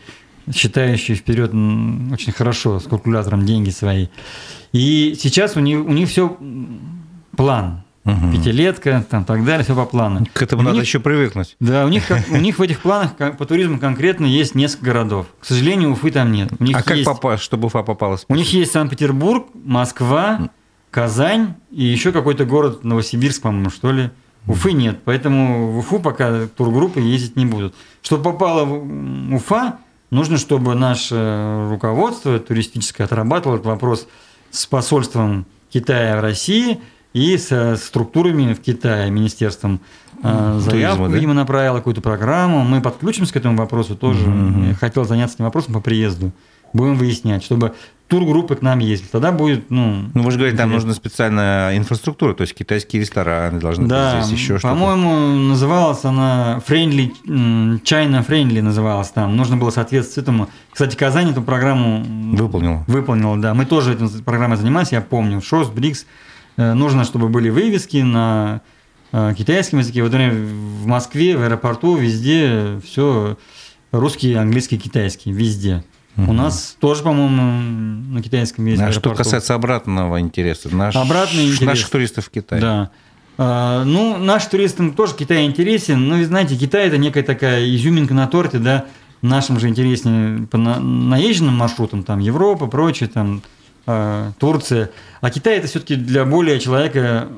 считающие 0.54 1.16
вперед 1.16 1.50
очень 1.50 2.32
хорошо 2.32 2.78
с 2.78 2.84
калькулятором 2.84 3.44
деньги 3.44 3.70
свои. 3.70 4.06
И 4.70 5.16
сейчас 5.18 5.56
у 5.56 5.60
них, 5.60 5.84
у 5.84 5.92
них 5.92 6.08
все 6.08 6.36
план. 7.36 7.82
Пятилетка, 8.04 9.04
там 9.08 9.24
так 9.24 9.44
далее, 9.44 9.62
все 9.64 9.74
по 9.74 9.84
плану. 9.84 10.24
К 10.32 10.42
этому 10.42 10.62
у 10.62 10.64
надо 10.64 10.76
них- 10.78 10.86
еще 10.86 11.00
привыкнуть. 11.00 11.56
да, 11.60 11.84
у 11.84 11.88
них, 11.88 12.06
как- 12.06 12.24
у 12.30 12.36
них 12.38 12.58
в 12.58 12.62
этих 12.62 12.80
планах 12.80 13.16
как 13.16 13.36
по 13.36 13.44
туризму 13.46 13.78
конкретно 13.78 14.24
есть 14.26 14.54
несколько 14.54 14.86
городов. 14.86 15.26
К 15.40 15.44
сожалению, 15.44 15.92
Уфы 15.92 16.10
там 16.10 16.32
нет. 16.32 16.50
У 16.58 16.64
них 16.64 16.76
А 16.76 16.82
как 16.82 16.96
есть, 16.96 17.06
попасть, 17.06 17.42
чтобы 17.42 17.66
Уфа 17.66 17.82
попалась? 17.82 18.24
у 18.28 18.34
них 18.34 18.52
есть 18.52 18.72
Санкт-Петербург, 18.72 19.46
Москва, 19.54 20.48
Казань 20.90 21.54
и 21.70 21.84
еще 21.84 22.10
какой-то 22.12 22.44
город 22.46 22.84
Новосибирск, 22.84 23.42
по-моему, 23.42 23.70
что 23.70 23.92
ли. 23.92 24.10
Уфы 24.46 24.72
нет, 24.72 25.00
поэтому 25.04 25.70
в 25.72 25.78
Уфу 25.78 26.00
пока 26.00 26.46
тургруппы 26.56 27.00
ездить 27.00 27.36
не 27.36 27.44
будут. 27.44 27.74
Чтобы 28.02 28.24
попало 28.24 28.64
в 28.64 29.34
Уфа, 29.34 29.76
нужно, 30.10 30.38
чтобы 30.38 30.74
наше 30.74 31.66
руководство 31.68 32.38
туристическое 32.38 33.06
отрабатывало 33.06 33.56
этот 33.56 33.66
вопрос 33.66 34.08
с 34.50 34.66
посольством 34.66 35.44
Китая 35.70 36.16
в 36.16 36.20
России 36.22 36.80
и 37.12 37.36
со 37.38 37.76
структурами 37.76 38.52
в 38.54 38.60
Китае, 38.60 39.10
министерством 39.10 39.80
э, 40.22 40.22
Туризма, 40.22 40.60
заявку, 40.60 41.08
да? 41.08 41.14
видимо, 41.14 41.34
направила 41.34 41.76
какую-то 41.78 42.00
программу. 42.00 42.62
Мы 42.64 42.80
подключимся 42.80 43.32
к 43.32 43.36
этому 43.36 43.56
вопросу 43.56 43.96
тоже. 43.96 44.20
Я 44.68 44.74
хотел 44.74 45.04
заняться 45.04 45.36
этим 45.36 45.44
вопросом 45.46 45.74
по 45.74 45.80
приезду. 45.80 46.32
Будем 46.72 46.94
выяснять, 46.94 47.42
чтобы 47.42 47.74
тургруппы 48.06 48.54
к 48.54 48.62
нам 48.62 48.78
ездили. 48.78 49.08
Тогда 49.10 49.32
будет, 49.32 49.70
ну... 49.70 50.04
Ну, 50.14 50.22
вы 50.22 50.30
же 50.30 50.36
говорите, 50.36 50.56
там 50.58 50.70
нужна 50.70 50.94
специальная 50.94 51.76
инфраструктура, 51.76 52.32
то 52.34 52.42
есть 52.42 52.54
китайские 52.54 53.02
рестораны 53.02 53.58
должны 53.60 53.88
Да, 53.88 54.16
быть 54.16 54.26
здесь, 54.26 54.38
еще 54.38 54.58
что-то. 54.58 54.74
по-моему, 54.74 55.48
называлась 55.48 56.04
она 56.04 56.60
Friendly, 56.66 57.10
China 57.26 58.24
Friendly 58.26 58.62
называлась 58.62 59.10
там. 59.10 59.36
Нужно 59.36 59.56
было 59.56 59.70
соответствовать 59.70 60.24
этому. 60.28 60.48
Кстати, 60.72 60.94
Казань 60.96 61.30
эту 61.30 61.42
программу 61.42 62.04
Выполнила. 62.36 62.84
выполнила, 62.86 63.36
да. 63.36 63.54
Мы 63.54 63.64
тоже 63.66 63.94
этой 63.94 64.08
программой 64.22 64.56
занимались, 64.56 64.92
я 64.92 65.00
помню. 65.00 65.40
ШОС, 65.40 65.70
БРИКС. 65.70 66.06
Э, 66.56 66.74
Нужно, 66.74 67.04
чтобы 67.04 67.28
были 67.28 67.48
вывески 67.50 67.98
на 67.98 68.60
э, 69.12 69.34
китайском 69.36 69.78
языке. 69.80 70.02
Вот, 70.02 70.12
в 70.12 70.86
Москве, 70.86 71.36
в 71.36 71.42
аэропорту, 71.42 71.96
везде 71.96 72.80
все 72.84 73.36
русский, 73.92 74.34
английский, 74.34 74.78
китайский, 74.78 75.32
везде. 75.32 75.84
У 76.16 76.32
нас 76.34 76.76
тоже, 76.80 77.02
по-моему, 77.02 78.12
на 78.12 78.20
китайском 78.22 78.66
есть. 78.66 78.78
в 78.80 78.84
А 78.84 78.90
что 78.92 79.00
аэропорту. 79.00 79.16
касается 79.24 79.54
обратного 79.54 80.20
интереса, 80.20 80.68
наш, 80.74 80.94
Обратный 80.94 81.46
интерес. 81.46 81.60
наших 81.62 81.88
туристов 81.88 82.26
в 82.26 82.30
Китае. 82.30 82.60
Да. 82.60 82.90
А, 83.38 83.84
ну, 83.84 84.18
наш 84.18 84.44
туристам 84.46 84.92
тоже 84.92 85.14
Китай 85.16 85.46
интересен. 85.46 86.08
Но, 86.08 86.16
вы 86.16 86.26
знаете, 86.26 86.56
Китай 86.56 86.88
это 86.88 86.98
некая 86.98 87.22
такая 87.22 87.64
изюминка 87.74 88.12
на 88.12 88.26
торте, 88.26 88.58
да. 88.58 88.84
Нашим 89.22 89.58
же 89.60 89.68
интереснее 89.68 90.46
по 90.46 90.58
на- 90.58 90.78
наезженным 90.80 91.54
маршрутам, 91.56 92.02
там 92.02 92.18
Европа, 92.18 92.66
прочее, 92.66 93.08
там 93.08 93.40
Турция. 94.38 94.90
А 95.20 95.30
Китай 95.30 95.58
это 95.58 95.66
все-таки 95.66 95.96
для 95.96 96.24
более 96.24 96.58
человека 96.60 97.28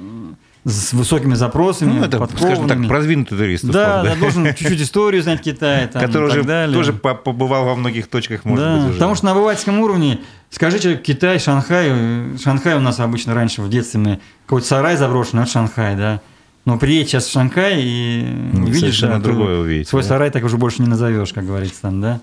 с 0.65 0.93
высокими 0.93 1.35
запросами, 1.35 1.93
Ну, 1.95 2.05
это, 2.05 2.25
скажем 2.37 2.69
так, 2.69 2.87
продвинутый 2.87 3.37
турист. 3.37 3.65
да, 3.65 4.05
да, 4.05 4.15
должен 4.15 4.45
чуть-чуть 4.55 4.81
историю 4.83 5.21
знать 5.21 5.43
Китая, 5.43 5.89
там, 5.89 6.01
который 6.01 6.29
уже 6.29 6.45
далее. 6.45 6.73
тоже 6.77 6.93
по- 6.93 7.15
побывал 7.17 7.65
во 7.65 7.75
многих 7.75 8.07
точках, 8.07 8.45
может 8.45 8.65
да, 8.65 8.77
быть, 8.77 8.85
уже. 8.85 8.93
потому 8.95 9.17
что 9.17 9.25
на 9.25 9.33
обывательском 9.33 9.81
уровне, 9.81 10.21
скажи 10.51 10.79
человек 10.79 11.03
Китай, 11.03 11.41
Шанхай, 11.41 11.87
э, 11.91 12.37
Шанхай 12.41 12.77
у 12.77 12.81
нас 12.81 13.01
обычно 13.01 13.35
раньше 13.35 13.61
в 13.61 13.69
детстве 13.69 13.99
мы 13.99 14.21
какой-то 14.47 14.67
сарай 14.69 14.97
заброшенный, 14.97 15.43
это 15.43 15.51
Шанхай, 15.51 15.97
да. 15.97 16.21
Но 16.65 16.79
приедь 16.79 17.09
сейчас 17.09 17.27
в 17.27 17.33
Шанхай 17.33 17.81
и 17.83 18.25
Ну, 18.53 18.73
совершенно 18.73 19.15
да, 19.15 19.19
другое 19.21 19.59
увидите, 19.59 19.91
свой 19.91 20.03
да. 20.03 20.09
сарай 20.11 20.31
так 20.31 20.45
уже 20.45 20.59
больше 20.59 20.81
не 20.83 20.87
назовешь, 20.89 21.33
как 21.33 21.45
говорится 21.45 21.83
там, 21.83 22.01
да. 22.01 22.21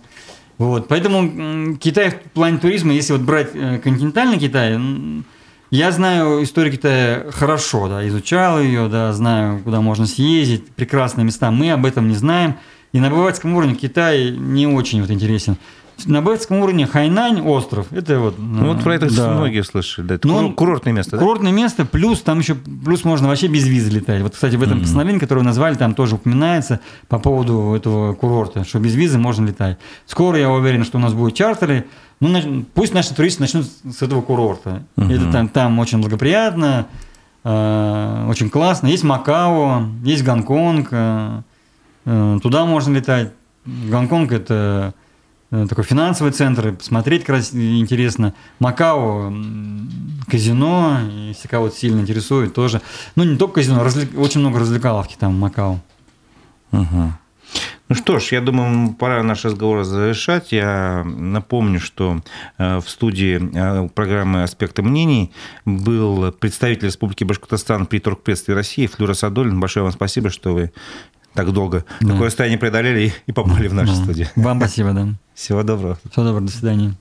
Вот, 0.59 0.89
поэтому 0.89 1.77
Китай 1.77 2.11
в 2.11 2.31
плане 2.31 2.57
туризма, 2.57 2.93
если 2.93 3.13
вот 3.13 3.21
брать 3.21 3.51
э, 3.53 3.79
континентальный 3.79 4.37
Китай, 4.37 4.77
я 5.71 5.91
знаю 5.91 6.43
историю 6.43 6.73
Китая 6.73 7.31
хорошо, 7.31 7.87
да, 7.87 8.05
изучал 8.09 8.59
ее, 8.59 8.89
да, 8.89 9.13
знаю, 9.13 9.63
куда 9.63 9.79
можно 9.79 10.05
съездить, 10.05 10.67
прекрасные 10.71 11.23
места. 11.23 11.49
Мы 11.49 11.71
об 11.71 11.85
этом 11.85 12.09
не 12.09 12.15
знаем. 12.15 12.55
И 12.91 12.99
на 12.99 13.07
обывательском 13.07 13.53
уровне 13.53 13.75
Китай 13.75 14.31
не 14.31 14.67
очень 14.67 14.99
вот 14.99 15.11
интересен. 15.11 15.57
На 16.05 16.21
балтийском 16.21 16.59
уровне 16.59 16.85
Хайнань 16.87 17.41
остров. 17.41 17.91
Это 17.91 18.19
вот. 18.19 18.35
Ну, 18.37 18.73
вот 18.73 18.83
про 18.83 18.95
это 18.95 19.13
да. 19.15 19.31
многие 19.33 19.63
слышали. 19.63 20.05
Да. 20.07 20.15
Это 20.15 20.27
Ну, 20.27 20.33
кур- 20.35 20.43
он- 20.45 20.53
курортное 20.53 20.93
место, 20.93 21.11
да? 21.11 21.17
Курортное 21.17 21.51
место, 21.51 21.85
плюс 21.85 22.21
там 22.21 22.39
еще 22.39 22.55
плюс 22.55 23.03
можно 23.03 23.27
вообще 23.27 23.47
без 23.47 23.67
визы 23.67 23.89
летать. 23.91 24.21
Вот, 24.21 24.33
кстати, 24.33 24.55
в 24.55 24.63
этом 24.63 24.81
постановлении, 24.81 25.19
которое 25.19 25.41
вы 25.41 25.45
назвали, 25.47 25.75
там 25.75 25.93
тоже 25.95 26.15
упоминается 26.15 26.79
по 27.07 27.19
поводу 27.19 27.73
этого 27.75 28.13
курорта, 28.13 28.63
что 28.63 28.79
без 28.79 28.95
визы 28.95 29.17
можно 29.17 29.45
летать. 29.47 29.77
Скоро 30.05 30.37
я 30.37 30.49
уверен, 30.49 30.83
что 30.83 30.97
у 30.97 31.01
нас 31.01 31.13
будут 31.13 31.35
чартеры. 31.35 31.85
Ну, 32.19 32.65
пусть 32.73 32.93
наши 32.93 33.13
туристы 33.15 33.41
начнут 33.41 33.65
с 33.65 34.01
этого 34.01 34.21
курорта. 34.21 34.83
Это 34.97 35.31
там, 35.31 35.47
там 35.47 35.79
очень 35.79 35.99
благоприятно, 36.01 36.87
э, 37.43 38.25
очень 38.29 38.49
классно. 38.49 38.87
Есть 38.87 39.03
Макао, 39.03 39.83
есть 40.03 40.23
Гонконг, 40.23 40.89
э, 40.91 41.41
э, 42.05 42.39
туда 42.43 42.65
можно 42.65 42.95
летать. 42.95 43.31
Гонконг 43.65 44.31
это 44.31 44.93
такой 45.49 45.83
финансовый 45.83 46.31
центр, 46.31 46.73
посмотреть 46.73 47.23
крас- 47.23 47.53
интересно. 47.53 48.33
Макао, 48.59 49.33
казино, 50.27 50.99
если 51.27 51.47
кого-то 51.47 51.75
сильно 51.75 52.01
интересует, 52.01 52.53
тоже. 52.53 52.81
Ну, 53.15 53.23
не 53.23 53.37
только 53.37 53.55
казино, 53.55 53.83
развлек- 53.83 54.17
очень 54.17 54.41
много 54.41 54.59
развлекаловки 54.59 55.15
там 55.19 55.35
в 55.35 55.39
Макао. 55.39 55.79
Мгм. 56.71 57.13
Ну 57.89 57.95
что 57.95 58.19
ж, 58.19 58.33
я 58.33 58.41
думаю, 58.41 58.93
пора 58.93 59.23
наш 59.23 59.43
разговор 59.43 59.83
завершать. 59.83 60.51
Я 60.51 61.03
напомню, 61.03 61.79
что 61.79 62.21
э, 62.59 62.77
в 62.77 62.87
студии 62.87 63.39
э, 63.41 63.89
программы 63.89 64.43
«Аспекты 64.43 64.83
мнений» 64.83 65.31
был 65.65 66.31
представитель 66.31 66.85
Республики 66.85 67.23
Башкортостан 67.23 67.87
при 67.87 67.97
торгпредстве 67.97 68.53
России 68.53 68.85
Флюра 68.85 69.15
Садолин. 69.15 69.59
Большое 69.59 69.83
вам 69.83 69.91
спасибо, 69.91 70.29
что 70.29 70.53
вы 70.53 70.71
так 71.39 71.53
долго 71.53 71.85
Да. 72.01 72.11
такое 72.13 72.29
состояние 72.29 72.57
преодолели 72.59 73.07
и- 73.07 73.13
и 73.27 73.31
попали 73.31 73.67
в 73.69 73.73
нашу 73.73 73.93
Да. 73.95 74.03
студию. 74.03 74.27
Вам 74.35 74.59
спасибо, 74.59 74.91
да. 74.91 75.07
Всего 75.35 75.63
доброго. 75.63 75.97
Всего 76.11 76.25
доброго, 76.25 76.45
до 76.47 76.51
свидания. 76.51 76.95